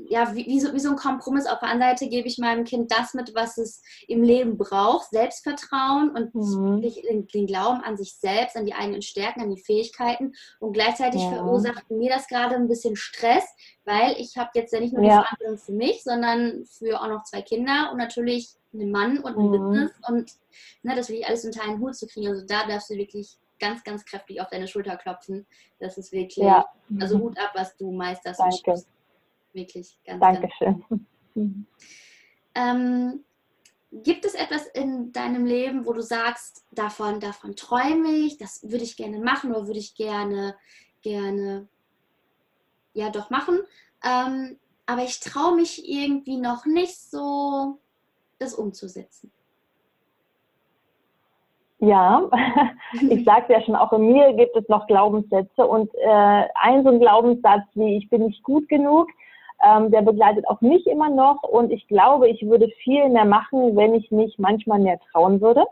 ja, 0.07 0.35
wie, 0.35 0.45
wie, 0.45 0.59
so, 0.59 0.73
wie 0.73 0.79
so 0.79 0.89
ein 0.89 0.95
Kompromiss. 0.95 1.45
Auf 1.45 1.59
der 1.59 1.69
anderen 1.69 1.91
Seite 1.91 2.09
gebe 2.09 2.27
ich 2.27 2.37
meinem 2.37 2.63
Kind 2.63 2.91
das 2.91 3.13
mit, 3.13 3.33
was 3.35 3.57
es 3.57 3.81
im 4.07 4.23
Leben 4.23 4.57
braucht, 4.57 5.09
Selbstvertrauen 5.09 6.11
und 6.11 6.35
mhm. 6.35 6.81
den, 6.81 7.27
den, 7.27 7.47
Glauben 7.47 7.81
an 7.81 7.97
sich 7.97 8.15
selbst, 8.15 8.55
an 8.55 8.65
die 8.65 8.73
eigenen 8.73 9.01
Stärken, 9.01 9.41
an 9.41 9.53
die 9.53 9.61
Fähigkeiten. 9.61 10.33
Und 10.59 10.73
gleichzeitig 10.73 11.21
ja. 11.21 11.29
verursacht 11.29 11.89
mir 11.89 12.09
das 12.09 12.27
gerade 12.27 12.55
ein 12.55 12.67
bisschen 12.67 12.95
Stress, 12.95 13.45
weil 13.85 14.15
ich 14.17 14.37
habe 14.37 14.51
jetzt 14.53 14.73
ja 14.73 14.79
nicht 14.79 14.93
nur 14.93 15.01
die 15.01 15.09
ja. 15.09 15.21
Verantwortung 15.21 15.57
für 15.57 15.73
mich, 15.73 16.03
sondern 16.03 16.65
für 16.65 17.01
auch 17.01 17.07
noch 17.07 17.23
zwei 17.23 17.41
Kinder 17.41 17.89
und 17.91 17.97
natürlich 17.97 18.49
einen 18.73 18.91
Mann 18.91 19.17
und 19.19 19.37
ein 19.37 19.47
mhm. 19.47 19.51
Business 19.51 19.91
und 20.07 20.31
ne, 20.83 20.95
das 20.95 21.09
will 21.09 21.17
ich 21.17 21.27
alles 21.27 21.45
unter 21.45 21.63
einen 21.63 21.79
Hut 21.79 21.95
zu 21.95 22.07
kriegen. 22.07 22.27
Also 22.27 22.45
da 22.45 22.67
darfst 22.67 22.89
du 22.89 22.95
wirklich 22.95 23.37
ganz, 23.59 23.83
ganz 23.83 24.05
kräftig 24.05 24.39
auf 24.41 24.49
deine 24.49 24.67
Schulter 24.67 24.95
klopfen. 24.97 25.45
Das 25.79 25.97
ist 25.97 26.11
wirklich, 26.11 26.45
ja. 26.45 26.65
also 26.99 27.19
Hut 27.19 27.37
ab, 27.37 27.51
was 27.55 27.75
du 27.75 27.91
meisterst. 27.91 28.39
Danke. 28.39 28.83
Wirklich 29.53 29.99
ganz, 30.05 30.19
Dankeschön. 30.19 30.83
Ganz 30.89 31.01
ähm, 32.55 33.23
gibt 33.91 34.25
es 34.25 34.35
etwas 34.35 34.67
in 34.67 35.11
deinem 35.11 35.45
Leben, 35.45 35.85
wo 35.85 35.93
du 35.93 36.01
sagst, 36.01 36.65
davon, 36.71 37.19
davon 37.19 37.55
träume 37.55 38.09
ich, 38.09 38.37
das 38.37 38.61
würde 38.63 38.83
ich 38.83 38.97
gerne 38.97 39.19
machen 39.19 39.51
oder 39.51 39.67
würde 39.67 39.79
ich 39.79 39.95
gerne, 39.95 40.55
gerne, 41.01 41.67
ja 42.93 43.09
doch 43.09 43.29
machen, 43.29 43.59
ähm, 44.03 44.57
aber 44.85 45.03
ich 45.03 45.19
traue 45.19 45.55
mich 45.55 45.87
irgendwie 45.87 46.37
noch 46.37 46.65
nicht 46.65 46.99
so, 46.99 47.79
das 48.39 48.53
umzusetzen? 48.53 49.31
Ja, 51.79 52.29
ich 53.09 53.23
sagte 53.23 53.53
ja 53.53 53.61
schon, 53.61 53.75
auch 53.75 53.93
in 53.93 54.11
mir 54.11 54.33
gibt 54.33 54.55
es 54.55 54.67
noch 54.67 54.85
Glaubenssätze 54.87 55.65
und 55.65 55.89
äh, 55.95 56.47
ein 56.55 56.83
so 56.83 56.89
ein 56.89 56.99
Glaubenssatz 56.99 57.63
wie 57.75 57.97
ich 57.97 58.09
bin 58.09 58.25
nicht 58.25 58.43
gut 58.43 58.67
genug, 58.67 59.07
ähm, 59.65 59.91
der 59.91 60.01
begleitet 60.01 60.47
auch 60.47 60.61
mich 60.61 60.85
immer 60.87 61.09
noch 61.09 61.43
und 61.43 61.71
ich 61.71 61.87
glaube, 61.87 62.29
ich 62.29 62.41
würde 62.47 62.69
viel 62.83 63.09
mehr 63.09 63.25
machen, 63.25 63.75
wenn 63.75 63.93
ich 63.93 64.09
mich 64.11 64.37
manchmal 64.37 64.79
mehr 64.79 64.99
trauen 65.11 65.41
würde. 65.41 65.65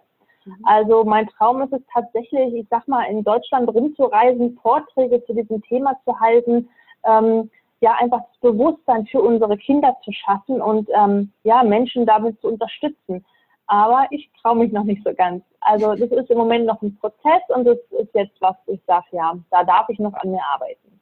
Mhm. 0.46 0.56
Also 0.64 1.04
mein 1.04 1.28
Traum 1.28 1.62
ist 1.62 1.74
es 1.74 1.82
tatsächlich, 1.94 2.54
ich 2.54 2.68
sag 2.70 2.88
mal, 2.88 3.04
in 3.04 3.24
Deutschland 3.24 3.70
rumzureisen, 3.70 4.58
Vorträge 4.62 5.24
zu 5.26 5.34
diesem 5.34 5.62
Thema 5.64 5.98
zu 6.06 6.20
halten, 6.20 6.70
ähm, 7.06 7.50
ja, 7.80 7.94
einfach 8.00 8.20
das 8.20 8.52
Bewusstsein 8.52 9.06
für 9.06 9.22
unsere 9.22 9.58
Kinder 9.58 9.96
zu 10.04 10.12
schaffen 10.12 10.62
und 10.62 10.90
ähm, 10.96 11.32
ja, 11.44 11.64
Menschen 11.64 12.06
damit 12.06 12.40
zu 12.42 12.48
unterstützen. 12.48 13.24
Aber 13.68 14.08
ich 14.12 14.30
traue 14.42 14.56
mich 14.56 14.72
noch 14.72 14.84
nicht 14.84 15.04
so 15.04 15.14
ganz. 15.14 15.44
Also 15.62 15.94
das 15.94 16.10
ist 16.10 16.30
im 16.30 16.38
Moment 16.38 16.66
noch 16.66 16.82
ein 16.82 16.98
Prozess 16.98 17.42
und 17.50 17.66
das 17.66 17.78
ist 18.00 18.14
jetzt 18.14 18.40
was, 18.40 18.56
ich 18.68 18.82
sage, 18.88 19.06
ja, 19.12 19.34
da 19.52 19.64
darf 19.64 19.90
ich 19.90 20.00
noch 20.00 20.14
an 20.14 20.32
mir 20.32 20.42
arbeiten. 20.54 20.97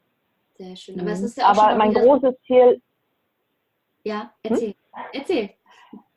Sehr 0.58 0.76
schön. 0.76 1.00
Aber, 1.00 1.12
es 1.12 1.20
mhm. 1.20 1.26
ist 1.26 1.38
ja 1.38 1.52
auch 1.52 1.58
Aber 1.58 1.76
mein 1.76 1.94
großes 1.94 2.36
Ziel. 2.46 2.82
Ja, 4.04 4.32
erzähl. 4.44 4.70
Hm? 4.70 5.04
Erzähl. 5.14 5.50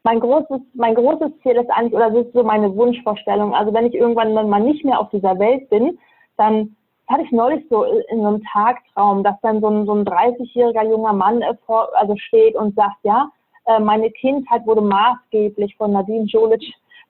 Mein 0.04 0.20
großes, 0.20 0.60
mein 0.74 0.94
großes 0.94 1.32
Ziel 1.42 1.56
ist 1.56 1.70
eigentlich, 1.70 1.94
oder 1.94 2.10
das 2.10 2.26
ist 2.26 2.32
so 2.32 2.42
meine 2.42 2.74
Wunschvorstellung. 2.74 3.54
Also 3.54 3.74
wenn 3.74 3.86
ich 3.86 3.94
irgendwann 3.94 4.34
dann 4.34 4.48
mal 4.48 4.60
nicht 4.60 4.84
mehr 4.84 5.00
auf 5.00 5.10
dieser 5.10 5.38
Welt 5.38 5.68
bin, 5.70 5.98
dann 6.36 6.76
hatte 7.08 7.22
ich 7.22 7.32
neulich 7.32 7.64
so 7.68 7.84
in 7.84 8.20
so 8.20 8.26
einem 8.26 8.42
Tagtraum, 8.44 9.24
dass 9.24 9.36
dann 9.42 9.60
so 9.60 9.68
ein, 9.68 9.86
so 9.86 9.94
ein 9.94 10.04
30-jähriger 10.04 10.88
junger 10.88 11.12
Mann 11.12 11.42
vor, 11.66 11.88
also 11.94 12.14
steht 12.16 12.54
und 12.54 12.74
sagt, 12.74 12.96
ja, 13.02 13.30
äh, 13.66 13.80
meine 13.80 14.10
Kindheit 14.10 14.66
wurde 14.66 14.82
maßgeblich 14.82 15.76
von 15.76 15.92
Nadine 15.92 16.26
Jolic 16.26 16.62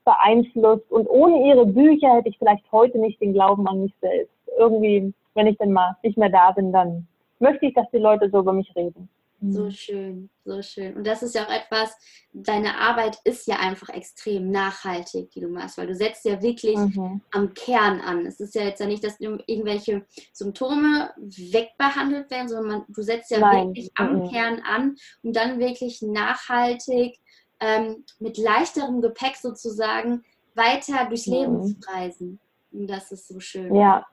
beeinflusst 0.05 0.91
und 0.91 1.09
ohne 1.09 1.47
ihre 1.47 1.67
Bücher 1.67 2.15
hätte 2.15 2.29
ich 2.31 2.39
vielleicht 2.39 2.65
heute 2.73 2.99
nicht 2.99 3.21
den 3.21 3.35
Glauben 3.35 3.67
an 3.69 3.83
mich 3.83 3.95
selbst. 4.01 4.33
Irgendwie, 4.57 5.13
wenn 5.35 5.47
ich 5.47 5.59
dann 5.59 5.73
mal 5.73 5.97
nicht 6.03 6.17
mehr 6.17 6.31
da 6.31 6.53
bin, 6.53 6.73
dann 6.73 7.07
möchte 7.41 7.67
ich, 7.67 7.75
dass 7.75 7.91
die 7.91 7.99
Leute 7.99 8.31
so 8.31 8.41
über 8.41 8.53
mich 8.53 8.75
reden. 8.75 9.09
So 9.41 9.65
mhm. 9.65 9.71
schön, 9.71 10.31
so 10.45 10.61
schön. 10.63 10.97
Und 10.97 11.07
das 11.07 11.23
ist 11.23 11.37
ja 11.37 11.45
auch 11.45 11.53
etwas, 11.53 11.97
deine 12.33 12.77
Arbeit 12.77 13.19
ist 13.23 13.47
ja 13.47 13.57
einfach 13.61 13.89
extrem 13.91 14.51
nachhaltig, 14.51 15.31
die 15.31 15.41
du 15.41 15.49
machst, 15.49 15.79
weil 15.79 15.87
du 15.87 15.95
setzt 15.95 16.25
ja 16.25 16.43
wirklich 16.43 16.77
mhm. 16.77 17.21
am 17.31 17.55
Kern 17.55 18.01
an. 18.01 18.27
Es 18.27 18.41
ist 18.41 18.57
ja 18.57 18.63
jetzt 18.63 18.81
ja 18.81 18.87
nicht, 18.87 19.05
dass 19.05 19.21
irgendwelche 19.21 20.05
Symptome 20.33 21.13
wegbehandelt 21.19 22.29
werden, 22.33 22.49
sondern 22.49 22.85
du 22.89 23.03
setzt 23.03 23.31
ja 23.31 23.39
Nein. 23.39 23.69
wirklich 23.69 23.93
am 23.97 24.17
mhm. 24.17 24.29
Kern 24.29 24.61
an, 24.69 24.97
um 25.23 25.33
dann 25.33 25.61
wirklich 25.61 26.03
nachhaltig 26.03 27.17
ähm, 27.61 28.05
mit 28.19 28.39
leichterem 28.39 29.01
Gepäck 29.01 29.37
sozusagen 29.37 30.25
weiter 30.57 31.07
durchs 31.07 31.27
Leben 31.27 31.59
mhm. 31.59 31.63
zu 31.63 31.77
reisen. 31.89 32.41
Und 32.73 32.89
das 32.89 33.13
ist 33.13 33.29
so 33.29 33.39
schön. 33.39 33.73
Ja, 33.73 34.05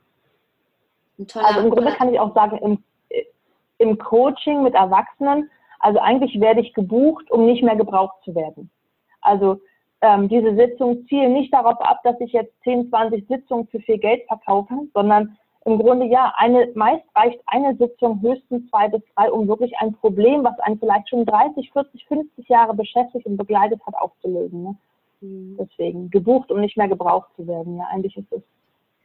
Toller, 1.27 1.47
also 1.47 1.59
im 1.61 1.69
Grunde 1.71 1.93
kann 1.93 2.13
ich 2.13 2.19
auch 2.19 2.33
sagen, 2.35 2.57
im, 2.57 2.83
im 3.77 3.97
Coaching 3.97 4.63
mit 4.63 4.73
Erwachsenen, 4.73 5.49
also 5.79 5.99
eigentlich 5.99 6.39
werde 6.39 6.61
ich 6.61 6.73
gebucht, 6.73 7.29
um 7.31 7.45
nicht 7.45 7.63
mehr 7.63 7.75
gebraucht 7.75 8.15
zu 8.23 8.33
werden. 8.33 8.69
Also 9.21 9.59
ähm, 10.01 10.29
diese 10.29 10.55
Sitzungen 10.55 11.05
zielen 11.07 11.33
nicht 11.33 11.53
darauf 11.53 11.79
ab, 11.81 12.01
dass 12.03 12.19
ich 12.19 12.31
jetzt 12.31 12.53
10, 12.63 12.89
20 12.89 13.27
Sitzungen 13.27 13.67
für 13.67 13.79
viel 13.79 13.97
Geld 13.97 14.23
verkaufe, 14.27 14.73
sondern 14.93 15.37
im 15.65 15.79
Grunde 15.79 16.05
ja, 16.05 16.31
eine, 16.37 16.71
meist 16.75 17.03
reicht 17.15 17.39
eine 17.47 17.75
Sitzung 17.75 18.21
höchstens 18.21 18.69
zwei 18.69 18.87
bis 18.87 19.01
drei, 19.15 19.31
um 19.31 19.47
wirklich 19.47 19.75
ein 19.79 19.93
Problem, 19.93 20.43
was 20.43 20.57
einen 20.59 20.77
vielleicht 20.77 21.09
schon 21.09 21.25
30, 21.25 21.71
40, 21.71 22.05
50 22.05 22.47
Jahre 22.47 22.75
beschäftigt 22.75 23.25
und 23.25 23.37
begleitet 23.37 23.81
hat, 23.85 23.95
aufzulösen. 23.95 24.63
Ne? 24.63 24.75
Mhm. 25.21 25.57
Deswegen 25.59 26.09
gebucht, 26.11 26.51
um 26.51 26.61
nicht 26.61 26.77
mehr 26.77 26.87
gebraucht 26.87 27.29
zu 27.35 27.47
werden. 27.47 27.77
Ja, 27.77 27.87
eigentlich 27.91 28.15
ist 28.15 28.31
es 28.31 28.43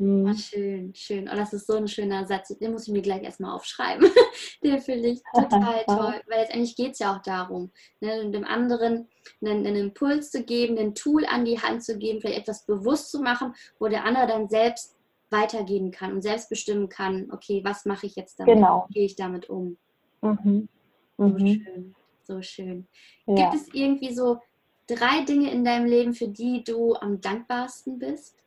Mhm. 0.00 0.30
Oh, 0.30 0.32
schön, 0.32 0.94
schön. 0.94 1.28
Oh, 1.30 1.36
das 1.36 1.52
ist 1.52 1.66
so 1.66 1.74
ein 1.74 1.86
schöner 1.86 2.24
Satz. 2.26 2.48
Den 2.48 2.72
muss 2.72 2.88
ich 2.88 2.92
mir 2.92 3.02
gleich 3.02 3.22
erstmal 3.22 3.54
aufschreiben. 3.54 4.08
Den 4.64 4.80
finde 4.80 5.10
ich 5.10 5.20
total 5.34 5.84
toll. 5.86 6.20
Weil 6.26 6.40
letztendlich 6.40 6.74
geht 6.74 6.92
es 6.92 7.00
ja 7.00 7.14
auch 7.14 7.22
darum, 7.22 7.70
ne, 8.00 8.30
dem 8.30 8.46
anderen 8.46 9.08
einen, 9.44 9.66
einen, 9.66 9.76
Impuls 9.76 10.30
zu 10.30 10.42
geben, 10.42 10.78
ein 10.78 10.94
Tool 10.94 11.26
an 11.26 11.44
die 11.44 11.60
Hand 11.60 11.84
zu 11.84 11.98
geben, 11.98 12.22
vielleicht 12.22 12.40
etwas 12.40 12.64
bewusst 12.64 13.10
zu 13.10 13.20
machen, 13.20 13.52
wo 13.78 13.88
der 13.88 14.06
andere 14.06 14.26
dann 14.26 14.48
selbst 14.48 14.96
weitergehen 15.28 15.90
kann 15.90 16.14
und 16.14 16.22
selbst 16.22 16.48
bestimmen 16.48 16.88
kann, 16.88 17.28
okay, 17.30 17.60
was 17.62 17.84
mache 17.84 18.06
ich 18.06 18.16
jetzt 18.16 18.40
damit? 18.40 18.54
Genau. 18.54 18.86
Wie 18.88 18.94
gehe 18.94 19.04
ich 19.04 19.16
damit 19.16 19.50
um? 19.50 19.76
Mhm. 20.22 20.68
So 21.18 21.24
mhm. 21.24 21.46
schön, 21.46 21.94
so 22.22 22.42
schön. 22.42 22.86
Ja. 23.26 23.34
Gibt 23.50 23.54
es 23.54 23.74
irgendwie 23.74 24.14
so 24.14 24.38
drei 24.86 25.24
Dinge 25.26 25.50
in 25.50 25.62
deinem 25.62 25.84
Leben, 25.84 26.14
für 26.14 26.28
die 26.28 26.64
du 26.64 26.94
am 26.94 27.20
dankbarsten 27.20 27.98
bist? 27.98 28.40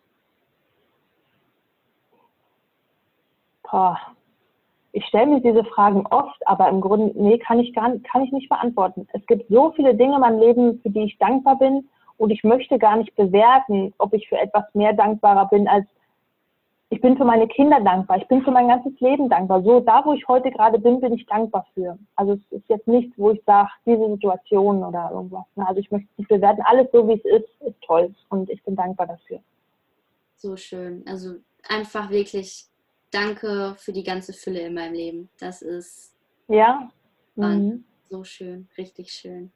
Ich 4.91 5.05
stelle 5.07 5.25
mir 5.27 5.41
diese 5.41 5.63
Fragen 5.63 6.05
oft, 6.07 6.39
aber 6.47 6.69
im 6.69 6.79
Grunde, 6.81 7.11
nee, 7.19 7.39
kann 7.39 7.59
ich 7.59 7.73
gar 7.73 7.91
kann 7.99 8.23
ich 8.23 8.31
nicht 8.31 8.49
beantworten. 8.49 9.07
Es 9.13 9.25
gibt 9.25 9.49
so 9.49 9.71
viele 9.71 9.95
Dinge 9.95 10.15
in 10.15 10.21
meinem 10.21 10.39
Leben, 10.39 10.79
für 10.81 10.89
die 10.89 11.05
ich 11.05 11.17
dankbar 11.17 11.57
bin 11.57 11.89
und 12.17 12.29
ich 12.29 12.43
möchte 12.43 12.77
gar 12.77 12.97
nicht 12.97 13.15
bewerten, 13.15 13.93
ob 13.97 14.13
ich 14.13 14.29
für 14.29 14.37
etwas 14.37 14.65
mehr 14.73 14.93
dankbarer 14.93 15.47
bin 15.49 15.67
als 15.67 15.85
ich 16.93 17.01
bin 17.01 17.17
für 17.17 17.25
meine 17.25 17.47
Kinder 17.47 17.81
dankbar, 17.81 18.17
ich 18.17 18.27
bin 18.27 18.43
für 18.43 18.51
mein 18.51 18.67
ganzes 18.67 18.93
Leben 18.99 19.27
dankbar. 19.27 19.63
So, 19.63 19.79
da 19.79 20.05
wo 20.05 20.13
ich 20.13 20.27
heute 20.27 20.51
gerade 20.51 20.77
bin, 20.77 21.01
bin 21.01 21.13
ich 21.13 21.25
dankbar 21.25 21.65
für. 21.73 21.97
Also 22.15 22.33
es 22.33 22.39
ist 22.51 22.69
jetzt 22.69 22.87
nichts, 22.87 23.17
wo 23.17 23.31
ich 23.31 23.41
sage, 23.47 23.69
diese 23.83 24.07
Situation 24.09 24.83
oder 24.83 25.09
irgendwas. 25.11 25.45
Ne? 25.55 25.67
Also 25.67 25.79
ich 25.79 25.89
möchte 25.89 26.07
nicht 26.17 26.29
bewerten. 26.29 26.61
Alles 26.61 26.87
so, 26.93 27.07
wie 27.07 27.13
es 27.13 27.25
ist, 27.25 27.49
ist 27.61 27.81
toll 27.81 28.13
und 28.29 28.47
ich 28.51 28.63
bin 28.63 28.75
dankbar 28.75 29.07
dafür. 29.07 29.39
So 30.35 30.55
schön. 30.55 31.03
Also 31.07 31.37
einfach 31.67 32.11
wirklich 32.11 32.67
danke 33.13 33.75
für 33.77 33.93
die 33.93 34.03
ganze 34.03 34.33
Fülle 34.33 34.61
in 34.61 34.73
meinem 34.73 34.93
Leben. 34.93 35.29
Das 35.39 35.61
ist 35.61 36.13
ja 36.47 36.89
mhm. 37.35 37.83
so 38.09 38.23
schön, 38.23 38.67
richtig 38.77 39.11
schön. 39.11 39.51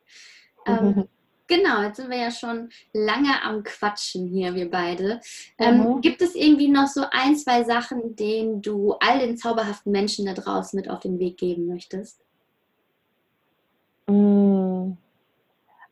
Ähm, 0.65 1.07
genau, 1.47 1.81
jetzt 1.81 1.97
sind 1.97 2.09
wir 2.09 2.17
ja 2.17 2.31
schon 2.31 2.69
lange 2.93 3.41
am 3.43 3.63
Quatschen 3.63 4.27
hier, 4.27 4.55
wir 4.55 4.69
beide. 4.69 5.21
Ähm, 5.57 5.79
mhm. 5.79 6.01
Gibt 6.01 6.21
es 6.21 6.35
irgendwie 6.35 6.69
noch 6.69 6.87
so 6.87 7.03
ein, 7.11 7.35
zwei 7.35 7.63
Sachen, 7.63 8.15
denen 8.15 8.61
du 8.61 8.93
all 8.99 9.19
den 9.19 9.37
zauberhaften 9.37 9.91
Menschen 9.91 10.25
da 10.25 10.33
draußen 10.33 10.77
mit 10.77 10.89
auf 10.89 10.99
den 10.99 11.19
Weg 11.19 11.37
geben 11.37 11.67
möchtest? 11.67 12.21
Mhm. 14.07 14.97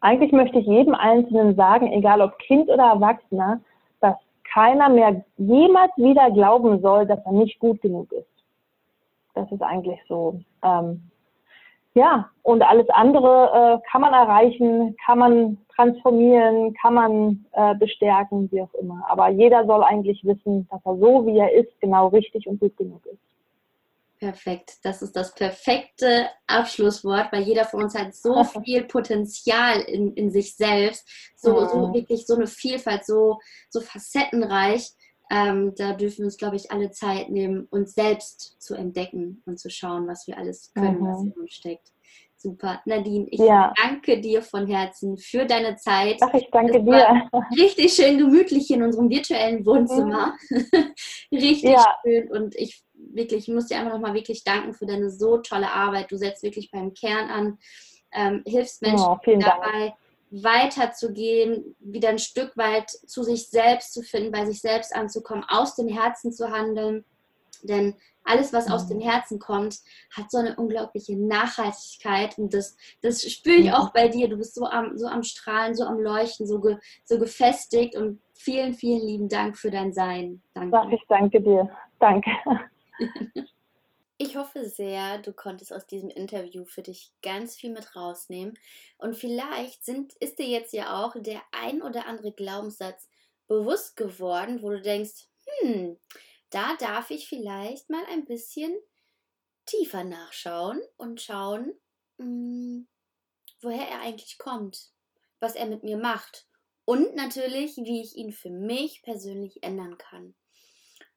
Eigentlich 0.01 0.31
möchte 0.31 0.59
ich 0.59 0.67
jedem 0.67 0.93
Einzelnen 0.93 1.55
sagen, 1.55 1.91
egal 1.91 2.21
ob 2.21 2.37
Kind 2.37 2.69
oder 2.69 2.83
Erwachsener, 2.83 3.61
keiner 4.53 4.89
mehr 4.89 5.23
jemals 5.37 5.91
wieder 5.97 6.31
glauben 6.31 6.81
soll, 6.81 7.05
dass 7.05 7.19
er 7.25 7.31
nicht 7.31 7.59
gut 7.59 7.81
genug 7.81 8.11
ist. 8.11 8.27
Das 9.33 9.51
ist 9.51 9.61
eigentlich 9.61 9.99
so. 10.07 10.39
Ähm, 10.63 11.09
ja, 11.93 12.29
und 12.43 12.61
alles 12.61 12.89
andere 12.89 13.79
äh, 13.83 13.89
kann 13.89 14.01
man 14.01 14.13
erreichen, 14.13 14.95
kann 15.05 15.19
man 15.19 15.57
transformieren, 15.75 16.73
kann 16.73 16.93
man 16.93 17.45
äh, 17.53 17.75
bestärken, 17.75 18.51
wie 18.51 18.61
auch 18.61 18.73
immer. 18.75 19.03
Aber 19.07 19.29
jeder 19.29 19.65
soll 19.65 19.83
eigentlich 19.83 20.23
wissen, 20.25 20.67
dass 20.69 20.81
er 20.85 20.97
so, 20.97 21.25
wie 21.25 21.37
er 21.37 21.53
ist, 21.53 21.79
genau 21.79 22.07
richtig 22.07 22.47
und 22.47 22.59
gut 22.59 22.75
genug 22.77 23.05
ist. 23.05 23.19
Perfekt. 24.19 24.77
Das 24.83 25.01
ist 25.01 25.15
das 25.15 25.33
perfekte 25.35 26.29
Abschlusswort, 26.47 27.31
weil 27.31 27.43
jeder 27.43 27.65
von 27.65 27.83
uns 27.83 27.95
hat 27.95 28.15
so 28.15 28.43
viel 28.63 28.83
Potenzial 28.85 29.81
in, 29.81 30.13
in 30.13 30.31
sich 30.31 30.55
selbst, 30.55 31.07
so, 31.35 31.59
ja. 31.59 31.69
so 31.69 31.93
wirklich 31.93 32.25
so 32.25 32.35
eine 32.35 32.47
Vielfalt, 32.47 33.05
so, 33.05 33.39
so 33.69 33.81
facettenreich. 33.81 34.91
Ähm, 35.31 35.73
da 35.75 35.93
dürfen 35.93 36.19
wir 36.19 36.25
uns, 36.25 36.37
glaube 36.37 36.55
ich, 36.55 36.71
alle 36.71 36.91
Zeit 36.91 37.29
nehmen, 37.29 37.67
uns 37.71 37.93
selbst 37.95 38.61
zu 38.61 38.75
entdecken 38.75 39.41
und 39.45 39.59
zu 39.59 39.69
schauen, 39.69 40.07
was 40.07 40.27
wir 40.27 40.37
alles 40.37 40.71
können, 40.73 41.01
mhm. 41.01 41.07
was 41.07 41.23
in 41.23 41.31
uns 41.31 41.53
steckt. 41.53 41.91
Super. 42.37 42.79
Nadine, 42.85 43.25
ich 43.31 43.39
ja. 43.39 43.73
danke 43.75 44.21
dir 44.21 44.43
von 44.43 44.67
Herzen 44.67 45.17
für 45.17 45.45
deine 45.45 45.77
Zeit. 45.77 46.17
Ach, 46.21 46.33
ich 46.33 46.47
danke 46.51 46.83
dir. 46.83 47.27
Richtig 47.57 47.93
schön 47.93 48.19
gemütlich 48.19 48.69
in 48.69 48.83
unserem 48.83 49.09
virtuellen 49.09 49.65
Wohnzimmer. 49.65 50.35
Mhm. 50.51 50.93
richtig 51.31 51.63
ja. 51.63 51.97
schön. 52.03 52.29
Und 52.29 52.55
ich 52.55 52.84
wirklich, 53.15 53.47
ich 53.47 53.53
muss 53.53 53.67
dir 53.67 53.77
einfach 53.77 53.93
nochmal 53.93 54.13
wirklich 54.13 54.43
danken 54.43 54.73
für 54.73 54.85
deine 54.85 55.09
so 55.09 55.37
tolle 55.37 55.71
Arbeit. 55.71 56.11
Du 56.11 56.17
setzt 56.17 56.43
wirklich 56.43 56.71
beim 56.71 56.93
Kern 56.93 57.29
an, 57.29 57.57
ähm, 58.11 58.43
hilfst 58.45 58.81
Menschen 58.81 59.05
oh, 59.05 59.17
dabei, 59.25 59.89
Dank. 59.89 59.95
weiterzugehen, 60.29 61.75
wieder 61.79 62.09
ein 62.09 62.19
Stück 62.19 62.55
weit 62.57 62.89
zu 62.89 63.23
sich 63.23 63.49
selbst 63.49 63.93
zu 63.93 64.01
finden, 64.01 64.31
bei 64.31 64.45
sich 64.45 64.61
selbst 64.61 64.95
anzukommen, 64.95 65.45
aus 65.47 65.75
dem 65.75 65.87
Herzen 65.87 66.31
zu 66.31 66.51
handeln. 66.51 67.05
Denn 67.63 67.95
alles, 68.25 68.53
was 68.53 68.69
aus 68.69 68.87
dem 68.87 68.97
mhm. 68.97 69.03
Herzen 69.03 69.39
kommt, 69.39 69.79
hat 70.15 70.31
so 70.31 70.39
eine 70.39 70.55
unglaubliche 70.55 71.15
Nachhaltigkeit. 71.15 72.37
Und 72.37 72.53
das, 72.53 72.75
das 73.01 73.21
spüre 73.21 73.57
ich 73.57 73.71
auch 73.71 73.91
bei 73.91 74.07
dir. 74.07 74.27
Du 74.27 74.37
bist 74.37 74.55
so 74.55 74.65
am, 74.65 74.97
so 74.97 75.07
am 75.07 75.23
Strahlen, 75.23 75.75
so 75.75 75.85
am 75.85 75.99
Leuchten, 75.99 76.47
so, 76.47 76.59
ge, 76.59 76.77
so 77.03 77.19
gefestigt. 77.19 77.95
Und 77.95 78.19
vielen, 78.33 78.73
vielen 78.73 79.05
lieben 79.05 79.29
Dank 79.29 79.57
für 79.57 79.71
dein 79.71 79.93
Sein. 79.93 80.41
Danke. 80.53 80.95
Ich 80.95 81.03
danke 81.07 81.41
dir. 81.41 81.69
Danke. 81.99 82.31
Ich 84.17 84.37
hoffe 84.37 84.69
sehr, 84.69 85.17
du 85.17 85.33
konntest 85.33 85.73
aus 85.73 85.87
diesem 85.87 86.09
Interview 86.09 86.63
für 86.63 86.81
dich 86.81 87.11
ganz 87.21 87.57
viel 87.57 87.69
mit 87.71 87.97
rausnehmen. 87.97 88.57
Und 88.97 89.17
vielleicht 89.17 89.83
sind, 89.83 90.13
ist 90.21 90.39
dir 90.39 90.47
jetzt 90.47 90.71
ja 90.71 91.03
auch 91.03 91.15
der 91.17 91.41
ein 91.51 91.81
oder 91.81 92.05
andere 92.07 92.31
Glaubenssatz 92.31 93.09
bewusst 93.47 93.97
geworden, 93.97 94.61
wo 94.61 94.69
du 94.69 94.81
denkst, 94.81 95.27
hm, 95.45 95.99
da 96.49 96.77
darf 96.77 97.11
ich 97.11 97.27
vielleicht 97.27 97.89
mal 97.89 98.05
ein 98.09 98.23
bisschen 98.23 98.73
tiefer 99.65 100.05
nachschauen 100.05 100.81
und 100.95 101.21
schauen, 101.21 101.73
mh, 102.17 102.25
hm, 102.25 102.87
woher 103.61 103.87
er 103.87 103.99
eigentlich 103.99 104.37
kommt, 104.37 104.91
was 105.41 105.55
er 105.55 105.65
mit 105.65 105.83
mir 105.83 105.97
macht 105.97 106.47
und 106.85 107.15
natürlich, 107.15 107.75
wie 107.77 108.01
ich 108.01 108.15
ihn 108.15 108.31
für 108.31 108.49
mich 108.49 109.01
persönlich 109.01 109.61
ändern 109.61 109.97
kann. 109.97 110.35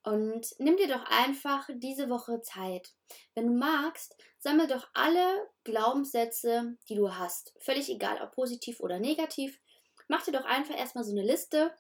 Und 0.09 0.55
nimm 0.59 0.77
dir 0.77 0.89
doch 0.89 1.05
einfach 1.11 1.69
diese 1.75 2.09
Woche 2.09 2.41
Zeit. 2.41 2.95
Wenn 3.35 3.47
du 3.47 3.53
magst, 3.53 4.17
sammel 4.39 4.67
doch 4.67 4.89
alle 4.95 5.49
Glaubenssätze, 5.65 6.77
die 6.89 6.95
du 6.95 7.15
hast. 7.15 7.55
Völlig 7.61 7.89
egal, 7.91 8.21
ob 8.23 8.33
positiv 8.33 8.81
oder 8.81 8.99
negativ. 8.99 9.61
Mach 10.09 10.25
dir 10.25 10.33
doch 10.33 10.45
einfach 10.45 10.77
erstmal 10.77 11.05
so 11.05 11.13
eine 11.13 11.25
Liste 11.25 11.75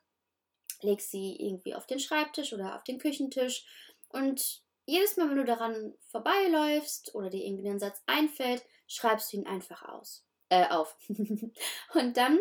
legst 0.83 1.11
sie 1.11 1.37
irgendwie 1.39 1.75
auf 1.75 1.87
den 1.87 2.01
Schreibtisch 2.01 2.53
oder 2.53 2.77
auf 2.77 2.85
den 2.85 2.99
Küchentisch 2.99 3.67
und 4.09 4.63
jedes 4.87 5.17
Mal, 5.17 5.29
wenn 5.29 5.37
du 5.37 5.45
daran 5.45 5.95
vorbeiläufst 6.07 7.15
oder 7.15 7.29
dir 7.29 7.45
irgendwie 7.45 7.69
ein 7.69 7.79
Satz 7.79 8.03
einfällt, 8.07 8.65
schreibst 8.87 9.33
du 9.33 9.39
ihn 9.39 9.47
einfach 9.47 9.83
aus, 9.83 10.25
äh, 10.49 10.67
auf. 10.69 10.97
und 11.95 12.17
dann 12.17 12.39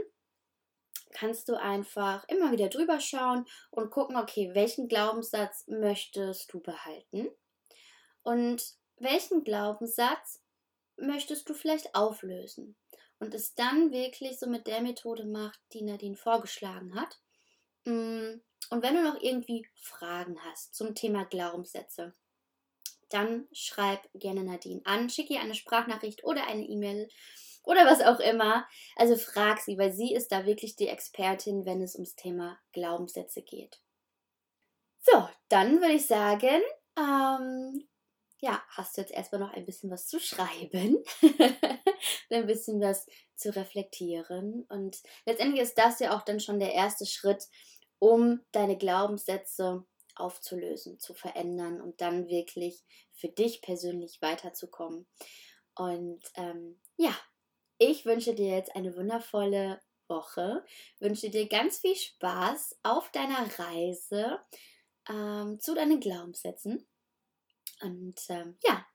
kannst 1.12 1.50
du 1.50 1.60
einfach 1.60 2.28
immer 2.28 2.52
wieder 2.52 2.70
drüber 2.70 3.00
schauen 3.00 3.46
und 3.72 3.90
gucken, 3.90 4.18
okay, 4.18 4.52
welchen 4.54 4.88
Glaubenssatz 4.88 5.66
möchtest 5.68 6.54
du 6.54 6.60
behalten? 6.60 7.30
Und 8.24 8.76
welchen 8.98 9.44
Glaubenssatz 9.44 10.42
möchtest 10.98 11.48
du 11.50 11.54
vielleicht 11.54 11.96
auflösen? 11.96 12.76
Und 13.20 13.34
es 13.34 13.56
dann 13.56 13.92
wirklich 13.92 14.38
so 14.38 14.48
mit 14.48 14.68
der 14.68 14.82
Methode 14.82 15.26
macht, 15.26 15.60
die 15.74 15.82
Nadine 15.82 16.18
vorgeschlagen 16.18 16.94
hat. 17.00 17.20
Mm, 17.86 18.42
und 18.70 18.84
wenn 18.84 18.96
du 18.96 19.04
noch 19.04 19.20
irgendwie 19.22 19.68
Fragen 19.76 20.38
hast 20.44 20.76
zum 20.76 20.94
Thema 20.94 21.26
Glaubenssätze, 21.26 22.14
dann 23.10 23.48
schreib 23.54 24.08
gerne 24.14 24.44
Nadine 24.44 24.82
an, 24.84 25.10
schick 25.10 25.30
ihr 25.30 25.40
eine 25.40 25.56
Sprachnachricht 25.56 26.24
oder 26.24 26.46
eine 26.48 26.66
E-Mail 26.66 27.08
oder 27.68 27.86
was 27.86 28.02
auch 28.02 28.20
immer. 28.20 28.66
Also 28.96 29.18
frag 29.18 29.60
sie, 29.60 29.78
weil 29.78 29.92
sie 29.92 30.14
ist 30.14 30.32
da 30.32 30.46
wirklich 30.46 30.76
die 30.76 30.88
Expertin, 30.88 31.66
wenn 31.66 31.82
es 31.82 31.96
ums 31.96 32.16
Thema 32.16 32.58
Glaubenssätze 32.72 33.42
geht. 33.42 33.82
So, 35.02 35.28
dann 35.50 35.82
würde 35.82 35.94
ich 35.94 36.06
sagen, 36.06 36.62
ähm, 36.98 37.88
ja, 38.40 38.64
hast 38.70 38.96
du 38.96 39.02
jetzt 39.02 39.12
erstmal 39.12 39.42
noch 39.42 39.54
ein 39.54 39.66
bisschen 39.66 39.92
was 39.92 40.08
zu 40.08 40.20
schreiben, 40.20 41.04
ein 42.30 42.48
bisschen 42.48 42.80
was 42.80 43.06
zu 43.36 43.54
reflektieren. 43.54 44.66
Und 44.70 44.98
letztendlich 45.26 45.62
ist 45.62 45.78
das 45.78 46.00
ja 46.00 46.16
auch 46.16 46.24
dann 46.24 46.40
schon 46.40 46.60
der 46.60 46.74
erste 46.74 47.06
Schritt, 47.06 47.46
um 48.00 48.42
deine 48.52 48.78
Glaubenssätze 48.78 49.86
aufzulösen, 50.16 51.00
zu 51.00 51.14
verändern 51.14 51.82
und 51.82 52.00
dann 52.00 52.28
wirklich 52.28 52.84
für 53.12 53.28
dich 53.28 53.62
persönlich 53.62 54.22
weiterzukommen. 54.22 55.06
Und 55.76 56.22
ähm, 56.36 56.80
ja, 56.96 57.16
ich 57.78 58.06
wünsche 58.06 58.34
dir 58.34 58.56
jetzt 58.56 58.76
eine 58.76 58.96
wundervolle 58.96 59.82
Woche, 60.08 60.64
wünsche 61.00 61.30
dir 61.30 61.48
ganz 61.48 61.80
viel 61.80 61.96
Spaß 61.96 62.80
auf 62.84 63.12
deiner 63.12 63.48
Reise 63.60 64.40
ähm, 65.10 65.60
zu 65.60 65.76
deinen 65.76 66.00
Glaubenssätzen. 66.00 66.88
Und 67.82 68.20
ähm, 68.30 68.58
ja, 68.64 68.86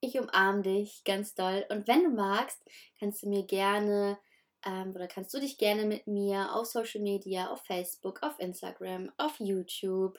ich 0.00 0.18
umarme 0.18 0.62
dich 0.62 1.02
ganz 1.04 1.34
doll. 1.34 1.64
Und 1.70 1.88
wenn 1.88 2.04
du 2.04 2.10
magst, 2.10 2.62
kannst 2.98 3.22
du 3.22 3.28
mir 3.28 3.44
gerne 3.44 4.18
ähm, 4.64 4.92
oder 4.94 5.06
kannst 5.06 5.32
du 5.34 5.40
dich 5.40 5.58
gerne 5.58 5.84
mit 5.84 6.06
mir 6.06 6.54
auf 6.54 6.66
Social 6.66 7.00
Media, 7.00 7.50
auf 7.50 7.62
Facebook, 7.64 8.22
auf 8.22 8.38
Instagram, 8.38 9.12
auf 9.16 9.38
YouTube 9.38 10.18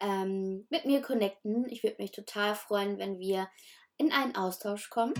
ähm, 0.00 0.66
mit 0.70 0.84
mir 0.84 1.02
connecten. 1.02 1.68
Ich 1.68 1.82
würde 1.82 1.96
mich 1.98 2.12
total 2.12 2.54
freuen, 2.54 2.98
wenn 2.98 3.18
wir 3.18 3.48
in 3.98 4.12
einen 4.12 4.34
Austausch 4.34 4.88
kommen. 4.88 5.14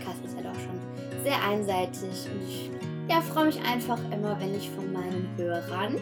Podcast 0.00 0.24
ist 0.24 0.36
ja 0.36 0.42
doch 0.42 0.58
schon 0.58 1.22
sehr 1.22 1.42
einseitig 1.44 2.28
und 2.32 2.48
ich 2.48 2.70
ja, 3.08 3.20
freue 3.20 3.46
mich 3.46 3.58
einfach 3.62 3.98
immer, 4.12 4.38
wenn 4.40 4.54
ich 4.54 4.70
von 4.70 4.92
meinen 4.92 5.28
Hörern, 5.36 5.96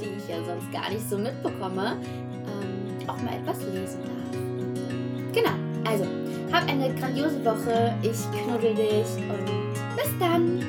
die 0.00 0.06
ich 0.06 0.28
ja 0.28 0.36
sonst 0.44 0.70
gar 0.72 0.90
nicht 0.90 1.08
so 1.08 1.16
mitbekomme, 1.16 1.96
ähm, 2.02 3.08
auch 3.08 3.16
mal 3.22 3.34
etwas 3.34 3.58
lesen 3.72 4.00
darf. 4.04 5.32
Genau, 5.32 5.90
also 5.90 6.04
hab 6.52 6.68
eine 6.68 6.94
grandiose 6.94 7.44
Woche. 7.44 7.94
Ich 8.02 8.18
knuddel 8.44 8.74
dich 8.74 9.16
und 9.28 9.96
bis 9.96 10.18
dann! 10.18 10.64